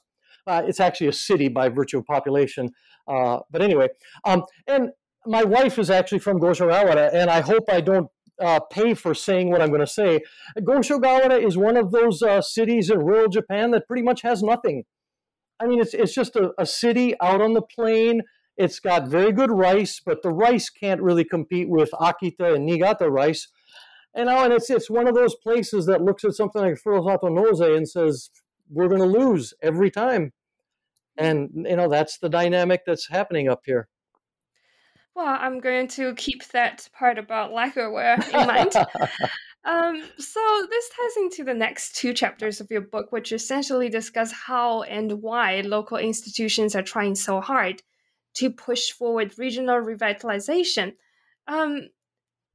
Uh, 0.48 0.64
it's 0.66 0.80
actually 0.80 1.08
a 1.08 1.14
city 1.14 1.48
by 1.48 1.70
virtue 1.70 2.00
of 2.00 2.06
population. 2.06 2.70
Uh, 3.08 3.40
but 3.52 3.62
anyway, 3.62 3.88
um, 4.26 4.44
and 4.66 4.90
my 5.28 5.44
wife 5.44 5.78
is 5.78 5.92
actually 5.92 6.20
from 6.20 6.40
Goshogawara, 6.40 7.14
and 7.14 7.30
I 7.30 7.42
hope 7.42 7.66
I 7.70 7.82
don't 7.82 8.10
uh, 8.42 8.60
pay 8.60 8.94
for 8.94 9.14
saying 9.14 9.50
what 9.50 9.62
I'm 9.62 9.70
going 9.70 9.82
to 9.82 9.88
say. 9.88 10.22
Goshogawara 10.60 11.46
is 11.46 11.58
one 11.58 11.78
of 11.78 11.92
those 11.92 12.22
uh, 12.22 12.42
cities 12.42 12.90
in 12.90 13.00
rural 13.00 13.30
Japan 13.30 13.72
that 13.72 13.88
pretty 13.88 14.04
much 14.04 14.22
has 14.24 14.42
nothing. 14.42 14.84
I 15.60 15.68
mean, 15.68 15.80
it's, 15.80 15.94
it's 15.94 16.14
just 16.14 16.36
a, 16.36 16.52
a 16.58 16.66
city 16.66 17.14
out 17.22 17.42
on 17.42 17.54
the 17.54 17.62
plain. 17.62 18.24
It's 18.58 18.80
got 18.80 19.08
very 19.08 19.32
good 19.32 19.52
rice, 19.52 20.02
but 20.04 20.24
the 20.24 20.32
rice 20.32 20.70
can't 20.70 21.02
really 21.02 21.24
compete 21.24 21.70
with 21.70 21.92
Akita 21.92 22.56
and 22.56 22.66
Niigata 22.66 23.10
rice. 23.10 23.48
And, 24.14 24.26
now, 24.26 24.44
and 24.44 24.52
it's, 24.52 24.70
it's 24.70 24.90
one 24.90 25.08
of 25.08 25.16
those 25.16 25.36
places 25.36 25.86
that 25.86 26.02
looks 26.02 26.26
at 26.26 26.34
something 26.34 26.62
like 26.62 26.82
Furusato 26.82 27.24
Nozei 27.24 27.78
and 27.78 27.88
says, 27.88 28.30
we're 28.70 28.90
going 28.90 29.02
to 29.02 29.20
lose 29.20 29.54
every 29.62 29.90
time. 29.90 30.34
And, 31.18 31.50
you 31.54 31.76
know, 31.76 31.90
that's 31.90 32.18
the 32.18 32.30
dynamic 32.30 32.82
that's 32.86 33.10
happening 33.10 33.48
up 33.48 33.62
here. 33.66 33.88
Well, 35.16 35.38
I'm 35.40 35.60
going 35.60 35.88
to 35.90 36.16
keep 36.16 36.48
that 36.50 36.88
part 36.94 37.18
about 37.18 37.52
lacquerware 37.52 38.18
in 38.34 38.48
mind. 38.48 38.74
um, 39.66 40.04
so 40.18 40.68
this 40.70 40.90
ties 40.90 41.18
into 41.18 41.44
the 41.44 41.54
next 41.54 41.96
two 41.96 42.14
chapters 42.14 42.62
of 42.62 42.72
your 42.72 42.82
book, 42.82 43.12
which 43.12 43.34
essentially 43.34 43.90
discuss 43.90 44.32
how 44.32 44.84
and 44.84 45.22
why 45.22 45.62
local 45.62 45.98
institutions 45.98 46.76
are 46.76 46.82
trying 46.82 47.16
so 47.16 47.42
hard 47.42 47.84
to 48.36 48.50
push 48.50 48.92
forward 48.92 49.38
regional 49.38 49.82
revitalization. 49.82 50.94
Um, 51.48 51.90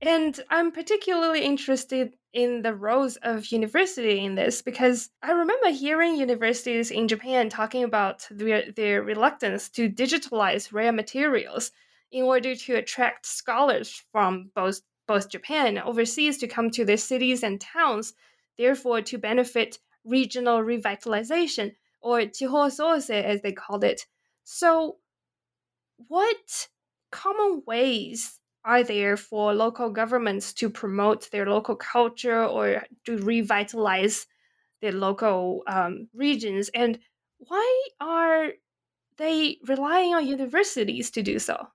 and 0.00 0.38
I'm 0.50 0.72
particularly 0.72 1.42
interested 1.42 2.14
in 2.32 2.62
the 2.62 2.74
roles 2.74 3.16
of 3.16 3.46
university 3.46 4.24
in 4.24 4.34
this 4.34 4.60
because 4.60 5.10
I 5.22 5.32
remember 5.32 5.70
hearing 5.70 6.16
universities 6.16 6.90
in 6.90 7.08
Japan 7.08 7.48
talking 7.48 7.82
about 7.82 8.26
their, 8.30 8.70
their 8.72 9.02
reluctance 9.02 9.68
to 9.70 9.88
digitalize 9.88 10.72
rare 10.72 10.92
materials 10.92 11.72
in 12.12 12.24
order 12.24 12.54
to 12.54 12.74
attract 12.74 13.26
scholars 13.26 14.02
from 14.12 14.50
both 14.54 14.80
both 15.06 15.30
Japan 15.30 15.68
and 15.68 15.78
overseas 15.78 16.38
to 16.38 16.48
come 16.48 16.70
to 16.70 16.84
their 16.84 16.96
cities 16.96 17.44
and 17.44 17.60
towns, 17.60 18.12
therefore 18.58 19.02
to 19.02 19.18
benefit 19.18 19.78
regional 20.04 20.58
revitalization 20.58 21.74
or 22.00 22.20
Chiho 22.20 22.70
Sosei 22.70 23.22
as 23.22 23.40
they 23.42 23.52
called 23.52 23.84
it. 23.84 24.06
So 24.44 24.96
what 26.08 26.68
common 27.10 27.62
ways 27.66 28.40
are 28.64 28.82
there 28.82 29.16
for 29.16 29.54
local 29.54 29.90
governments 29.90 30.52
to 30.54 30.68
promote 30.68 31.30
their 31.30 31.46
local 31.46 31.76
culture 31.76 32.44
or 32.44 32.82
to 33.04 33.18
revitalize 33.18 34.26
their 34.80 34.92
local 34.92 35.62
um, 35.66 36.08
regions? 36.14 36.68
And 36.74 36.98
why 37.38 37.86
are 38.00 38.52
they 39.18 39.58
relying 39.66 40.14
on 40.14 40.26
universities 40.26 41.10
to 41.12 41.22
do 41.22 41.38
so? 41.38 41.68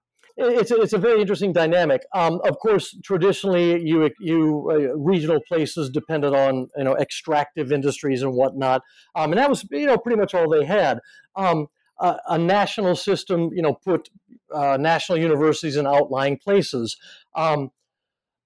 It's 0.49 0.71
a, 0.71 0.81
it's 0.81 0.93
a 0.93 0.97
very 0.97 1.21
interesting 1.21 1.53
dynamic. 1.53 2.01
Um, 2.13 2.39
of 2.45 2.57
course, 2.59 2.97
traditionally, 3.03 3.81
you 3.81 4.09
you 4.19 4.69
uh, 4.71 4.97
regional 4.97 5.39
places 5.47 5.89
depended 5.89 6.33
on 6.33 6.69
you 6.77 6.83
know 6.83 6.95
extractive 6.95 7.71
industries 7.71 8.21
and 8.21 8.33
whatnot, 8.33 8.81
um, 9.15 9.31
and 9.31 9.39
that 9.39 9.49
was 9.49 9.65
you 9.71 9.85
know 9.85 9.97
pretty 9.97 10.19
much 10.19 10.33
all 10.33 10.49
they 10.49 10.65
had. 10.65 10.99
Um, 11.35 11.67
a, 11.99 12.17
a, 12.29 12.37
national 12.37 12.95
system, 12.95 13.51
you 13.53 13.61
know, 13.61 13.75
put 13.75 14.09
uh, 14.51 14.75
national 14.79 15.19
universities 15.19 15.77
in 15.77 15.85
outlying 15.85 16.35
places. 16.35 16.97
Um, 17.35 17.69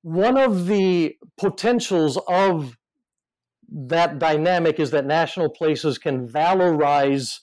one 0.01 0.37
of 0.37 0.67
the 0.67 1.15
potentials 1.37 2.19
of 2.27 2.77
that 3.71 4.19
dynamic 4.19 4.79
is 4.79 4.91
that 4.91 5.05
national 5.05 5.49
places 5.49 5.97
can 5.97 6.27
valorize 6.27 7.39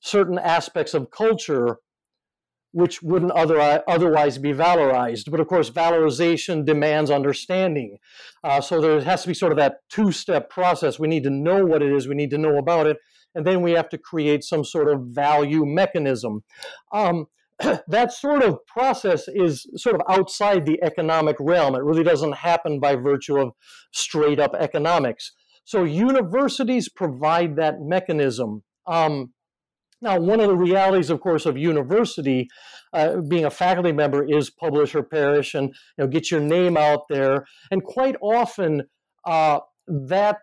certain 0.00 0.38
aspects 0.38 0.94
of 0.94 1.10
culture 1.10 1.78
which 2.72 3.02
wouldn't 3.02 3.32
other, 3.32 3.82
otherwise 3.86 4.38
be 4.38 4.52
valorized. 4.52 5.30
But 5.30 5.40
of 5.40 5.46
course, 5.46 5.70
valorization 5.70 6.64
demands 6.64 7.10
understanding. 7.10 7.98
Uh, 8.42 8.60
so 8.60 8.80
there 8.80 9.00
has 9.00 9.22
to 9.22 9.28
be 9.28 9.34
sort 9.34 9.52
of 9.52 9.58
that 9.58 9.80
two 9.88 10.10
step 10.12 10.50
process. 10.50 10.98
We 10.98 11.08
need 11.08 11.22
to 11.24 11.30
know 11.30 11.64
what 11.64 11.82
it 11.82 11.92
is, 11.92 12.08
we 12.08 12.14
need 12.14 12.30
to 12.30 12.38
know 12.38 12.58
about 12.58 12.86
it, 12.86 12.98
and 13.34 13.46
then 13.46 13.62
we 13.62 13.72
have 13.72 13.88
to 13.90 13.98
create 13.98 14.42
some 14.42 14.64
sort 14.64 14.92
of 14.92 15.02
value 15.02 15.64
mechanism. 15.64 16.42
Um, 16.92 17.26
that 17.88 18.12
sort 18.12 18.42
of 18.42 18.66
process 18.66 19.28
is 19.28 19.66
sort 19.76 19.94
of 19.94 20.02
outside 20.08 20.66
the 20.66 20.82
economic 20.82 21.36
realm. 21.38 21.74
It 21.74 21.82
really 21.82 22.04
doesn't 22.04 22.36
happen 22.36 22.80
by 22.80 22.96
virtue 22.96 23.38
of 23.38 23.52
straight 23.92 24.40
up 24.40 24.54
economics. 24.58 25.32
So 25.64 25.84
universities 25.84 26.88
provide 26.88 27.56
that 27.56 27.80
mechanism. 27.80 28.62
Um, 28.86 29.32
now, 30.02 30.18
one 30.18 30.40
of 30.40 30.48
the 30.48 30.56
realities, 30.56 31.10
of 31.10 31.20
course, 31.20 31.46
of 31.46 31.56
university, 31.56 32.48
uh, 32.92 33.18
being 33.28 33.44
a 33.44 33.50
faculty 33.50 33.92
member, 33.92 34.24
is 34.24 34.50
publish 34.50 34.94
or 34.94 35.02
perish, 35.02 35.54
and 35.54 35.68
you 35.68 36.04
know, 36.04 36.06
get 36.08 36.30
your 36.30 36.40
name 36.40 36.76
out 36.76 37.02
there. 37.08 37.46
And 37.70 37.84
quite 37.84 38.16
often, 38.20 38.82
uh, 39.24 39.60
that 39.86 40.38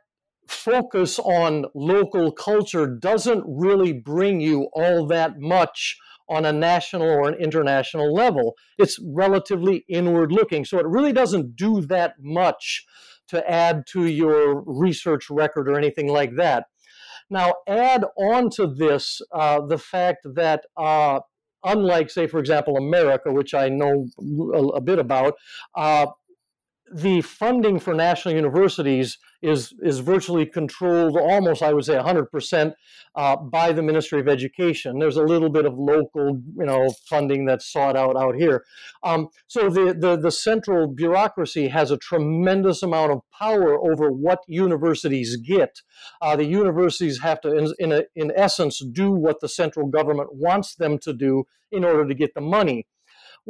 focus 0.48 1.20
on 1.20 1.66
local 1.76 2.32
culture 2.32 2.88
doesn't 2.88 3.44
really 3.46 3.94
bring 3.94 4.40
you 4.40 4.70
all 4.74 5.06
that 5.08 5.40
much 5.40 5.98
on 6.30 6.46
a 6.46 6.54
national 6.54 7.04
or 7.04 7.28
an 7.28 7.36
international 7.36 8.14
level. 8.14 8.56
It's 8.78 9.00
relatively 9.04 9.84
inward 9.90 10.32
looking, 10.32 10.64
so 10.64 10.80
it 10.80 10.88
really 10.88 11.12
doesn't 11.14 11.56
do 11.56 11.82
that 11.88 12.14
much 12.20 12.86
to 13.28 13.48
add 13.50 13.84
to 13.88 14.06
your 14.06 14.64
research 14.66 15.30
record 15.30 15.70
or 15.70 15.78
anything 15.78 16.08
like 16.08 16.36
that. 16.38 16.66
Now, 17.30 17.56
add 17.68 18.04
on 18.18 18.50
to 18.52 18.68
this 18.68 19.22
uh, 19.32 19.62
the 19.66 19.78
fact 19.78 20.20
that, 20.36 20.66
uh, 20.78 21.20
unlike, 21.64 22.10
say, 22.10 22.28
for 22.28 22.40
example, 22.40 22.78
America, 22.78 23.32
which 23.32 23.54
I 23.54 23.70
know 23.70 24.08
a, 24.54 24.78
a 24.78 24.82
bit 24.82 25.00
about, 25.00 25.36
uh, 25.76 26.08
the 26.92 27.22
funding 27.22 27.80
for 27.80 27.94
national 27.94 28.34
universities 28.34 29.18
is 29.42 29.74
is 29.82 30.00
virtually 30.00 30.46
controlled 30.46 31.18
almost 31.18 31.64
I 31.64 31.74
would 31.74 31.86
say 31.86 31.96
100% 31.96 32.74
uh, 33.16 33.36
by 33.38 33.72
the 33.72 33.82
Ministry 33.82 34.20
of 34.20 34.28
Education. 34.28 35.00
There's 35.00 35.16
a 35.16 35.24
little 35.24 35.50
bit 35.50 35.66
of 35.66 35.78
local 35.78 36.42
you 36.58 36.66
know 36.66 36.94
funding 37.10 37.46
that's 37.46 37.72
sought 37.72 37.96
out 37.96 38.18
out 38.18 38.36
here. 38.36 38.64
Um, 39.04 39.30
so 39.48 39.70
the, 39.70 39.94
the 39.98 40.18
the 40.18 40.32
central 40.32 40.88
bureaucracy 40.88 41.70
has 41.70 41.92
a 41.92 41.98
tremendous 41.98 42.84
amount 42.84 43.12
of 43.12 43.22
power 43.38 43.80
over 43.80 44.12
what 44.12 44.40
universities 44.48 45.38
get. 45.38 45.82
Uh, 46.22 46.36
the 46.36 46.46
universities 46.46 47.22
have 47.22 47.40
to 47.42 47.56
in 47.56 47.74
in, 47.80 47.92
a, 47.92 48.04
in 48.16 48.32
essence 48.36 48.84
do 48.92 49.12
what 49.12 49.40
the 49.40 49.50
central 49.50 49.88
government 49.88 50.30
wants 50.34 50.76
them 50.76 50.98
to 51.00 51.14
do 51.14 51.46
in 51.72 51.84
order 51.84 52.06
to 52.08 52.14
get 52.14 52.34
the 52.34 52.42
money. 52.42 52.88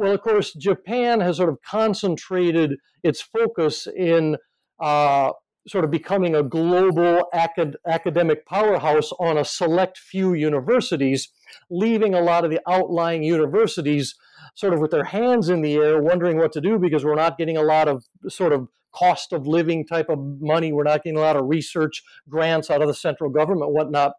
Well, 0.00 0.14
of 0.14 0.22
course, 0.22 0.54
Japan 0.54 1.20
has 1.20 1.36
sort 1.36 1.50
of 1.50 1.58
concentrated 1.60 2.78
its 3.02 3.20
focus 3.20 3.86
in 3.86 4.38
uh, 4.82 5.32
sort 5.68 5.84
of 5.84 5.90
becoming 5.90 6.34
a 6.34 6.42
global 6.42 7.28
acad- 7.34 7.76
academic 7.86 8.46
powerhouse 8.46 9.12
on 9.20 9.36
a 9.36 9.44
select 9.44 9.98
few 9.98 10.32
universities, 10.32 11.28
leaving 11.68 12.14
a 12.14 12.20
lot 12.22 12.46
of 12.46 12.50
the 12.50 12.62
outlying 12.66 13.22
universities 13.22 14.14
sort 14.54 14.72
of 14.72 14.80
with 14.80 14.90
their 14.90 15.04
hands 15.04 15.50
in 15.50 15.60
the 15.60 15.74
air, 15.74 16.00
wondering 16.00 16.38
what 16.38 16.52
to 16.52 16.62
do 16.62 16.78
because 16.78 17.04
we're 17.04 17.14
not 17.14 17.36
getting 17.36 17.58
a 17.58 17.62
lot 17.62 17.86
of 17.86 18.06
sort 18.26 18.54
of 18.54 18.68
cost 18.94 19.34
of 19.34 19.46
living 19.46 19.86
type 19.86 20.08
of 20.08 20.18
money. 20.40 20.72
We're 20.72 20.84
not 20.84 21.04
getting 21.04 21.18
a 21.18 21.22
lot 21.22 21.36
of 21.36 21.44
research 21.46 22.02
grants 22.26 22.70
out 22.70 22.80
of 22.80 22.88
the 22.88 22.94
central 22.94 23.28
government, 23.28 23.72
whatnot. 23.72 24.12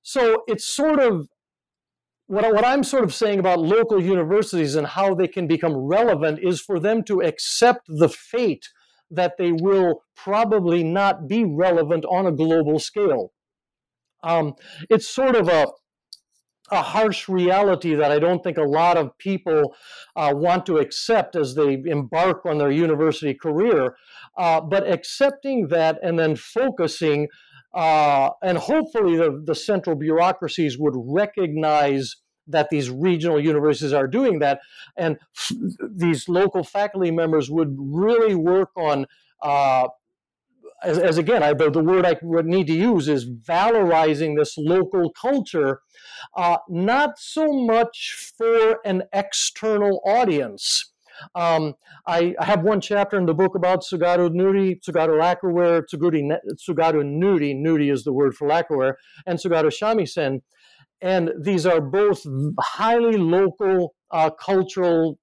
So 0.00 0.44
it's 0.46 0.64
sort 0.64 1.00
of 1.00 1.26
what, 2.28 2.54
what 2.54 2.64
I'm 2.64 2.84
sort 2.84 3.04
of 3.04 3.14
saying 3.14 3.38
about 3.38 3.58
local 3.58 4.00
universities 4.00 4.74
and 4.76 4.86
how 4.86 5.14
they 5.14 5.28
can 5.28 5.46
become 5.46 5.74
relevant 5.74 6.38
is 6.42 6.60
for 6.60 6.78
them 6.78 7.02
to 7.04 7.20
accept 7.22 7.86
the 7.88 8.08
fate 8.08 8.68
that 9.10 9.38
they 9.38 9.50
will 9.50 10.04
probably 10.14 10.84
not 10.84 11.26
be 11.26 11.44
relevant 11.44 12.04
on 12.04 12.26
a 12.26 12.32
global 12.32 12.78
scale. 12.78 13.32
Um, 14.22 14.54
it's 14.90 15.08
sort 15.08 15.36
of 15.36 15.48
a 15.48 15.68
a 16.70 16.82
harsh 16.82 17.28
reality 17.28 17.94
that 17.94 18.12
I 18.12 18.18
don't 18.18 18.44
think 18.44 18.58
a 18.58 18.62
lot 18.62 18.98
of 18.98 19.16
people 19.16 19.74
uh, 20.16 20.32
want 20.34 20.66
to 20.66 20.78
accept 20.78 21.34
as 21.34 21.54
they 21.54 21.82
embark 21.86 22.44
on 22.44 22.58
their 22.58 22.70
university 22.70 23.32
career. 23.32 23.96
Uh, 24.36 24.60
but 24.60 24.86
accepting 24.86 25.68
that 25.68 25.98
and 26.02 26.18
then 26.18 26.36
focusing, 26.36 27.28
uh, 27.74 28.30
and 28.42 28.58
hopefully 28.58 29.16
the, 29.16 29.42
the 29.44 29.54
central 29.54 29.96
bureaucracies 29.96 30.78
would 30.78 30.94
recognize 30.96 32.16
that 32.46 32.70
these 32.70 32.90
regional 32.90 33.38
universities 33.38 33.92
are 33.92 34.06
doing 34.06 34.38
that, 34.38 34.60
and 34.96 35.18
f- 35.36 35.52
these 35.94 36.28
local 36.28 36.64
faculty 36.64 37.10
members 37.10 37.50
would 37.50 37.76
really 37.78 38.34
work 38.34 38.70
on. 38.76 39.06
Uh, 39.42 39.88
as, 40.82 40.96
as, 40.98 41.18
again, 41.18 41.42
I, 41.42 41.54
the, 41.54 41.70
the, 41.70 41.82
word 41.82 42.06
I 42.06 42.16
would 42.22 42.46
need 42.46 42.68
to 42.68 42.72
use 42.72 43.08
is 43.08 43.28
valorizing 43.28 44.36
this 44.36 44.56
local 44.56 45.10
culture, 45.10 45.80
uh, 46.36 46.58
not 46.68 47.18
so 47.18 47.52
much 47.52 48.32
for 48.36 48.78
an 48.84 49.02
external 49.12 50.00
audience. 50.06 50.92
Um, 51.34 51.74
I, 52.06 52.34
I, 52.38 52.44
have 52.44 52.62
one 52.62 52.80
chapter 52.80 53.16
in 53.16 53.26
the 53.26 53.34
book 53.34 53.54
about 53.54 53.82
Tsugaru 53.82 54.30
Nuri, 54.30 54.80
Tsugaru 54.80 55.18
lacquerware, 55.18 55.82
Tsugaru, 55.92 56.38
Tsugaru 56.56 57.04
Nuri, 57.04 57.54
Nuri 57.54 57.92
is 57.92 58.04
the 58.04 58.12
word 58.12 58.34
for 58.34 58.48
lacquerware, 58.48 58.94
and 59.26 59.38
Tsugaru 59.38 59.72
shamisen, 59.72 60.40
and 61.00 61.30
these 61.40 61.66
are 61.66 61.80
both 61.80 62.22
highly 62.60 63.16
local 63.16 63.94
uh, 64.10 64.30
cultural 64.30 65.18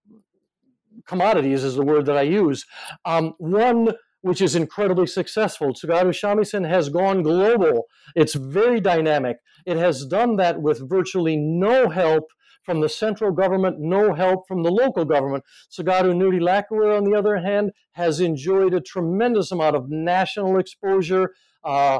commodities, 1.08 1.64
is 1.64 1.76
the 1.76 1.84
word 1.84 2.06
that 2.06 2.18
I 2.18 2.24
use. 2.24 2.66
Um, 3.06 3.34
one 3.38 3.94
which 4.26 4.42
is 4.42 4.56
incredibly 4.56 5.06
successful. 5.06 5.72
Tsugaru 5.72 6.10
Shamisen 6.10 6.68
has 6.68 6.90
gone 6.90 7.22
global. 7.22 7.84
It's 8.16 8.34
very 8.34 8.82
dynamic. 8.82 9.38
It 9.68 9.78
has 9.78 10.04
done 10.04 10.38
that 10.38 10.64
with 10.64 10.90
virtually 10.90 11.38
no 11.38 11.90
help 11.90 12.24
from 12.66 12.82
the 12.82 12.90
central 12.90 13.32
government, 13.32 13.78
no 13.80 14.14
help 14.14 14.48
from 14.48 14.64
the 14.64 14.72
local 14.72 15.06
government. 15.06 15.44
Tsugaru 15.72 16.14
Nuri 16.14 16.42
Lacquerware, 16.42 16.98
on 16.98 17.04
the 17.04 17.18
other 17.18 17.38
hand, 17.38 17.72
has 17.94 18.20
enjoyed 18.20 18.74
a 18.74 18.82
tremendous 18.82 19.52
amount 19.52 19.76
of 19.76 19.90
national 19.90 20.58
exposure. 20.58 21.34
Uh, 21.64 22.00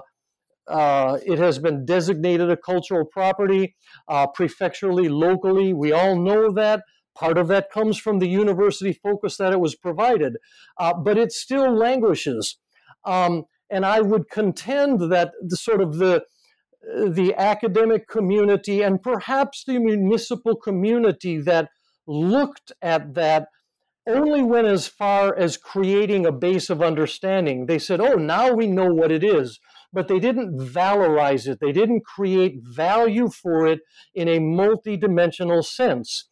uh, 0.68 1.20
it 1.26 1.38
has 1.38 1.60
been 1.60 1.86
designated 1.86 2.50
a 2.50 2.58
cultural 2.58 3.06
property 3.06 3.76
uh, 4.08 4.26
prefecturally, 4.28 5.08
locally. 5.08 5.74
We 5.74 5.92
all 5.92 6.20
know 6.20 6.52
that. 6.54 6.82
Part 7.16 7.38
of 7.38 7.48
that 7.48 7.72
comes 7.72 7.98
from 7.98 8.20
the 8.20 8.28
university 8.28 8.92
focus 8.92 9.38
that 9.38 9.54
it 9.54 9.60
was 9.60 9.76
provided, 9.76 10.36
uh, 10.78 10.94
but 10.94 11.18
it 11.18 11.32
still 11.32 11.74
languishes. 11.74 12.58
Um, 13.06 13.46
and 13.70 13.86
I 13.86 14.02
would 14.02 14.30
contend 14.30 15.12
that 15.12 15.32
the 15.42 15.56
sort 15.56 15.82
of 15.82 15.98
the 15.98 16.24
the 16.86 17.34
academic 17.38 18.08
community 18.08 18.82
and 18.82 19.02
perhaps 19.02 19.64
the 19.66 19.80
municipal 19.80 20.56
community 20.56 21.40
that 21.42 21.70
looked 22.08 22.72
at 22.82 23.16
that 23.16 23.48
only 24.08 24.44
went 24.44 24.68
as 24.68 24.88
far 24.88 25.36
as 25.36 25.58
creating 25.58 26.26
a 26.26 26.32
base 26.32 26.70
of 26.70 26.82
understanding. 26.82 27.66
They 27.66 27.80
said, 27.80 28.00
oh, 28.00 28.16
now 28.16 28.54
we 28.54 28.68
know 28.68 28.94
what 28.94 29.12
it 29.12 29.24
is 29.24 29.60
but 29.96 30.10
they 30.10 30.20
didn't 30.20 30.60
valorize 30.60 31.48
it. 31.48 31.60
They 31.62 31.72
didn't 31.72 32.04
create 32.04 32.56
value 32.62 33.30
for 33.30 33.66
it 33.66 33.80
in 34.14 34.28
a 34.28 34.40
multidimensional 34.40 35.64
sense. 35.64 36.26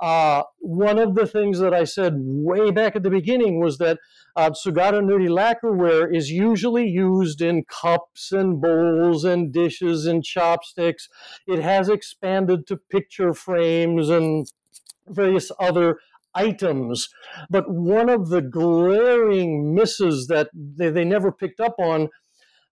Uh, 0.00 0.42
one 0.58 0.98
of 0.98 1.14
the 1.14 1.26
things 1.26 1.60
that 1.60 1.72
I 1.72 1.84
said 1.84 2.14
way 2.18 2.70
back 2.70 2.96
at 2.96 3.02
the 3.02 3.10
beginning 3.10 3.60
was 3.60 3.78
that 3.78 3.98
uh, 4.36 4.50
Tsugaru 4.50 5.00
Nuri 5.02 5.28
lacquerware 5.28 6.12
is 6.12 6.30
usually 6.30 6.86
used 6.88 7.40
in 7.40 7.64
cups 7.64 8.32
and 8.32 8.60
bowls 8.60 9.24
and 9.24 9.52
dishes 9.52 10.06
and 10.06 10.24
chopsticks. 10.24 11.08
It 11.46 11.60
has 11.60 11.88
expanded 11.88 12.66
to 12.66 12.76
picture 12.76 13.32
frames 13.34 14.10
and 14.10 14.50
various 15.06 15.52
other 15.60 15.98
items. 16.34 17.08
But 17.48 17.70
one 17.70 18.08
of 18.08 18.28
the 18.28 18.42
glaring 18.42 19.74
misses 19.74 20.26
that 20.26 20.50
they, 20.52 20.90
they 20.90 21.04
never 21.04 21.30
picked 21.30 21.60
up 21.60 21.76
on 21.78 22.08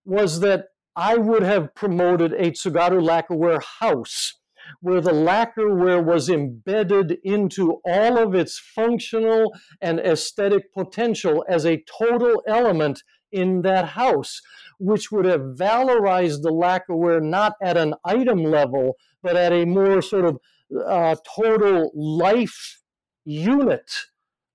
was 0.04 0.40
that 0.40 0.66
I 0.96 1.16
would 1.16 1.42
have 1.42 1.74
promoted 1.74 2.32
a 2.32 2.50
Tsugaru 2.50 3.00
lacquerware 3.00 3.62
house 3.80 4.34
where 4.80 5.00
the 5.00 5.12
lacquerware 5.12 6.02
was 6.02 6.28
embedded 6.28 7.18
into 7.24 7.80
all 7.84 8.18
of 8.18 8.34
its 8.34 8.58
functional 8.58 9.52
and 9.80 10.00
aesthetic 10.00 10.72
potential 10.72 11.44
as 11.48 11.64
a 11.64 11.82
total 11.98 12.42
element 12.46 13.02
in 13.30 13.62
that 13.62 13.88
house, 13.88 14.40
which 14.78 15.10
would 15.10 15.24
have 15.24 15.40
valorized 15.40 16.42
the 16.42 16.52
lacquerware 16.52 17.22
not 17.22 17.54
at 17.62 17.76
an 17.76 17.94
item 18.04 18.44
level, 18.44 18.96
but 19.22 19.36
at 19.36 19.52
a 19.52 19.64
more 19.64 20.02
sort 20.02 20.24
of 20.24 20.38
uh, 20.86 21.16
total 21.36 21.90
life 21.94 22.80
unit 23.24 23.90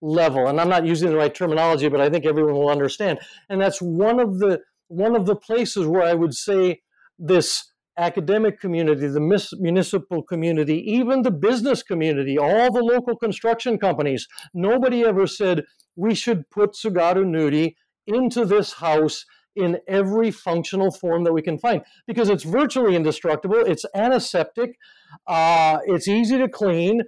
level. 0.02 0.48
And 0.48 0.60
I'm 0.62 0.70
not 0.70 0.86
using 0.86 1.10
the 1.10 1.18
right 1.18 1.34
terminology, 1.34 1.90
but 1.90 2.02
I 2.02 2.10
think 2.10 2.26
everyone 2.26 2.54
will 2.54 2.70
understand. 2.70 3.20
And 3.50 3.60
that's 3.60 3.82
one 3.82 4.20
of 4.20 4.40
the 4.40 4.62
one 4.90 5.16
of 5.16 5.26
the 5.26 5.36
places 5.36 5.86
where 5.86 6.04
I 6.04 6.14
would 6.14 6.34
say 6.34 6.82
this 7.20 7.72
academic 7.98 8.60
community, 8.60 9.08
the 9.08 9.56
municipal 9.60 10.22
community, 10.24 10.78
even 10.92 11.24
the 11.24 11.32
business 11.32 11.84
community, 11.84 12.38
all 12.38 12.72
the 12.72 12.84
local 12.84 13.16
construction 13.16 13.78
companies, 13.78 14.28
nobody 14.54 15.04
ever 15.04 15.26
said 15.28 15.64
we 15.96 16.14
should 16.14 16.50
put 16.50 16.74
Tsugaru 16.74 17.26
Nuri 17.26 17.76
into 18.06 18.46
this 18.46 18.74
house 18.74 19.26
in 19.56 19.80
every 19.88 20.30
functional 20.30 20.92
form 20.92 21.24
that 21.24 21.34
we 21.34 21.42
can 21.42 21.58
find 21.58 21.82
because 22.06 22.30
it's 22.30 22.44
virtually 22.44 22.96
indestructible, 22.96 23.58
it's 23.58 23.86
antiseptic, 23.96 24.78
uh, 25.26 25.80
it's 25.86 26.08
easy 26.08 26.38
to 26.38 26.48
clean. 26.48 27.02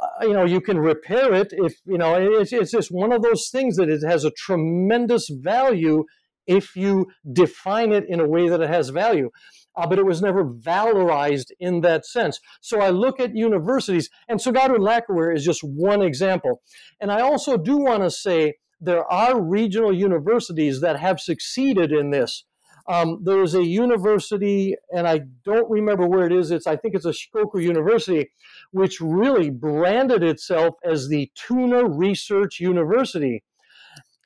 Uh, 0.00 0.26
you 0.26 0.32
know, 0.32 0.44
you 0.44 0.60
can 0.60 0.78
repair 0.78 1.32
it 1.34 1.48
if, 1.52 1.74
you 1.84 1.98
know, 1.98 2.14
it's, 2.14 2.52
it's 2.52 2.70
just 2.70 2.90
one 2.90 3.12
of 3.12 3.22
those 3.22 3.48
things 3.50 3.76
that 3.76 3.88
it 3.88 4.02
has 4.06 4.24
a 4.24 4.30
tremendous 4.30 5.28
value 5.28 6.04
if 6.46 6.76
you 6.76 7.06
define 7.32 7.92
it 7.92 8.04
in 8.08 8.20
a 8.20 8.28
way 8.28 8.48
that 8.48 8.60
it 8.60 8.70
has 8.70 8.90
value. 8.90 9.30
Uh, 9.76 9.86
but 9.86 9.98
it 9.98 10.06
was 10.06 10.22
never 10.22 10.44
valorized 10.44 11.50
in 11.60 11.82
that 11.82 12.06
sense. 12.06 12.40
So 12.60 12.80
I 12.80 12.90
look 12.90 13.20
at 13.20 13.36
universities, 13.36 14.08
and 14.28 14.40
Tsugaru 14.40 14.78
Lacquerware 14.78 15.34
is 15.34 15.44
just 15.44 15.62
one 15.62 16.02
example. 16.02 16.62
And 17.00 17.12
I 17.12 17.20
also 17.20 17.56
do 17.56 17.76
want 17.76 18.02
to 18.02 18.10
say 18.10 18.54
there 18.80 19.04
are 19.10 19.40
regional 19.40 19.92
universities 19.92 20.80
that 20.80 20.98
have 20.98 21.20
succeeded 21.20 21.92
in 21.92 22.10
this. 22.10 22.44
Um, 22.88 23.20
there 23.24 23.42
is 23.42 23.54
a 23.54 23.64
university, 23.64 24.76
and 24.94 25.08
I 25.08 25.22
don't 25.44 25.68
remember 25.68 26.06
where 26.06 26.24
it 26.24 26.32
is. 26.32 26.50
It's 26.50 26.66
I 26.66 26.76
think 26.76 26.94
it's 26.94 27.04
a 27.04 27.10
Shikoku 27.10 27.60
University, 27.60 28.30
which 28.70 29.00
really 29.00 29.50
branded 29.50 30.22
itself 30.22 30.76
as 30.84 31.08
the 31.08 31.30
Tuna 31.34 31.84
Research 31.84 32.60
University. 32.60 33.42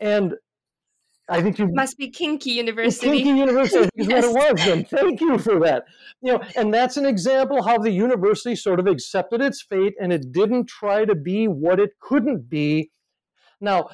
And 0.01 0.34
I 1.31 1.41
think 1.41 1.59
you 1.59 1.68
must 1.72 1.97
be 1.97 2.11
Kinki 2.11 2.47
University. 2.47 3.22
Kinki 3.22 3.39
University 3.39 3.89
is 3.97 4.09
yes. 4.09 4.26
what 4.26 4.49
it 4.49 4.53
was. 4.53 4.66
And 4.66 4.89
thank 4.89 5.20
you 5.20 5.39
for 5.39 5.61
that. 5.61 5.85
You 6.20 6.35
know, 6.35 6.43
and 6.57 6.74
that's 6.74 6.97
an 6.97 7.07
example 7.07 7.62
how 7.62 7.78
the 7.78 7.91
university 7.91 8.57
sort 8.57 8.81
of 8.81 8.87
accepted 8.87 9.41
its 9.41 9.62
fate 9.62 9.95
and 10.01 10.12
it 10.12 10.33
didn't 10.33 10.66
try 10.66 11.05
to 11.05 11.14
be 11.14 11.47
what 11.47 11.78
it 11.78 11.93
couldn't 12.01 12.51
be. 12.51 12.91
Now, 13.61 13.91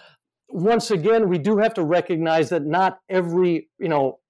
once 0.49 0.91
again, 0.91 1.29
we 1.29 1.39
do 1.39 1.59
have 1.59 1.75
to 1.75 1.85
recognize 1.85 2.49
that 2.49 2.65
not 2.65 3.01
every 3.09 3.69
you 3.79 3.89
know 3.89 4.21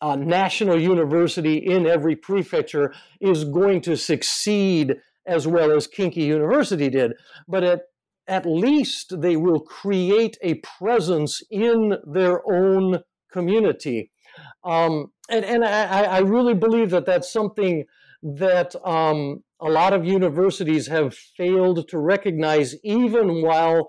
uh, 0.00 0.16
national 0.16 0.80
university 0.80 1.56
in 1.56 1.86
every 1.86 2.16
prefecture 2.16 2.94
is 3.20 3.44
going 3.44 3.80
to 3.82 3.96
succeed 3.96 4.96
as 5.26 5.46
well 5.46 5.72
as 5.72 5.88
Kinki 5.88 6.16
University 6.18 6.88
did. 6.88 7.12
But 7.48 7.64
at 7.64 7.82
at 8.28 8.46
least 8.46 9.20
they 9.20 9.36
will 9.36 9.60
create 9.60 10.36
a 10.42 10.54
presence 10.54 11.42
in 11.50 11.96
their 12.04 12.40
own 12.50 13.00
community. 13.32 14.10
Um, 14.64 15.12
and 15.30 15.44
and 15.44 15.64
I, 15.64 16.04
I, 16.04 16.18
really 16.18 16.54
believe 16.54 16.90
that 16.90 17.06
that's 17.06 17.32
something 17.32 17.84
that 18.22 18.74
um, 18.84 19.42
a 19.60 19.68
lot 19.68 19.92
of 19.92 20.04
universities 20.04 20.88
have 20.88 21.14
failed 21.14 21.88
to 21.88 21.98
recognize, 21.98 22.74
even 22.84 23.42
while 23.42 23.88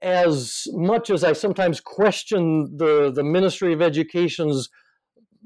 as 0.00 0.64
much 0.72 1.10
as 1.10 1.22
I 1.22 1.32
sometimes 1.32 1.80
question 1.80 2.76
the, 2.76 3.12
the 3.14 3.22
Ministry 3.22 3.72
of 3.72 3.80
Education's 3.80 4.68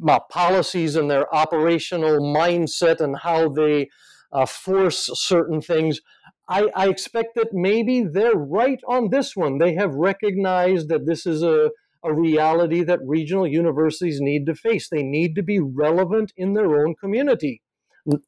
uh, 0.08 0.20
policies 0.30 0.96
and 0.96 1.10
their 1.10 1.32
operational 1.34 2.20
mindset 2.20 3.00
and 3.00 3.18
how 3.18 3.50
they 3.50 3.88
uh, 4.32 4.46
force 4.46 5.10
certain 5.14 5.60
things, 5.60 6.00
I, 6.48 6.70
I, 6.76 6.88
expect 6.88 7.34
that 7.34 7.52
maybe 7.52 8.02
they're 8.02 8.34
right 8.34 8.80
on 8.86 9.10
this 9.10 9.34
one. 9.34 9.58
They 9.58 9.74
have 9.74 9.94
recognized 9.94 10.88
that 10.88 11.06
this 11.06 11.26
is 11.26 11.42
a, 11.42 11.70
a 12.04 12.14
reality 12.14 12.84
that 12.84 13.00
regional 13.04 13.46
universities 13.46 14.20
need 14.20 14.46
to 14.46 14.54
face. 14.54 14.88
They 14.88 15.02
need 15.02 15.34
to 15.34 15.42
be 15.42 15.58
relevant 15.58 16.32
in 16.36 16.54
their 16.54 16.86
own 16.86 16.94
community. 16.94 17.62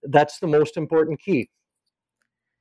That's 0.02 0.40
the 0.40 0.48
most 0.48 0.76
important 0.76 1.20
key. 1.20 1.48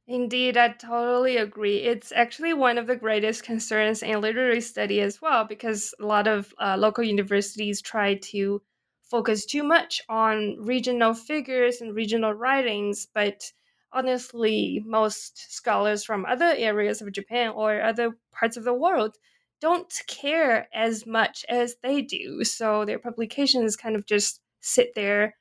Indeed, 0.07 0.55
I 0.55 0.69
totally 0.69 1.35
agree. 1.35 1.79
It's 1.79 2.13
actually 2.13 2.53
one 2.53 2.77
of 2.77 2.87
the 2.87 2.95
greatest 2.95 3.43
concerns 3.43 4.03
in 4.03 4.21
literary 4.21 4.61
study 4.61 5.01
as 5.01 5.21
well, 5.21 5.43
because 5.43 5.93
a 5.99 6.05
lot 6.05 6.27
of 6.27 6.53
uh, 6.61 6.77
local 6.77 7.03
universities 7.03 7.81
try 7.81 8.15
to 8.31 8.61
focus 9.09 9.45
too 9.45 9.63
much 9.63 10.01
on 10.07 10.55
regional 10.59 11.13
figures 11.13 11.81
and 11.81 11.93
regional 11.93 12.33
writings, 12.33 13.07
but 13.13 13.51
honestly, 13.91 14.83
most 14.85 15.53
scholars 15.53 16.03
from 16.03 16.25
other 16.25 16.53
areas 16.57 17.01
of 17.01 17.11
Japan 17.11 17.49
or 17.49 17.81
other 17.81 18.17
parts 18.31 18.57
of 18.57 18.63
the 18.63 18.73
world 18.73 19.15
don't 19.59 19.91
care 20.07 20.67
as 20.73 21.05
much 21.05 21.45
as 21.49 21.75
they 21.81 22.01
do. 22.01 22.43
So 22.43 22.85
their 22.85 22.99
publications 22.99 23.75
kind 23.75 23.95
of 23.95 24.05
just 24.05 24.41
sit 24.61 24.93
there 24.95 25.35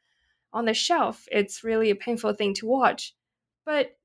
on 0.53 0.65
the 0.65 0.75
shelf. 0.75 1.27
It's 1.31 1.65
really 1.65 1.91
a 1.91 1.97
painful 1.97 2.33
thing 2.35 2.55
to 2.55 2.67
watch. 2.67 3.15
But 3.65 3.97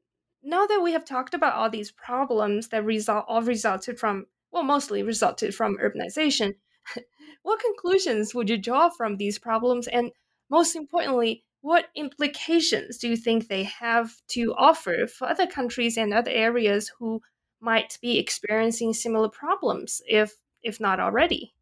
now 0.43 0.65
that 0.65 0.81
we 0.81 0.93
have 0.93 1.05
talked 1.05 1.33
about 1.33 1.53
all 1.53 1.69
these 1.69 1.91
problems 1.91 2.69
that 2.69 2.83
result 2.83 3.25
all 3.27 3.41
resulted 3.41 3.99
from 3.99 4.25
well 4.51 4.63
mostly 4.63 5.03
resulted 5.03 5.53
from 5.53 5.77
urbanization 5.77 6.55
what 7.43 7.59
conclusions 7.59 8.33
would 8.33 8.49
you 8.49 8.57
draw 8.57 8.89
from 8.89 9.17
these 9.17 9.37
problems 9.37 9.87
and 9.87 10.11
most 10.49 10.75
importantly 10.75 11.43
what 11.62 11.86
implications 11.95 12.97
do 12.97 13.07
you 13.07 13.16
think 13.16 13.47
they 13.47 13.64
have 13.64 14.12
to 14.28 14.53
offer 14.57 15.07
for 15.07 15.28
other 15.28 15.47
countries 15.47 15.97
and 15.97 16.14
other 16.14 16.32
areas 16.32 16.91
who 16.99 17.22
might 17.59 17.97
be 18.01 18.18
experiencing 18.18 18.93
similar 18.93 19.30
problems 19.30 20.01
if 20.07 20.34
if 20.64 20.80
not 20.80 20.99
already 20.99 21.53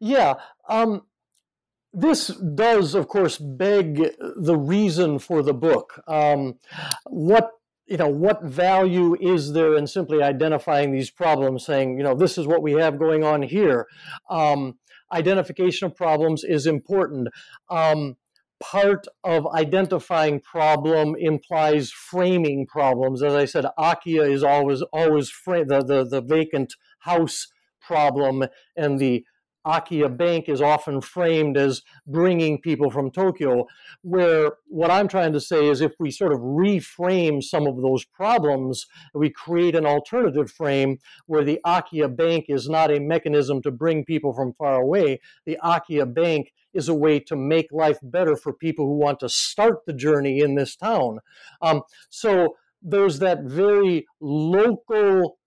yeah 0.00 0.34
um, 0.68 1.02
this 1.92 2.28
does, 2.28 2.94
of 2.94 3.08
course, 3.08 3.38
beg 3.38 4.12
the 4.36 4.56
reason 4.56 5.18
for 5.18 5.42
the 5.42 5.54
book. 5.54 6.02
Um, 6.06 6.58
what 7.06 7.52
you 7.86 7.96
know, 7.96 8.08
what 8.08 8.44
value 8.44 9.16
is 9.18 9.54
there 9.54 9.74
in 9.74 9.86
simply 9.86 10.22
identifying 10.22 10.92
these 10.92 11.10
problems, 11.10 11.64
saying, 11.64 11.96
you 11.96 12.04
know, 12.04 12.14
this 12.14 12.36
is 12.36 12.46
what 12.46 12.62
we 12.62 12.72
have 12.72 12.98
going 12.98 13.24
on 13.24 13.40
here? 13.40 13.86
Um, 14.28 14.78
identification 15.10 15.86
of 15.86 15.96
problems 15.96 16.44
is 16.44 16.66
important. 16.66 17.28
Um, 17.70 18.16
part 18.60 19.06
of 19.24 19.46
identifying 19.48 20.40
problem 20.40 21.14
implies 21.18 21.90
framing 21.90 22.66
problems. 22.66 23.22
As 23.22 23.34
I 23.34 23.44
said, 23.44 23.66
Akiya 23.78 24.30
is 24.30 24.42
always 24.42 24.82
always 24.92 25.30
frame 25.30 25.68
the, 25.68 25.82
the, 25.82 26.04
the 26.04 26.20
vacant 26.20 26.74
house 27.00 27.48
problem 27.80 28.44
and 28.76 28.98
the 28.98 29.24
Akiya 29.68 30.16
Bank 30.16 30.48
is 30.48 30.62
often 30.62 31.02
framed 31.02 31.58
as 31.58 31.82
bringing 32.06 32.58
people 32.60 32.90
from 32.90 33.10
Tokyo, 33.10 33.66
where 34.00 34.52
what 34.66 34.90
I'm 34.90 35.08
trying 35.08 35.34
to 35.34 35.40
say 35.40 35.68
is 35.68 35.82
if 35.82 35.92
we 36.00 36.10
sort 36.10 36.32
of 36.32 36.40
reframe 36.40 37.42
some 37.42 37.66
of 37.66 37.76
those 37.82 38.04
problems, 38.06 38.86
we 39.12 39.28
create 39.28 39.74
an 39.74 39.84
alternative 39.84 40.50
frame 40.50 40.98
where 41.26 41.44
the 41.44 41.60
Akiya 41.66 42.16
Bank 42.16 42.46
is 42.48 42.68
not 42.68 42.90
a 42.90 42.98
mechanism 42.98 43.60
to 43.62 43.70
bring 43.70 44.04
people 44.04 44.32
from 44.32 44.54
far 44.54 44.80
away. 44.80 45.20
The 45.44 45.58
Akiya 45.62 46.14
Bank 46.14 46.52
is 46.72 46.88
a 46.88 46.94
way 46.94 47.20
to 47.20 47.36
make 47.36 47.70
life 47.70 47.98
better 48.02 48.36
for 48.36 48.52
people 48.52 48.86
who 48.86 48.96
want 48.96 49.20
to 49.20 49.28
start 49.28 49.84
the 49.86 49.92
journey 49.92 50.40
in 50.40 50.54
this 50.54 50.76
town. 50.76 51.18
Um, 51.60 51.82
so 52.08 52.56
there's 52.82 53.18
that 53.18 53.42
very 53.42 54.06
local 54.20 55.38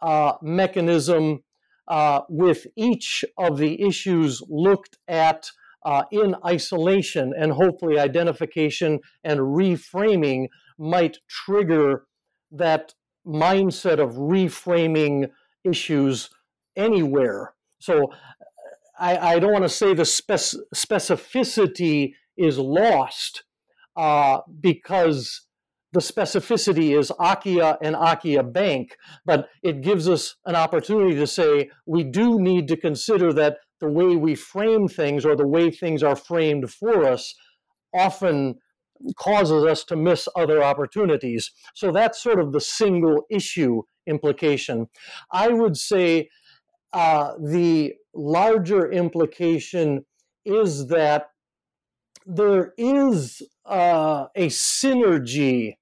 uh, 0.00 0.34
mechanism 0.42 1.42
uh, 1.88 2.20
with 2.28 2.66
each 2.76 3.24
of 3.36 3.58
the 3.58 3.82
issues 3.82 4.42
looked 4.48 4.98
at 5.08 5.50
uh, 5.84 6.04
in 6.10 6.34
isolation 6.46 7.32
and 7.38 7.52
hopefully 7.52 7.98
identification 7.98 9.00
and 9.22 9.40
reframing 9.40 10.46
might 10.78 11.18
trigger 11.28 12.06
that 12.50 12.94
mindset 13.26 13.98
of 13.98 14.12
reframing 14.12 15.28
issues 15.62 16.30
anywhere. 16.76 17.54
So 17.78 18.12
I, 18.98 19.34
I 19.34 19.38
don't 19.38 19.52
want 19.52 19.64
to 19.64 19.68
say 19.68 19.94
the 19.94 20.04
spec- 20.04 20.62
specificity 20.74 22.14
is 22.36 22.58
lost 22.58 23.44
uh, 23.96 24.38
because 24.60 25.42
the 25.94 26.00
specificity 26.00 26.98
is 26.98 27.12
Akiya 27.20 27.78
and 27.80 27.94
Akiya 27.94 28.52
Bank, 28.52 28.96
but 29.24 29.48
it 29.62 29.80
gives 29.80 30.08
us 30.08 30.34
an 30.44 30.56
opportunity 30.56 31.14
to 31.14 31.26
say 31.26 31.70
we 31.86 32.02
do 32.02 32.40
need 32.40 32.66
to 32.68 32.76
consider 32.76 33.32
that 33.32 33.58
the 33.80 33.88
way 33.88 34.16
we 34.16 34.34
frame 34.34 34.88
things 34.88 35.24
or 35.24 35.36
the 35.36 35.46
way 35.46 35.70
things 35.70 36.02
are 36.02 36.16
framed 36.16 36.68
for 36.68 37.04
us 37.04 37.34
often 37.94 38.56
causes 39.16 39.64
us 39.64 39.84
to 39.84 39.94
miss 39.94 40.26
other 40.34 40.64
opportunities. 40.64 41.52
So 41.74 41.92
that's 41.92 42.20
sort 42.20 42.40
of 42.40 42.50
the 42.50 42.60
single 42.60 43.24
issue 43.30 43.82
implication. 44.08 44.88
I 45.30 45.48
would 45.48 45.76
say 45.76 46.28
uh, 46.92 47.34
the 47.40 47.94
larger 48.14 48.90
implication 48.90 50.04
is 50.44 50.88
that 50.88 51.26
there 52.26 52.72
is 52.76 53.42
uh, 53.64 54.26
a 54.34 54.48
synergy 54.48 55.74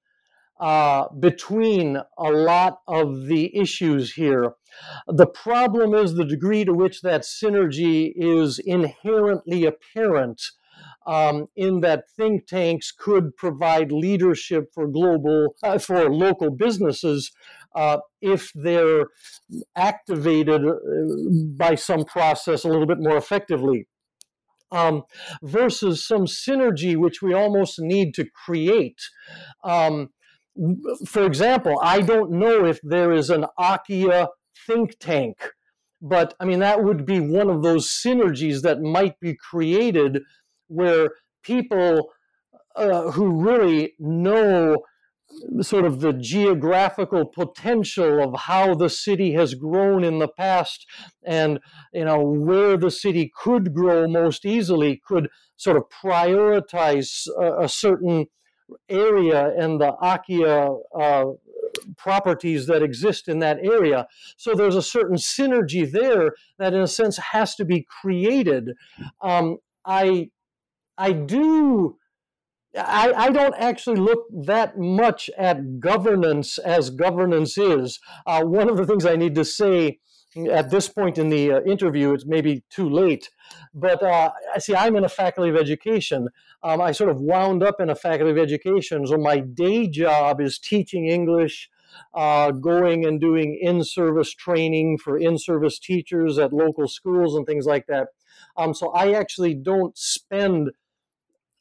uh, 0.63 1.09
between 1.19 1.99
a 2.17 2.31
lot 2.31 2.79
of 2.87 3.27
the 3.27 3.55
issues 3.57 4.13
here. 4.13 4.55
The 5.09 5.27
problem 5.27 5.93
is 5.93 6.15
the 6.15 6.25
degree 6.25 6.65
to 6.65 6.73
which 6.73 7.03
that 7.03 7.23
synergy 7.23 8.13
is 8.15 8.61
inherently 8.61 9.65
apparent. 9.65 10.41
Um, 11.05 11.49
in 11.57 11.81
that 11.81 12.05
think 12.17 12.47
tanks 12.47 12.93
could 12.97 13.37
provide 13.37 13.91
leadership 13.91 14.67
for 14.73 14.87
global 14.87 15.57
uh, 15.65 15.79
for 15.79 16.09
local 16.09 16.53
businesses 16.53 17.33
uh, 17.75 17.99
if 18.21 18.53
they're 18.55 19.07
activated 19.75 20.65
uh, 20.65 20.75
by 21.57 21.75
some 21.75 22.05
process 22.05 22.63
a 22.63 22.69
little 22.69 22.87
bit 22.87 23.01
more 23.01 23.17
effectively. 23.17 23.89
Um, 24.71 25.03
versus 25.43 26.07
some 26.07 26.27
synergy 26.27 26.97
which 26.97 27.21
we 27.21 27.35
almost 27.35 27.81
need 27.81 28.15
to 28.15 28.25
create. 28.47 29.03
Um, 29.65 30.11
for 31.07 31.25
example, 31.25 31.79
I 31.83 32.01
don't 32.01 32.33
know 32.33 32.65
if 32.65 32.81
there 32.83 33.13
is 33.13 33.31
an 33.31 33.47
Akiya 33.59 34.29
think 34.67 34.99
tank, 34.99 35.37
but 36.01 36.35
I 36.41 36.45
mean, 36.45 36.59
that 36.61 36.83
would 36.83 37.07
be 37.07 37.21
one 37.21 37.49
of 37.49 37.63
those 37.63 37.89
synergies 37.89 38.63
that 38.63 38.81
might 38.81 39.19
be 39.21 39.35
created 39.35 40.23
where 40.69 41.11
people 41.43 42.13
uh, 42.77 43.11
who 43.13 43.43
really 43.43 43.95
know 43.99 44.83
sort 45.61 45.85
of 45.85 46.01
the 46.01 46.13
geographical 46.13 47.25
potential 47.25 48.23
of 48.23 48.41
how 48.41 48.75
the 48.75 48.91
city 48.91 49.33
has 49.33 49.55
grown 49.55 50.05
in 50.05 50.19
the 50.19 50.29
past 50.29 50.87
and 51.25 51.59
you 51.93 52.05
know 52.05 52.21
where 52.21 52.77
the 52.77 52.91
city 52.91 53.33
could 53.35 53.73
grow 53.73 54.07
most 54.07 54.45
easily 54.45 55.01
could 55.07 55.29
sort 55.57 55.77
of 55.77 55.85
prioritize 55.89 57.27
a, 57.41 57.63
a 57.63 57.69
certain 57.69 58.27
area 58.89 59.53
and 59.59 59.81
the 59.81 59.93
Akiya 60.03 60.79
uh, 60.99 61.25
properties 61.97 62.67
that 62.67 62.83
exist 62.83 63.29
in 63.29 63.39
that 63.41 63.59
area. 63.63 64.07
So 64.37 64.55
there's 64.55 64.77
a 64.77 64.83
certain 64.83 65.17
synergy 65.17 65.91
there 65.91 66.35
that, 66.59 66.75
in 66.75 66.81
a 66.81 66.89
sense, 66.89 67.17
has 67.19 67.55
to 67.57 67.65
be 67.65 67.87
created. 68.01 68.71
Um, 69.21 69.59
I 69.85 70.31
I 70.99 71.13
do. 71.13 71.97
I, 72.75 73.13
I, 73.13 73.31
don't 73.31 73.55
actually 73.59 74.01
look 74.01 74.25
that 74.47 74.79
much 74.79 75.29
at 75.37 75.79
governance 75.79 76.57
as 76.57 76.89
governance 76.89 77.59
is. 77.59 78.01
Uh, 78.27 78.45
one 78.45 78.71
of 78.71 78.79
the 78.79 78.87
things 78.87 79.05
I 79.05 79.17
need 79.17 79.35
to 79.35 79.45
say 79.45 79.99
at 80.51 80.71
this 80.71 80.89
point 80.89 81.19
in 81.19 81.29
the 81.29 81.53
uh, 81.53 81.61
interview, 81.63 82.13
it's 82.13 82.25
maybe 82.27 82.65
too 82.71 82.89
late, 82.89 83.29
but 83.75 84.03
uh, 84.03 84.31
see, 84.59 84.75
I'm 84.75 84.97
in 84.97 85.05
a 85.05 85.09
faculty 85.09 85.51
of 85.51 85.57
education. 85.57 86.29
Um, 86.63 86.81
I 86.81 86.93
sort 86.93 87.11
of 87.11 87.21
wound 87.21 87.63
up 87.63 87.81
in 87.81 87.91
a 87.91 87.95
faculty 87.95 88.31
of 88.31 88.39
education. 88.39 89.07
So 89.07 89.19
my 89.19 89.41
day 89.41 89.89
job 89.89 90.41
is 90.41 90.59
teaching 90.59 91.07
English, 91.07 91.69
uh, 92.15 92.53
going 92.53 93.05
and 93.05 93.21
doing 93.21 93.59
in 93.61 93.85
service 93.85 94.33
training 94.35 94.99
for 94.99 95.19
in 95.19 95.37
service 95.39 95.79
teachers 95.79 96.39
at 96.39 96.53
local 96.53 96.89
schools 96.89 97.35
and 97.35 97.47
things 97.47 97.67
like 97.67 97.87
that. 97.89 98.09
Um, 98.57 98.73
so 98.73 98.91
I 98.91 99.13
actually 99.13 99.55
don't 99.55 99.97
spend 99.99 100.71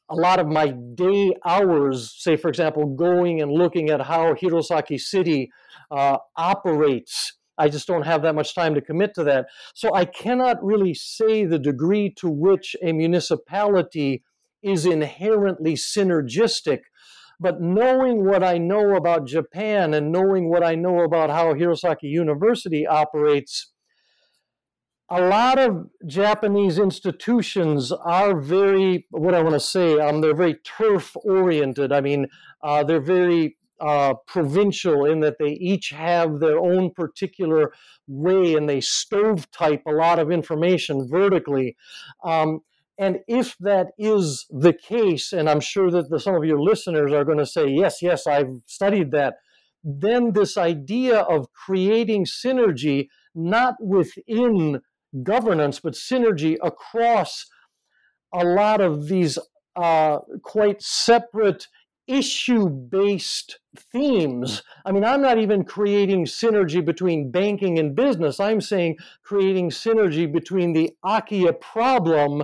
a 0.08 0.14
lot 0.14 0.38
of 0.38 0.46
my 0.46 0.74
day 0.94 1.32
hours, 1.44 2.14
say, 2.16 2.36
for 2.36 2.48
example, 2.48 2.86
going 2.86 3.40
and 3.40 3.50
looking 3.50 3.88
at 3.90 4.02
how 4.02 4.34
Hirosaki 4.34 5.00
City 5.00 5.50
uh, 5.90 6.18
operates 6.36 7.34
I 7.58 7.68
just 7.68 7.86
don't 7.86 8.06
have 8.06 8.22
that 8.22 8.34
much 8.34 8.54
time 8.54 8.74
to 8.74 8.80
commit 8.80 9.14
to 9.14 9.24
that. 9.24 9.46
So 9.74 9.94
I 9.94 10.04
cannot 10.04 10.62
really 10.64 10.94
say 10.94 11.44
the 11.44 11.58
degree 11.58 12.10
to 12.16 12.28
which 12.28 12.74
a 12.82 12.92
municipality 12.92 14.22
is 14.62 14.86
inherently 14.86 15.74
synergistic. 15.74 16.80
But 17.40 17.60
knowing 17.60 18.24
what 18.24 18.42
I 18.42 18.58
know 18.58 18.94
about 18.94 19.26
Japan 19.26 19.94
and 19.94 20.12
knowing 20.12 20.48
what 20.48 20.64
I 20.64 20.76
know 20.76 21.00
about 21.00 21.30
how 21.30 21.54
Hirosaki 21.54 22.04
University 22.04 22.86
operates, 22.86 23.72
a 25.10 25.20
lot 25.20 25.58
of 25.58 25.88
Japanese 26.06 26.78
institutions 26.78 27.92
are 27.92 28.40
very, 28.40 29.06
what 29.10 29.34
I 29.34 29.42
want 29.42 29.54
to 29.54 29.60
say, 29.60 29.98
um, 29.98 30.20
they're 30.20 30.34
very 30.34 30.54
turf 30.54 31.14
oriented. 31.24 31.92
I 31.92 32.00
mean, 32.00 32.28
uh, 32.62 32.84
they're 32.84 33.00
very 33.00 33.56
uh, 33.82 34.14
provincial 34.28 35.04
in 35.04 35.20
that 35.20 35.38
they 35.38 35.50
each 35.50 35.90
have 35.90 36.38
their 36.38 36.58
own 36.58 36.90
particular 36.90 37.72
way 38.06 38.54
and 38.54 38.68
they 38.68 38.80
stove 38.80 39.50
type 39.50 39.82
a 39.86 39.92
lot 39.92 40.20
of 40.20 40.30
information 40.30 41.08
vertically. 41.10 41.76
Um, 42.24 42.60
and 42.96 43.18
if 43.26 43.56
that 43.58 43.88
is 43.98 44.46
the 44.50 44.72
case, 44.72 45.32
and 45.32 45.50
I'm 45.50 45.60
sure 45.60 45.90
that 45.90 46.10
the, 46.10 46.20
some 46.20 46.36
of 46.36 46.44
your 46.44 46.60
listeners 46.60 47.12
are 47.12 47.24
going 47.24 47.38
to 47.38 47.46
say, 47.46 47.66
yes, 47.66 48.00
yes, 48.00 48.26
I've 48.26 48.60
studied 48.66 49.10
that, 49.10 49.34
then 49.82 50.32
this 50.32 50.56
idea 50.56 51.18
of 51.18 51.52
creating 51.52 52.26
synergy, 52.26 53.08
not 53.34 53.74
within 53.80 54.80
governance, 55.24 55.80
but 55.80 55.94
synergy 55.94 56.56
across 56.62 57.46
a 58.32 58.44
lot 58.44 58.80
of 58.80 59.08
these 59.08 59.38
uh, 59.74 60.18
quite 60.42 60.82
separate 60.82 61.66
issue 62.06 62.68
based 62.68 63.58
themes. 63.92 64.62
I 64.84 64.92
mean, 64.92 65.04
I'm 65.04 65.22
not 65.22 65.38
even 65.38 65.64
creating 65.64 66.26
synergy 66.26 66.84
between 66.84 67.30
banking 67.30 67.78
and 67.78 67.94
business. 67.94 68.40
I'm 68.40 68.60
saying 68.60 68.98
creating 69.22 69.70
synergy 69.70 70.30
between 70.30 70.72
the 70.72 70.90
Akiya 71.04 71.60
problem 71.60 72.42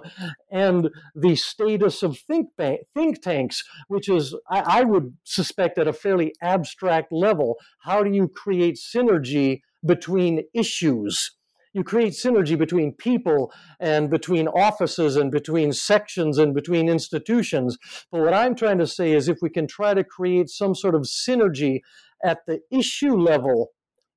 and 0.50 0.88
the 1.14 1.36
status 1.36 2.02
of 2.02 2.18
think, 2.18 2.48
bank, 2.56 2.80
think 2.94 3.22
tanks, 3.22 3.64
which 3.88 4.09
is, 4.09 4.34
I, 4.50 4.80
I 4.80 4.82
would 4.82 5.14
suspect, 5.24 5.78
at 5.78 5.88
a 5.88 5.92
fairly 5.92 6.32
abstract 6.42 7.12
level. 7.12 7.56
How 7.80 8.02
do 8.02 8.11
you 8.11 8.28
create 8.28 8.76
synergy 8.76 9.61
between 9.84 10.44
issues? 10.54 11.38
You 11.79 11.85
create 11.85 12.12
synergy 12.12 12.59
between 12.59 12.93
people 12.93 13.53
and 13.81 14.11
between 14.11 14.49
offices 14.49 15.16
and 15.16 15.31
between 15.31 15.72
sections 15.72 16.37
and 16.37 16.53
between 16.53 16.89
institutions. 16.89 17.79
But 18.11 18.22
what 18.22 18.35
I'm 18.35 18.55
trying 18.55 18.79
to 18.79 18.87
say 18.87 19.12
is 19.12 19.29
if 19.29 19.39
we 19.41 19.49
can 19.49 19.66
try 19.66 19.95
to 19.95 20.05
create 20.05 20.51
some 20.51 20.74
sort 20.74 20.95
of 20.95 21.03
synergy 21.03 21.81
at 22.24 22.41
the 22.47 22.61
issue 22.70 23.14
level, 23.14 23.68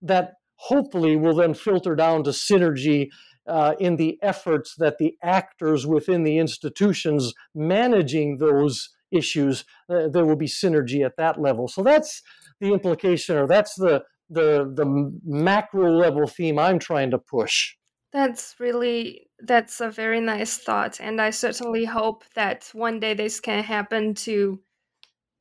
that 0.02 0.34
hopefully 0.56 1.16
will 1.16 1.36
then 1.36 1.54
filter 1.54 1.96
down 1.96 2.24
to 2.24 2.32
synergy 2.32 3.10
uh, 3.48 3.74
in 3.80 3.96
the 3.96 4.18
efforts 4.22 4.76
that 4.78 4.98
the 4.98 5.16
actors 5.24 5.86
within 5.86 6.24
the 6.24 6.38
institutions 6.38 7.34
managing 7.54 8.38
those 8.38 8.90
issues, 9.12 9.66
uh, 9.90 10.08
there 10.08 10.26
will 10.26 10.36
be 10.36 10.48
synergy 10.48 11.06
at 11.06 11.18
that 11.18 11.40
level. 11.40 11.68
So 11.68 11.84
that's 11.84 12.22
the 12.60 12.74
implication, 12.74 13.38
or 13.38 13.48
that's 13.48 13.76
the 13.76 14.04
the 14.32 14.72
the 14.74 14.86
macro 15.26 15.92
level 15.92 16.26
theme 16.26 16.58
I'm 16.58 16.80
trying 16.80 17.12
to 17.12 17.20
push. 17.20 17.76
That's 18.14 18.56
really 18.60 19.30
that's 19.40 19.82
a 19.82 19.90
very 19.90 20.22
nice 20.22 20.58
thought, 20.58 21.00
and 21.00 21.22
I 21.22 21.30
certainly 21.30 21.86
hope 21.86 22.24
that 22.36 22.70
one 22.74 23.00
day 23.00 23.14
this 23.14 23.40
can 23.40 23.64
happen 23.64 24.14
to 24.26 24.60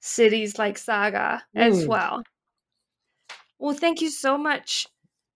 cities 0.00 0.58
like 0.58 0.78
Saga 0.78 1.42
mm. 1.56 1.60
as 1.60 1.86
well. 1.86 2.22
Well, 3.58 3.74
thank 3.74 4.00
you 4.00 4.10
so 4.10 4.38
much, 4.38 4.86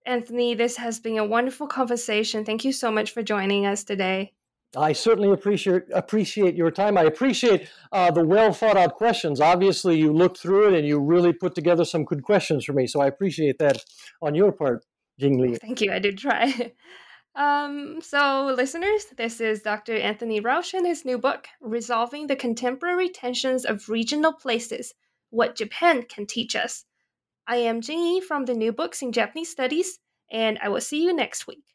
Anthony. 0.05 0.55
This 0.55 0.77
has 0.77 0.99
been 0.99 1.17
a 1.17 1.25
wonderful 1.25 1.67
conversation. 1.67 2.43
Thank 2.45 2.65
you 2.65 2.71
so 2.71 2.91
much 2.91 3.11
for 3.11 3.21
joining 3.21 3.65
us 3.65 3.83
today. 3.83 4.33
I 4.77 4.93
certainly 4.93 5.31
appreciate 5.31 5.83
appreciate 5.93 6.55
your 6.55 6.71
time. 6.71 6.97
I 6.97 7.03
appreciate 7.03 7.69
uh, 7.91 8.11
the 8.11 8.25
well 8.25 8.53
thought 8.53 8.77
out 8.77 8.95
questions. 8.95 9.39
Obviously, 9.39 9.97
you 9.97 10.11
looked 10.11 10.39
through 10.39 10.69
it 10.69 10.77
and 10.77 10.87
you 10.87 10.99
really 10.99 11.33
put 11.33 11.55
together 11.55 11.85
some 11.85 12.03
good 12.03 12.23
questions 12.23 12.65
for 12.65 12.73
me. 12.73 12.87
So 12.87 13.01
I 13.01 13.07
appreciate 13.07 13.59
that 13.59 13.83
on 14.21 14.35
your 14.35 14.51
part, 14.51 14.85
Jing 15.19 15.39
Li. 15.39 15.55
Thank 15.55 15.81
you. 15.81 15.91
I 15.91 15.99
did 15.99 16.17
try. 16.17 16.71
Um, 17.35 17.99
so, 18.01 18.53
listeners, 18.55 19.07
this 19.17 19.41
is 19.41 19.61
Dr. 19.61 19.97
Anthony 19.97 20.39
Rausch 20.39 20.73
and 20.73 20.87
his 20.87 21.03
new 21.03 21.17
book, 21.17 21.47
Resolving 21.59 22.27
the 22.27 22.35
Contemporary 22.37 23.09
Tensions 23.09 23.65
of 23.65 23.89
Regional 23.89 24.31
Places 24.31 24.93
What 25.31 25.57
Japan 25.57 26.03
Can 26.03 26.27
Teach 26.27 26.55
Us. 26.55 26.85
I 27.45 27.57
am 27.57 27.81
Jing 27.81 27.99
Yi 27.99 28.21
from 28.21 28.45
the 28.45 28.53
New 28.53 28.71
Books 28.71 29.01
in 29.01 29.11
Japanese 29.11 29.51
Studies, 29.51 29.99
and 30.31 30.57
I 30.63 30.69
will 30.69 30.79
see 30.79 31.03
you 31.03 31.13
next 31.13 31.45
week. 31.45 31.65